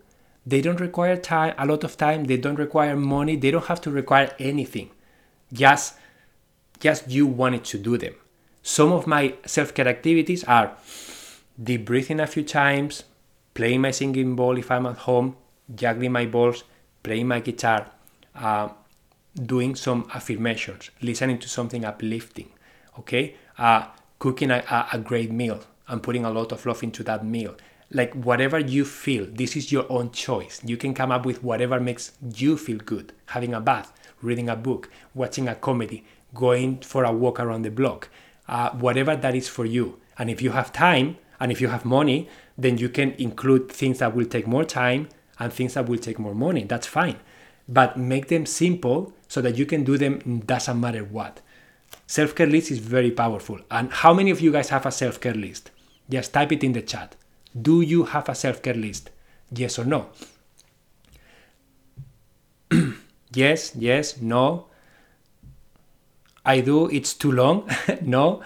they 0.45 0.61
don't 0.61 0.79
require 0.79 1.17
time, 1.17 1.53
a 1.57 1.65
lot 1.65 1.83
of 1.83 1.97
time, 1.97 2.25
they 2.25 2.37
don't 2.37 2.55
require 2.55 2.95
money, 2.95 3.35
they 3.35 3.51
don't 3.51 3.65
have 3.65 3.81
to 3.81 3.91
require 3.91 4.33
anything. 4.39 4.89
Just 5.51 5.95
just 6.79 7.09
you 7.09 7.27
wanted 7.27 7.65
to 7.65 7.77
do 7.77 7.97
them. 7.97 8.13
Some 8.63 8.93
of 8.93 9.05
my 9.05 9.33
self-care 9.45 9.87
activities 9.87 10.43
are 10.45 10.77
deep 11.61 11.85
breathing 11.85 12.19
a 12.21 12.27
few 12.27 12.43
times, 12.43 13.03
playing 13.53 13.81
my 13.81 13.91
singing 13.91 14.35
bowl 14.35 14.57
if 14.57 14.71
I'm 14.71 14.85
at 14.85 14.99
home, 14.99 15.35
juggling 15.75 16.13
my 16.13 16.25
balls, 16.25 16.63
playing 17.03 17.27
my 17.27 17.41
guitar, 17.41 17.87
uh, 18.35 18.69
doing 19.35 19.75
some 19.75 20.09
affirmations, 20.13 20.89
listening 21.01 21.39
to 21.39 21.49
something 21.49 21.83
uplifting, 21.83 22.49
okay? 22.97 23.35
Uh, 23.57 23.87
cooking 24.19 24.51
a, 24.51 24.87
a 24.93 24.99
great 24.99 25.31
meal 25.31 25.61
and 25.87 26.03
putting 26.03 26.25
a 26.25 26.29
lot 26.29 26.51
of 26.51 26.65
love 26.65 26.83
into 26.83 27.03
that 27.03 27.25
meal. 27.25 27.55
Like 27.91 28.13
whatever 28.13 28.59
you 28.59 28.85
feel, 28.85 29.25
this 29.25 29.55
is 29.55 29.71
your 29.71 29.91
own 29.91 30.11
choice. 30.11 30.61
You 30.63 30.77
can 30.77 30.93
come 30.93 31.11
up 31.11 31.25
with 31.25 31.43
whatever 31.43 31.79
makes 31.79 32.11
you 32.35 32.57
feel 32.57 32.77
good. 32.77 33.13
Having 33.27 33.55
a 33.55 33.61
bath, 33.61 33.91
reading 34.21 34.49
a 34.49 34.55
book, 34.55 34.89
watching 35.15 35.47
a 35.47 35.55
comedy, 35.55 36.03
going 36.35 36.79
for 36.81 37.03
a 37.03 37.11
walk 37.11 37.39
around 37.39 37.63
the 37.63 37.71
block, 37.71 38.09
uh, 38.47 38.69
whatever 38.71 39.15
that 39.15 39.33
is 39.33 39.47
for 39.47 39.65
you. 39.65 39.99
And 40.19 40.29
if 40.29 40.41
you 40.41 40.51
have 40.51 40.71
time 40.71 41.17
and 41.39 41.51
if 41.51 41.61
you 41.61 41.69
have 41.69 41.85
money, 41.85 42.29
then 42.57 42.77
you 42.77 42.89
can 42.89 43.11
include 43.13 43.71
things 43.71 43.99
that 43.99 44.15
will 44.15 44.25
take 44.25 44.45
more 44.45 44.65
time 44.65 45.09
and 45.39 45.51
things 45.51 45.73
that 45.73 45.87
will 45.87 45.97
take 45.97 46.19
more 46.19 46.35
money. 46.35 46.63
That's 46.65 46.85
fine. 46.85 47.17
But 47.67 47.97
make 47.97 48.27
them 48.27 48.45
simple 48.45 49.13
so 49.27 49.41
that 49.41 49.57
you 49.57 49.65
can 49.65 49.83
do 49.83 49.97
them 49.97 50.41
doesn't 50.45 50.79
matter 50.79 51.03
what. 51.03 51.41
Self 52.09 52.33
care 52.33 52.47
list 52.47 52.71
is 52.71 52.79
very 52.79 53.11
powerful. 53.11 53.59
And 53.69 53.93
how 53.93 54.15
many 54.15 54.31
of 54.31 54.41
you 54.41 54.51
guys 54.51 54.69
have 54.69 54.87
a 54.87 54.91
self 54.91 55.21
care 55.21 55.35
list? 55.35 55.69
Just 56.09 56.33
type 56.33 56.51
it 56.51 56.63
in 56.63 56.73
the 56.73 56.81
chat. 56.81 57.15
Do 57.53 57.81
you 57.81 58.05
have 58.05 58.27
a 58.27 58.33
self 58.33 58.63
care 58.63 58.73
list? 58.73 59.11
Yes 59.51 59.77
or 59.77 59.85
no? 59.85 60.07
yes, 63.31 63.75
yes, 63.75 64.19
no. 64.19 64.65
I 66.43 66.61
do. 66.61 66.89
It's 66.89 67.13
too 67.13 67.31
long. 67.31 67.69
no. 68.01 68.41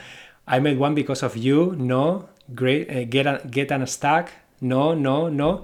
I 0.46 0.60
made 0.60 0.78
one 0.78 0.94
because 0.94 1.24
of 1.24 1.38
you. 1.38 1.74
No. 1.78 2.28
Great. 2.54 2.90
Uh, 2.90 3.06
get 3.06 3.26
a, 3.28 3.48
get 3.50 3.72
unstuck. 3.72 4.30
No, 4.60 4.94
no, 4.94 5.30
no. 5.30 5.64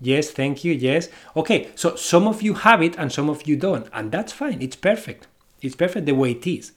Yes, 0.00 0.30
thank 0.30 0.64
you. 0.64 0.72
Yes. 0.72 1.10
Okay, 1.36 1.68
so 1.74 1.96
some 1.96 2.28
of 2.28 2.40
you 2.40 2.54
have 2.54 2.82
it 2.82 2.96
and 2.96 3.12
some 3.12 3.28
of 3.28 3.46
you 3.46 3.56
don't, 3.56 3.88
and 3.92 4.10
that's 4.10 4.32
fine. 4.32 4.62
It's 4.62 4.76
perfect. 4.76 5.26
It's 5.60 5.76
perfect 5.76 6.06
the 6.06 6.12
way 6.12 6.30
it 6.30 6.46
is. 6.46 6.72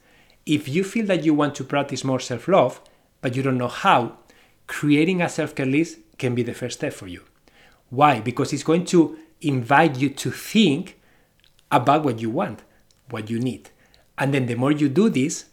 If 0.50 0.66
you 0.66 0.82
feel 0.82 1.06
that 1.06 1.22
you 1.22 1.32
want 1.32 1.54
to 1.54 1.64
practice 1.64 2.02
more 2.02 2.18
self 2.18 2.48
love, 2.48 2.80
but 3.20 3.36
you 3.36 3.42
don't 3.44 3.56
know 3.56 3.68
how, 3.68 4.18
creating 4.66 5.22
a 5.22 5.28
self 5.28 5.54
care 5.54 5.64
list 5.64 5.98
can 6.18 6.34
be 6.34 6.42
the 6.42 6.54
first 6.54 6.78
step 6.78 6.92
for 6.92 7.06
you. 7.06 7.22
Why? 7.88 8.18
Because 8.18 8.52
it's 8.52 8.64
going 8.64 8.84
to 8.86 9.16
invite 9.40 9.96
you 9.98 10.10
to 10.10 10.32
think 10.32 10.98
about 11.70 12.02
what 12.02 12.20
you 12.20 12.30
want, 12.30 12.64
what 13.10 13.30
you 13.30 13.38
need. 13.38 13.70
And 14.18 14.34
then 14.34 14.46
the 14.46 14.56
more 14.56 14.72
you 14.72 14.88
do 14.88 15.08
this, 15.08 15.44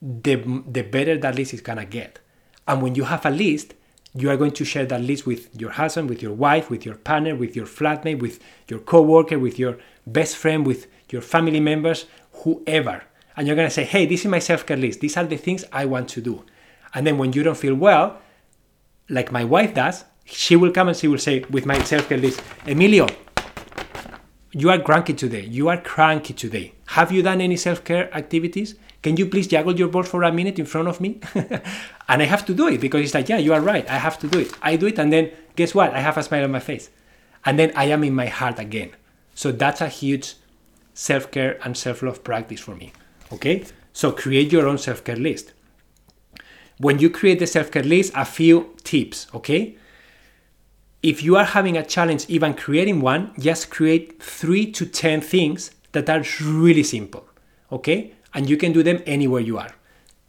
the, 0.00 0.36
the 0.66 0.80
better 0.82 1.18
that 1.18 1.34
list 1.34 1.52
is 1.52 1.60
gonna 1.60 1.84
get. 1.84 2.18
And 2.66 2.80
when 2.80 2.94
you 2.94 3.04
have 3.04 3.26
a 3.26 3.30
list, 3.30 3.74
you 4.14 4.30
are 4.30 4.38
going 4.38 4.52
to 4.52 4.64
share 4.64 4.86
that 4.86 5.02
list 5.02 5.26
with 5.26 5.54
your 5.60 5.72
husband, 5.72 6.08
with 6.08 6.22
your 6.22 6.32
wife, 6.32 6.70
with 6.70 6.86
your 6.86 6.94
partner, 6.94 7.36
with 7.36 7.54
your 7.54 7.66
flatmate, 7.66 8.20
with 8.20 8.40
your 8.66 8.78
coworker, 8.78 9.38
with 9.38 9.58
your 9.58 9.76
best 10.06 10.38
friend, 10.38 10.66
with 10.66 10.86
your 11.10 11.20
family 11.20 11.60
members, 11.60 12.06
whoever. 12.32 13.04
And 13.38 13.46
you're 13.46 13.54
going 13.54 13.68
to 13.68 13.74
say, 13.74 13.84
hey, 13.84 14.04
this 14.04 14.22
is 14.22 14.26
my 14.26 14.40
self 14.40 14.66
care 14.66 14.76
list. 14.76 14.98
These 14.98 15.16
are 15.16 15.24
the 15.24 15.36
things 15.36 15.64
I 15.72 15.84
want 15.86 16.08
to 16.10 16.20
do. 16.20 16.44
And 16.92 17.06
then 17.06 17.18
when 17.18 17.32
you 17.32 17.44
don't 17.44 17.56
feel 17.56 17.76
well, 17.76 18.18
like 19.08 19.30
my 19.30 19.44
wife 19.44 19.74
does, 19.74 20.04
she 20.24 20.56
will 20.56 20.72
come 20.72 20.88
and 20.88 20.96
she 20.96 21.06
will 21.06 21.18
say, 21.18 21.44
with 21.48 21.64
my 21.64 21.80
self 21.84 22.08
care 22.08 22.18
list, 22.18 22.42
Emilio, 22.66 23.06
you 24.50 24.70
are 24.70 24.80
cranky 24.80 25.14
today. 25.14 25.44
You 25.44 25.68
are 25.68 25.80
cranky 25.80 26.34
today. 26.34 26.74
Have 26.86 27.12
you 27.12 27.22
done 27.22 27.40
any 27.40 27.56
self 27.56 27.84
care 27.84 28.12
activities? 28.12 28.74
Can 29.02 29.16
you 29.16 29.26
please 29.26 29.46
juggle 29.46 29.78
your 29.78 29.86
balls 29.86 30.08
for 30.08 30.24
a 30.24 30.32
minute 30.32 30.58
in 30.58 30.66
front 30.66 30.88
of 30.88 31.00
me? 31.00 31.20
and 31.34 32.20
I 32.20 32.24
have 32.24 32.44
to 32.46 32.54
do 32.54 32.66
it 32.66 32.80
because 32.80 33.02
it's 33.02 33.14
like, 33.14 33.28
yeah, 33.28 33.38
you 33.38 33.54
are 33.54 33.60
right. 33.60 33.88
I 33.88 33.98
have 33.98 34.18
to 34.18 34.26
do 34.26 34.40
it. 34.40 34.52
I 34.62 34.74
do 34.74 34.88
it, 34.88 34.98
and 34.98 35.12
then 35.12 35.30
guess 35.54 35.76
what? 35.76 35.94
I 35.94 36.00
have 36.00 36.18
a 36.18 36.24
smile 36.24 36.42
on 36.42 36.50
my 36.50 36.58
face. 36.58 36.90
And 37.44 37.56
then 37.56 37.70
I 37.76 37.84
am 37.84 38.02
in 38.02 38.16
my 38.16 38.26
heart 38.26 38.58
again. 38.58 38.90
So 39.36 39.52
that's 39.52 39.80
a 39.80 39.88
huge 39.88 40.34
self 40.92 41.30
care 41.30 41.60
and 41.62 41.76
self 41.76 42.02
love 42.02 42.24
practice 42.24 42.58
for 42.58 42.74
me. 42.74 42.92
Okay? 43.32 43.64
So 43.92 44.12
create 44.12 44.52
your 44.52 44.66
own 44.66 44.78
self 44.78 45.04
care 45.04 45.16
list. 45.16 45.52
When 46.78 46.98
you 46.98 47.10
create 47.10 47.38
the 47.38 47.46
self 47.46 47.70
care 47.70 47.82
list, 47.82 48.12
a 48.14 48.24
few 48.24 48.74
tips, 48.84 49.26
okay? 49.34 49.76
If 51.02 51.22
you 51.22 51.36
are 51.36 51.44
having 51.44 51.76
a 51.76 51.84
challenge 51.84 52.26
even 52.28 52.54
creating 52.54 53.00
one, 53.00 53.32
just 53.38 53.70
create 53.70 54.22
three 54.22 54.70
to 54.72 54.84
10 54.84 55.20
things 55.20 55.70
that 55.92 56.08
are 56.10 56.22
really 56.42 56.82
simple, 56.82 57.24
okay? 57.70 58.12
and 58.34 58.48
you 58.48 58.56
can 58.56 58.72
do 58.72 58.82
them 58.82 59.02
anywhere 59.06 59.40
you 59.40 59.58
are. 59.58 59.70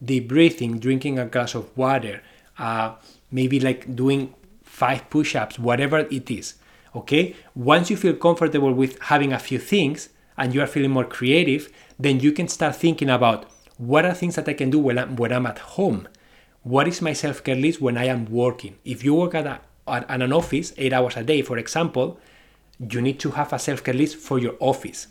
Deep 0.04 0.28
breathing, 0.28 0.80
drinking 0.80 1.20
a 1.20 1.26
glass 1.26 1.56
of 1.56 1.76
water, 1.78 2.22
uh, 2.58 2.96
maybe 3.32 3.60
like 3.60 3.96
doing 3.96 4.34
five 4.64 5.10
push 5.10 5.36
ups, 5.36 5.60
whatever 5.60 6.00
it 6.00 6.32
is. 6.32 6.56
Okay, 6.96 7.36
once 7.54 7.90
you 7.90 7.98
feel 7.98 8.16
comfortable 8.16 8.74
with 8.74 9.00
having 9.02 9.32
a 9.32 9.40
few 9.40 9.60
things 9.60 10.10
and 10.38 10.56
you 10.56 10.62
are 10.62 10.68
feeling 10.68 10.92
more 10.92 11.06
creative, 11.06 11.72
then 12.00 12.20
you 12.20 12.32
can 12.32 12.48
start 12.48 12.76
thinking 12.76 13.10
about 13.10 13.46
what 13.78 14.06
are 14.06 14.14
things 14.14 14.36
that 14.36 14.48
I 14.48 14.54
can 14.54 14.70
do 14.70 14.80
when 14.80 14.98
I'm, 14.98 15.16
when 15.16 15.32
I'm 15.34 15.46
at 15.46 15.60
home. 15.60 16.08
What 16.64 16.88
is 16.88 17.02
my 17.02 17.14
self 17.14 17.44
care 17.44 17.56
list 17.56 17.82
when 17.82 17.98
I 17.98 18.06
am 18.06 18.26
working? 18.26 18.78
If 18.86 19.04
you 19.04 19.14
work 19.14 19.36
at, 19.36 19.46
a, 19.46 19.60
at 19.88 20.22
an 20.22 20.34
office 20.34 20.74
eight 20.78 20.94
hours 20.94 21.18
a 21.18 21.24
day, 21.24 21.42
for 21.42 21.58
example, 21.58 22.20
you 22.80 23.02
need 23.02 23.20
to 23.20 23.32
have 23.32 23.54
a 23.54 23.60
self 23.60 23.84
care 23.84 23.94
list 23.94 24.18
for 24.18 24.40
your 24.40 24.56
office. 24.60 25.08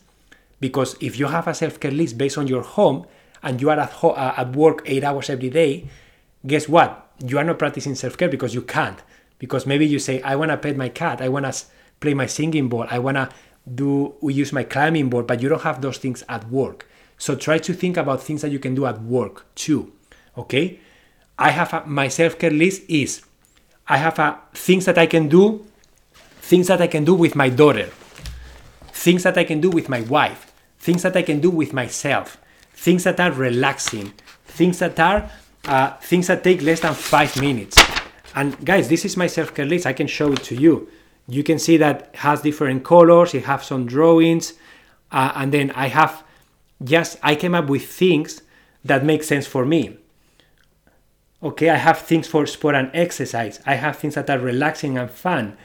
Because 0.61 0.97
if 1.01 1.19
you 1.19 1.27
have 1.27 1.47
a 1.47 1.55
self 1.55 1.79
care 1.79 1.91
list 1.91 2.19
based 2.19 2.39
on 2.39 2.47
your 2.47 2.63
home 2.63 3.07
and 3.43 3.61
you 3.61 3.71
are 3.71 3.79
at, 3.79 3.91
ho- 3.91 4.11
uh, 4.11 4.35
at 4.37 4.55
work 4.57 4.83
eight 4.87 5.05
hours 5.05 5.31
every 5.31 5.51
day, 5.51 5.89
guess 6.47 6.69
what? 6.69 7.11
You 7.25 7.39
are 7.39 7.45
not 7.45 7.59
practicing 7.59 7.95
self 7.95 8.17
care 8.17 8.29
because 8.29 8.55
you 8.55 8.63
can't. 8.63 8.99
Because 9.39 9.67
maybe 9.67 9.87
you 9.87 9.99
say, 9.99 10.21
I 10.23 10.37
want 10.37 10.51
to 10.51 10.57
pet 10.57 10.77
my 10.77 10.89
cat, 10.89 11.21
I 11.21 11.29
want 11.29 11.47
to 11.47 11.65
play 12.01 12.15
my 12.15 12.27
singing 12.27 12.69
ball, 12.69 12.87
I 12.91 12.99
want 12.99 13.17
to 13.17 13.29
do 13.75 14.15
we 14.21 14.35
use 14.35 14.53
my 14.53 14.65
climbing 14.65 15.09
board, 15.09 15.27
but 15.27 15.43
you 15.43 15.49
don't 15.49 15.63
have 15.63 15.81
those 15.81 15.99
things 15.99 16.25
at 16.29 16.49
work. 16.51 16.89
So 17.19 17.35
try 17.35 17.59
to 17.59 17.73
think 17.75 17.97
about 17.97 18.23
things 18.23 18.43
that 18.43 18.51
you 18.51 18.59
can 18.59 18.75
do 18.75 18.87
at 18.87 19.03
work 19.03 19.47
too. 19.55 19.93
Okay? 20.37 20.81
I 21.39 21.51
have 21.51 21.73
a, 21.73 21.87
my 21.87 22.09
self-care 22.09 22.51
list 22.51 22.83
is 22.89 23.23
I 23.87 23.97
have 23.99 24.19
a, 24.19 24.39
things 24.55 24.85
that 24.87 24.99
I 24.99 25.07
can 25.07 25.29
do, 25.29 25.67
things 26.41 26.69
that 26.69 26.81
I 26.81 26.87
can 26.87 27.05
do 27.05 27.15
with 27.15 27.35
my 27.35 27.49
daughter, 27.49 27.91
things 28.93 29.23
that 29.23 29.37
I 29.37 29.45
can 29.45 29.61
do 29.61 29.71
with 29.71 29.89
my 29.89 30.01
wife, 30.03 30.53
things 30.79 31.03
that 31.03 31.17
I 31.17 31.23
can 31.23 31.41
do 31.41 31.51
with 31.51 31.73
myself, 31.73 32.39
things 32.73 33.05
that 33.05 33.21
are 33.21 33.33
relaxing, 33.33 34.13
things 34.47 34.79
that 34.79 34.99
are 34.99 35.31
uh, 35.65 35.93
things 35.99 36.29
that 36.29 36.43
take 36.43 36.63
less 36.63 36.81
than 36.81 36.95
five 36.95 37.39
minutes. 37.41 37.77
And 38.35 38.65
guys, 38.65 38.89
this 38.89 39.05
is 39.05 39.17
my 39.17 39.27
self-care 39.27 39.67
list. 39.67 39.87
I 39.87 39.93
can 39.93 40.07
show 40.07 40.33
it 40.33 40.43
to 40.45 40.55
you. 40.55 40.89
You 41.29 41.43
can 41.43 41.59
see 41.59 41.77
that 41.77 42.15
has 42.17 42.41
different 42.41 42.85
colors. 42.85 43.35
It 43.35 43.45
has 43.45 43.67
some 43.67 43.87
drawings, 43.87 44.55
uh, 45.13 45.33
and 45.37 45.53
then 45.53 45.71
I 45.73 45.89
have 45.89 46.25
just 46.83 47.19
I 47.23 47.35
came 47.35 47.55
up 47.55 47.69
with 47.69 47.87
things 47.87 48.43
that 48.85 49.05
make 49.05 49.23
sense 49.23 49.47
for 49.47 49.65
me. 49.67 49.99
Okay, 51.43 51.69
I 51.69 51.77
have 51.77 51.99
things 51.99 52.27
for 52.27 52.47
sport 52.47 52.75
and 52.75 52.91
exercise. 52.95 53.61
I 53.67 53.75
have 53.75 53.97
things 53.97 54.15
that 54.15 54.31
are 54.31 54.39
relaxing 54.39 54.99
and 54.99 55.11
fun. 55.11 55.57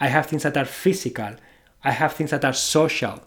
I 0.00 0.08
have 0.08 0.26
things 0.26 0.42
that 0.42 0.56
are 0.56 0.64
physical. 0.64 1.36
I 1.84 1.92
have 1.92 2.14
things 2.14 2.30
that 2.30 2.44
are 2.44 2.52
social. 2.52 3.22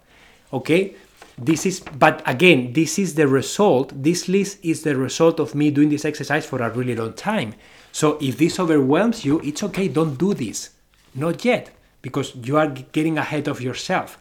Okay, 0.51 0.95
this 1.37 1.65
is, 1.65 1.79
but 1.79 2.21
again, 2.25 2.73
this 2.73 2.99
is 2.99 3.15
the 3.15 3.27
result. 3.27 3.91
This 3.95 4.27
list 4.27 4.59
is 4.63 4.83
the 4.83 4.95
result 4.95 5.39
of 5.39 5.55
me 5.55 5.71
doing 5.71 5.89
this 5.89 6.05
exercise 6.05 6.45
for 6.45 6.61
a 6.61 6.69
really 6.69 6.95
long 6.95 7.13
time. 7.13 7.53
So 7.91 8.17
if 8.19 8.37
this 8.37 8.59
overwhelms 8.59 9.23
you, 9.23 9.39
it's 9.41 9.63
okay, 9.63 9.87
don't 9.87 10.17
do 10.17 10.33
this. 10.33 10.71
Not 11.15 11.45
yet, 11.45 11.69
because 12.03 12.35
you 12.35 12.57
are 12.57 12.67
getting 12.67 13.17
ahead 13.17 13.47
of 13.47 13.59
yourself. 13.59 14.19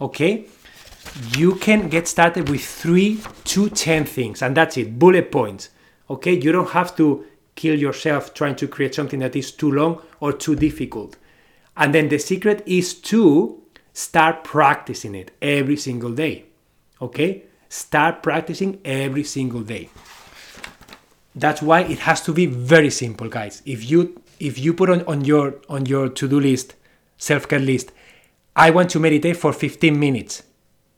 Okay? 0.00 0.46
You 1.36 1.56
can 1.56 1.88
get 1.88 2.06
started 2.06 2.48
with 2.48 2.64
three 2.64 3.20
to 3.46 3.68
10 3.68 4.04
things, 4.04 4.40
and 4.40 4.56
that's 4.56 4.76
it, 4.76 5.00
bullet 5.00 5.32
points. 5.32 5.70
Okay? 6.08 6.38
You 6.38 6.52
don't 6.52 6.70
have 6.70 6.94
to 6.96 7.26
kill 7.56 7.76
yourself 7.76 8.32
trying 8.34 8.54
to 8.56 8.68
create 8.68 8.94
something 8.94 9.18
that 9.18 9.34
is 9.34 9.50
too 9.50 9.72
long 9.72 10.00
or 10.20 10.32
too 10.32 10.54
difficult. 10.54 11.16
And 11.76 11.92
then 11.92 12.08
the 12.08 12.18
secret 12.18 12.62
is 12.66 12.94
to 13.10 13.62
start 13.92 14.44
practicing 14.44 15.14
it 15.14 15.32
every 15.40 15.76
single 15.76 16.12
day. 16.12 16.44
Okay? 17.00 17.44
Start 17.68 18.22
practicing 18.22 18.80
every 18.84 19.24
single 19.24 19.62
day. 19.62 19.88
That's 21.34 21.62
why 21.62 21.80
it 21.80 22.00
has 22.00 22.20
to 22.22 22.32
be 22.34 22.44
very 22.44 22.90
simple, 22.90 23.28
guys. 23.28 23.62
If 23.64 23.90
you 23.90 24.22
if 24.38 24.58
you 24.58 24.74
put 24.74 24.90
on, 24.90 25.02
on 25.06 25.24
your 25.24 25.54
on 25.70 25.86
your 25.86 26.10
to-do 26.10 26.38
list, 26.38 26.74
self-care 27.22 27.60
list, 27.60 27.92
I 28.56 28.70
want 28.70 28.90
to 28.90 29.00
meditate 29.00 29.36
for 29.36 29.52
15 29.52 29.98
minutes. 29.98 30.42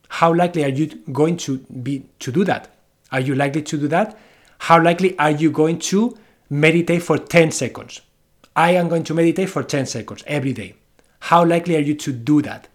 How 0.09 0.33
likely 0.33 0.65
are 0.65 0.69
you 0.69 0.87
going 1.13 1.37
to 1.39 1.59
be 1.59 2.07
to 2.21 2.33
do 2.33 2.45
that? 2.45 2.71
Are 3.13 3.21
you 3.21 3.35
likely 3.35 3.63
to 3.63 3.79
do 3.79 3.89
that? 3.89 4.19
How 4.59 4.83
likely 4.83 5.19
are 5.19 5.31
you 5.31 5.51
going 5.51 5.79
to 5.91 6.17
meditate 6.49 7.03
for 7.03 7.19
10 7.19 7.51
seconds? 7.51 8.01
I 8.57 8.71
am 8.73 8.89
going 8.89 9.05
to 9.05 9.15
meditate 9.15 9.51
for 9.51 9.63
10 9.63 9.87
seconds 9.87 10.25
every 10.27 10.53
day. 10.53 10.75
How 11.21 11.45
likely 11.45 11.77
are 11.77 11.81
you 11.91 11.95
to 11.97 12.13
do 12.13 12.43
that? 12.43 12.69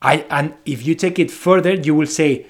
I 0.00 0.26
and 0.30 0.54
if 0.64 0.86
you 0.86 0.94
take 0.94 1.18
it 1.18 1.30
further, 1.30 1.74
you 1.74 1.94
will 1.94 2.06
say, 2.06 2.46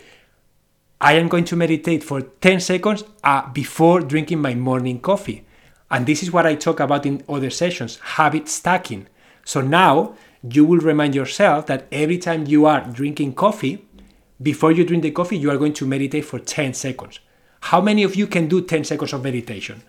I 1.00 1.14
am 1.14 1.28
going 1.28 1.44
to 1.46 1.56
meditate 1.56 2.04
for 2.04 2.20
10 2.22 2.60
seconds 2.60 3.04
uh, 3.24 3.48
before 3.50 4.00
drinking 4.00 4.40
my 4.40 4.54
morning 4.54 5.00
coffee. 5.00 5.44
And 5.90 6.06
this 6.06 6.22
is 6.22 6.32
what 6.32 6.46
I 6.46 6.54
talk 6.54 6.80
about 6.80 7.06
in 7.06 7.22
other 7.28 7.50
sessions 7.50 7.98
habit 7.98 8.48
stacking. 8.48 9.06
So 9.44 9.60
now 9.60 10.14
you 10.48 10.64
will 10.64 10.78
remind 10.78 11.14
yourself 11.14 11.66
that 11.66 11.86
every 11.92 12.18
time 12.18 12.46
you 12.46 12.66
are 12.66 12.80
drinking 12.80 13.34
coffee, 13.34 13.84
before 14.40 14.72
you 14.72 14.84
drink 14.84 15.02
the 15.02 15.10
coffee, 15.10 15.36
you 15.36 15.50
are 15.50 15.56
going 15.56 15.72
to 15.74 15.86
meditate 15.86 16.24
for 16.24 16.38
10 16.38 16.74
seconds. 16.74 17.20
How 17.60 17.80
many 17.80 18.02
of 18.02 18.16
you 18.16 18.26
can 18.26 18.48
do 18.48 18.60
10 18.60 18.84
seconds 18.84 19.12
of 19.12 19.22
meditation? 19.22 19.82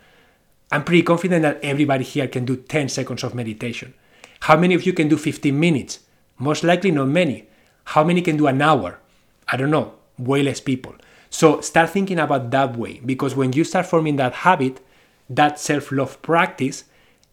I'm 0.72 0.84
pretty 0.84 1.04
confident 1.04 1.42
that 1.42 1.60
everybody 1.64 2.04
here 2.04 2.28
can 2.28 2.46
do 2.46 2.56
10 2.56 2.90
seconds 2.90 3.24
of 3.24 3.34
meditation. 3.34 3.94
How 4.42 4.58
many 4.58 4.76
of 4.76 4.86
you 4.86 4.94
can 4.94 5.08
do 5.08 5.18
15 5.18 5.60
minutes? 5.60 6.00
Most 6.38 6.64
likely, 6.64 6.92
not 6.92 7.08
many. 7.08 7.48
How 7.86 8.04
many 8.04 8.22
can 8.22 8.38
do 8.38 8.48
an 8.48 8.62
hour? 8.62 9.00
I 9.48 9.58
don't 9.58 9.72
know, 9.72 9.94
way 10.18 10.44
less 10.44 10.60
people. 10.60 10.96
So 11.30 11.62
start 11.62 11.90
thinking 11.90 12.20
about 12.20 12.52
that 12.52 12.78
way 12.78 13.02
because 13.06 13.36
when 13.36 13.54
you 13.54 13.64
start 13.64 13.88
forming 13.88 14.18
that 14.18 14.34
habit, 14.34 14.82
that 15.30 15.60
self 15.60 15.92
love 15.92 16.22
practice, 16.22 16.84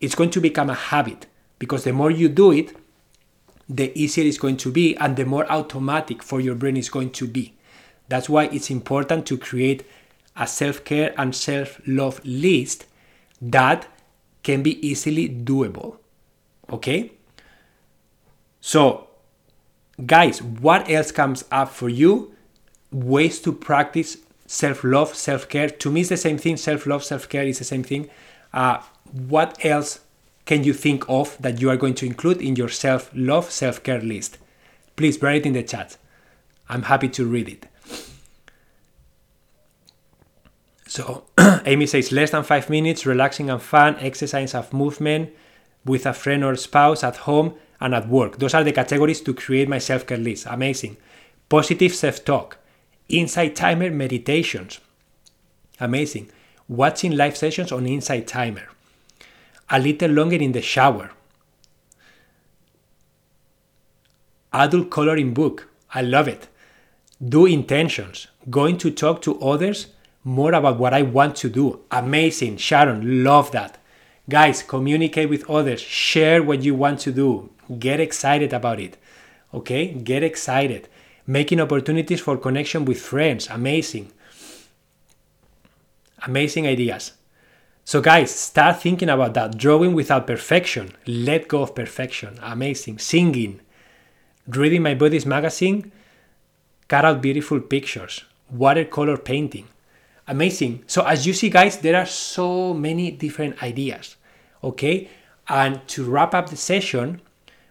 it's 0.00 0.14
going 0.14 0.30
to 0.30 0.40
become 0.40 0.70
a 0.70 0.74
habit 0.74 1.26
because 1.60 1.84
the 1.84 1.92
more 1.92 2.10
you 2.10 2.28
do 2.28 2.50
it, 2.50 2.76
the 3.68 3.96
easier 3.96 4.24
it's 4.24 4.38
going 4.38 4.56
to 4.56 4.72
be 4.72 4.96
and 4.96 5.14
the 5.14 5.24
more 5.24 5.46
automatic 5.48 6.24
for 6.24 6.40
your 6.40 6.56
brain 6.56 6.76
is 6.76 6.88
going 6.88 7.10
to 7.10 7.28
be. 7.28 7.54
That's 8.08 8.28
why 8.28 8.46
it's 8.46 8.68
important 8.68 9.26
to 9.26 9.38
create 9.38 9.86
a 10.36 10.48
self 10.48 10.84
care 10.84 11.14
and 11.16 11.36
self 11.36 11.80
love 11.86 12.20
list 12.24 12.86
that 13.40 13.86
can 14.42 14.64
be 14.64 14.84
easily 14.84 15.28
doable. 15.28 15.98
Okay? 16.72 17.12
So, 18.60 19.06
guys, 20.04 20.42
what 20.42 20.90
else 20.90 21.12
comes 21.12 21.44
up 21.52 21.68
for 21.68 21.88
you? 21.88 22.34
ways 22.92 23.40
to 23.40 23.52
practice 23.52 24.18
self 24.46 24.84
love, 24.84 25.14
self 25.14 25.48
care. 25.48 25.70
To 25.70 25.90
me, 25.90 26.00
it's 26.00 26.10
the 26.10 26.16
same 26.16 26.38
thing. 26.38 26.56
Self 26.56 26.86
love, 26.86 27.04
self 27.04 27.28
care 27.28 27.44
is 27.44 27.58
the 27.58 27.64
same 27.64 27.82
thing. 27.82 28.10
Uh, 28.52 28.78
what 29.12 29.64
else 29.64 30.00
can 30.50 30.64
you 30.64 30.72
think 30.72 31.08
of 31.08 31.38
that 31.38 31.60
you 31.60 31.70
are 31.70 31.76
going 31.76 31.94
to 31.94 32.04
include 32.04 32.42
in 32.42 32.56
your 32.56 32.68
self 32.68 33.08
love, 33.14 33.52
self 33.52 33.84
care 33.84 34.00
list? 34.00 34.36
Please 34.96 35.22
write 35.22 35.42
it 35.42 35.46
in 35.46 35.52
the 35.52 35.62
chat. 35.62 35.96
I'm 36.68 36.82
happy 36.82 37.08
to 37.10 37.24
read 37.24 37.48
it. 37.48 37.68
So, 40.88 41.22
Amy 41.66 41.86
says 41.86 42.10
less 42.10 42.32
than 42.32 42.42
five 42.42 42.68
minutes, 42.68 43.06
relaxing 43.06 43.48
and 43.48 43.62
fun, 43.62 43.94
exercise 44.00 44.52
of 44.56 44.72
movement 44.72 45.30
with 45.84 46.04
a 46.04 46.12
friend 46.12 46.42
or 46.42 46.56
spouse 46.56 47.04
at 47.04 47.18
home 47.28 47.54
and 47.80 47.94
at 47.94 48.08
work. 48.08 48.40
Those 48.40 48.54
are 48.54 48.64
the 48.64 48.72
categories 48.72 49.20
to 49.20 49.32
create 49.32 49.68
my 49.68 49.78
self 49.78 50.04
care 50.04 50.18
list. 50.18 50.46
Amazing. 50.50 50.96
Positive 51.48 51.94
self 51.94 52.24
talk 52.24 52.58
Insight 53.08 53.54
Timer 53.54 53.90
meditations. 53.92 54.80
Amazing. 55.78 56.28
Watching 56.66 57.12
live 57.12 57.36
sessions 57.36 57.70
on 57.70 57.86
Insight 57.86 58.26
Timer. 58.26 58.66
A 59.70 59.78
little 59.78 60.10
longer 60.10 60.36
in 60.36 60.52
the 60.52 60.62
shower. 60.62 61.10
Adult 64.52 64.90
coloring 64.90 65.32
book. 65.32 65.68
I 65.94 66.02
love 66.02 66.28
it. 66.28 66.48
Do 67.22 67.46
intentions. 67.46 68.26
Going 68.48 68.78
to 68.78 68.90
talk 68.90 69.22
to 69.22 69.40
others 69.40 69.88
more 70.24 70.52
about 70.52 70.78
what 70.78 70.92
I 70.92 71.02
want 71.02 71.36
to 71.36 71.48
do. 71.48 71.80
Amazing. 71.90 72.56
Sharon, 72.56 73.22
love 73.22 73.52
that. 73.52 73.78
Guys, 74.28 74.62
communicate 74.62 75.28
with 75.28 75.48
others. 75.48 75.80
Share 75.80 76.42
what 76.42 76.62
you 76.62 76.74
want 76.74 77.00
to 77.00 77.12
do. 77.12 77.50
Get 77.78 78.00
excited 78.00 78.52
about 78.52 78.80
it. 78.80 78.96
Okay? 79.54 79.86
Get 79.92 80.22
excited 80.22 80.88
making 81.30 81.60
opportunities 81.60 82.20
for 82.20 82.36
connection 82.36 82.84
with 82.84 83.00
friends. 83.00 83.48
Amazing. 83.48 84.10
Amazing 86.26 86.66
ideas. 86.66 87.12
So, 87.90 88.00
guys, 88.00 88.32
start 88.32 88.80
thinking 88.80 89.08
about 89.08 89.34
that. 89.34 89.58
Drawing 89.58 89.94
without 89.94 90.24
perfection. 90.24 90.92
Let 91.08 91.48
go 91.48 91.62
of 91.62 91.74
perfection. 91.74 92.38
Amazing. 92.40 93.00
Singing. 93.00 93.58
Reading 94.46 94.84
my 94.84 94.94
buddy's 94.94 95.26
magazine. 95.26 95.90
Cut 96.86 97.04
out 97.04 97.20
beautiful 97.20 97.58
pictures. 97.58 98.22
Watercolor 98.48 99.16
painting. 99.16 99.66
Amazing. 100.28 100.84
So, 100.86 101.04
as 101.04 101.26
you 101.26 101.32
see, 101.32 101.50
guys, 101.50 101.78
there 101.78 101.96
are 101.96 102.06
so 102.06 102.72
many 102.72 103.10
different 103.10 103.60
ideas. 103.60 104.14
Okay? 104.62 105.08
And 105.48 105.84
to 105.88 106.08
wrap 106.08 106.32
up 106.32 106.48
the 106.48 106.56
session, 106.56 107.20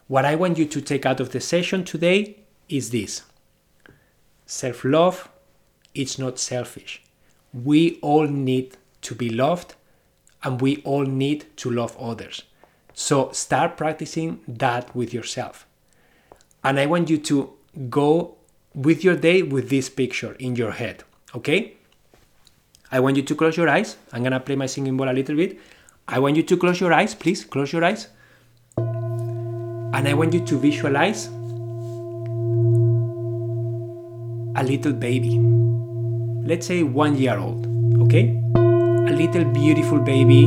what 0.10 0.26
I 0.26 0.36
want 0.36 0.58
you 0.58 0.66
to 0.66 0.82
take 0.82 1.06
out 1.06 1.22
of 1.22 1.32
the 1.32 1.40
session 1.40 1.86
today 1.86 2.40
is 2.68 2.90
this 2.90 3.22
Self 4.46 4.84
love, 4.84 5.30
it's 5.96 6.20
not 6.20 6.40
selfish. 6.40 7.04
We 7.54 8.00
all 8.02 8.28
need 8.28 8.76
to 9.04 9.16
be 9.16 9.30
loved 9.30 9.76
and 10.44 10.62
we 10.62 10.82
all 10.84 11.04
need 11.04 11.46
to 11.58 11.70
love 11.70 11.98
others. 11.98 12.44
So 12.94 13.32
start 13.32 13.78
practicing 13.78 14.42
that 14.48 14.96
with 14.96 15.14
yourself. 15.14 15.66
And 16.64 16.80
I 16.80 16.86
want 16.86 17.10
you 17.10 17.18
to 17.18 17.54
go 17.90 18.36
with 18.74 19.04
your 19.04 19.16
day 19.16 19.42
with 19.42 19.70
this 19.70 19.90
picture 19.90 20.34
in 20.34 20.56
your 20.56 20.72
head, 20.72 21.04
okay? 21.36 21.76
I 22.92 23.00
want 23.00 23.18
you 23.18 23.24
to 23.24 23.36
close 23.36 23.56
your 23.56 23.70
eyes. 23.70 23.98
I'm 24.12 24.24
gonna 24.24 24.40
play 24.40 24.56
my 24.56 24.66
singing 24.66 24.98
bowl 24.98 25.10
a 25.10 25.14
little 25.14 25.36
bit. 25.36 25.60
I 26.08 26.20
want 26.20 26.36
you 26.36 26.44
to 26.44 26.58
close 26.58 26.80
your 26.80 26.92
eyes, 26.92 27.14
please. 27.14 27.46
Close 27.46 27.72
your 27.72 27.84
eyes. 27.84 28.08
And 28.78 30.08
I 30.08 30.14
want 30.14 30.34
you 30.34 30.46
to 30.46 30.58
visualize 30.58 31.28
a 34.56 34.64
little 34.64 34.94
baby, 34.94 35.40
let's 36.46 36.68
say 36.68 36.84
one 36.84 37.16
year 37.16 37.38
old, 37.38 37.68
okay? 38.02 38.36
Little 39.20 39.46
beautiful 39.46 40.00
baby, 40.00 40.44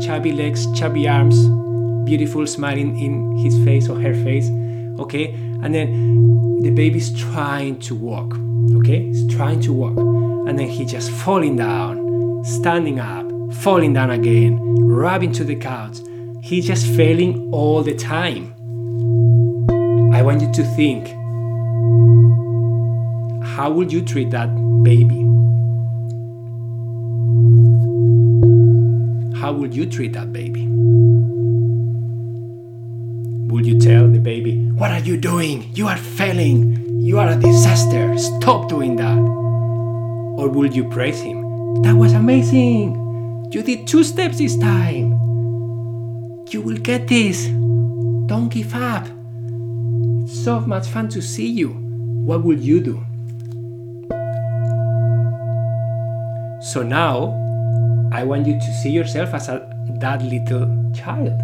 chubby 0.00 0.32
legs, 0.32 0.70
chubby 0.78 1.08
arms, 1.08 1.36
beautiful 2.04 2.46
smiling 2.46 2.98
in 2.98 3.36
his 3.38 3.62
face 3.64 3.88
or 3.88 4.00
her 4.00 4.14
face, 4.14 4.48
okay? 5.00 5.34
and 5.64 5.74
then 5.74 6.60
the 6.60 6.70
baby's 6.70 7.10
trying 7.18 7.78
to 7.80 7.94
walk. 7.94 8.36
Okay, 8.76 9.06
he's 9.06 9.26
trying 9.34 9.60
to 9.62 9.72
walk, 9.72 9.96
and 10.46 10.58
then 10.58 10.68
he 10.68 10.84
just 10.84 11.10
falling 11.10 11.56
down, 11.56 12.44
standing 12.44 13.00
up, 13.00 13.26
falling 13.54 13.94
down 13.94 14.10
again, 14.10 14.58
rubbing 14.84 15.32
to 15.32 15.42
the 15.42 15.56
couch. 15.56 15.98
He's 16.42 16.66
just 16.66 16.86
failing 16.86 17.50
all 17.50 17.82
the 17.82 17.94
time. 17.94 18.52
I 20.12 20.22
want 20.22 20.42
you 20.42 20.52
to 20.52 20.62
think 20.76 21.08
how 23.56 23.70
would 23.70 23.90
you 23.90 24.02
treat 24.02 24.30
that 24.30 24.54
baby? 24.82 25.24
Would 29.54 29.74
you 29.74 29.86
treat 29.86 30.12
that 30.12 30.32
baby? 30.32 30.66
Would 33.48 33.66
you 33.66 33.78
tell 33.78 34.08
the 34.08 34.18
baby, 34.18 34.70
What 34.72 34.90
are 34.90 34.98
you 34.98 35.16
doing? 35.16 35.70
You 35.74 35.86
are 35.86 35.96
failing. 35.96 37.00
You 37.00 37.18
are 37.20 37.28
a 37.28 37.36
disaster. 37.36 38.18
Stop 38.18 38.68
doing 38.68 38.96
that. 38.96 39.16
Or 39.16 40.48
would 40.48 40.74
you 40.74 40.88
praise 40.90 41.20
him? 41.20 41.82
That 41.82 41.94
was 41.94 42.12
amazing. 42.12 42.96
You 43.52 43.62
did 43.62 43.86
two 43.86 44.02
steps 44.02 44.38
this 44.38 44.56
time. 44.56 45.12
You 46.50 46.60
will 46.62 46.78
get 46.78 47.06
this. 47.06 47.46
Don't 48.26 48.48
give 48.48 48.74
up. 48.74 49.06
So 50.28 50.60
much 50.66 50.88
fun 50.88 51.08
to 51.10 51.22
see 51.22 51.48
you. 51.48 51.68
What 51.68 52.42
will 52.42 52.58
you 52.58 52.80
do? 52.80 53.04
So 56.72 56.82
now, 56.82 57.32
I 58.14 58.22
want 58.22 58.46
you 58.46 58.60
to 58.60 58.72
see 58.72 58.90
yourself 58.90 59.34
as 59.34 59.48
a, 59.48 59.68
that 59.98 60.22
little 60.22 60.70
child. 60.94 61.42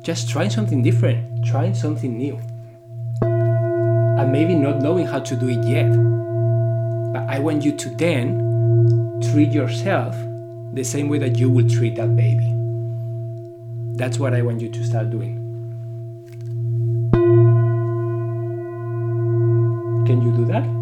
Just 0.00 0.30
trying 0.30 0.48
something 0.48 0.82
different, 0.82 1.44
trying 1.44 1.74
something 1.74 2.16
new. 2.16 2.40
And 3.20 4.32
maybe 4.32 4.54
not 4.54 4.80
knowing 4.80 5.06
how 5.06 5.18
to 5.18 5.36
do 5.36 5.50
it 5.50 5.62
yet. 5.66 5.92
But 7.12 7.28
I 7.28 7.38
want 7.40 7.66
you 7.66 7.72
to 7.72 7.88
then 7.90 9.20
treat 9.30 9.52
yourself 9.52 10.16
the 10.72 10.84
same 10.84 11.10
way 11.10 11.18
that 11.18 11.38
you 11.38 11.50
will 11.50 11.68
treat 11.68 11.96
that 11.96 12.16
baby. 12.16 12.50
That's 13.94 14.18
what 14.18 14.32
I 14.32 14.40
want 14.40 14.62
you 14.62 14.70
to 14.70 14.84
start 14.84 15.10
doing. 15.10 15.36
Can 20.06 20.22
you 20.22 20.32
do 20.32 20.46
that? 20.46 20.78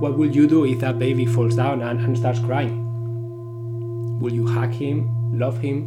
What 0.00 0.07
will 0.18 0.34
you 0.34 0.48
do 0.48 0.64
if 0.64 0.80
that 0.80 0.98
baby 0.98 1.24
falls 1.24 1.54
down 1.54 1.80
and, 1.80 2.00
and 2.00 2.18
starts 2.18 2.40
crying? 2.40 2.84
Will 4.18 4.32
you 4.32 4.48
hug 4.48 4.72
him, 4.72 5.08
love 5.32 5.58
him, 5.58 5.86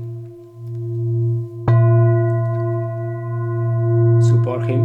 support 4.21 4.63
him? 4.63 4.81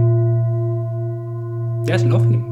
Just 1.86 2.06
love 2.06 2.24
him. 2.24 2.42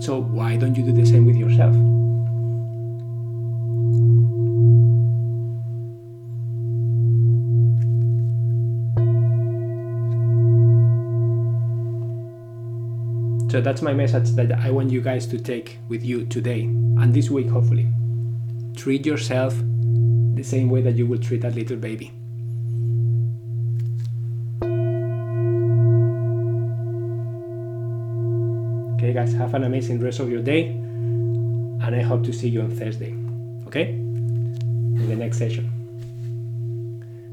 So 0.00 0.22
why 0.22 0.56
don't 0.56 0.74
you 0.74 0.84
do 0.84 0.92
the 0.92 1.04
same 1.04 1.26
with 1.26 1.36
yourself? 1.36 1.76
So 13.58 13.62
that's 13.62 13.82
my 13.82 13.92
message 13.92 14.30
that 14.36 14.52
I 14.52 14.70
want 14.70 14.92
you 14.92 15.00
guys 15.00 15.26
to 15.26 15.36
take 15.36 15.78
with 15.88 16.04
you 16.04 16.24
today 16.26 16.62
and 16.62 17.12
this 17.12 17.28
week, 17.28 17.48
hopefully. 17.48 17.88
Treat 18.76 19.04
yourself 19.04 19.52
the 20.34 20.44
same 20.44 20.70
way 20.70 20.80
that 20.80 20.94
you 20.94 21.08
will 21.08 21.18
treat 21.18 21.40
that 21.40 21.56
little 21.56 21.76
baby. 21.76 22.12
Okay, 28.94 29.12
guys, 29.12 29.32
have 29.32 29.54
an 29.54 29.64
amazing 29.64 29.98
rest 29.98 30.20
of 30.20 30.30
your 30.30 30.40
day, 30.40 30.66
and 30.68 31.96
I 31.96 32.02
hope 32.02 32.22
to 32.26 32.32
see 32.32 32.48
you 32.48 32.60
on 32.60 32.70
Thursday. 32.70 33.12
Okay? 33.66 33.88
In 33.88 35.08
the 35.08 35.16
next 35.16 35.36
session. 35.36 35.68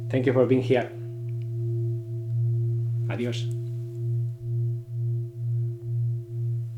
Thank 0.10 0.26
you 0.26 0.34
for 0.34 0.48
being 0.48 0.64
here. 0.64 0.90
Adios. 3.12 3.46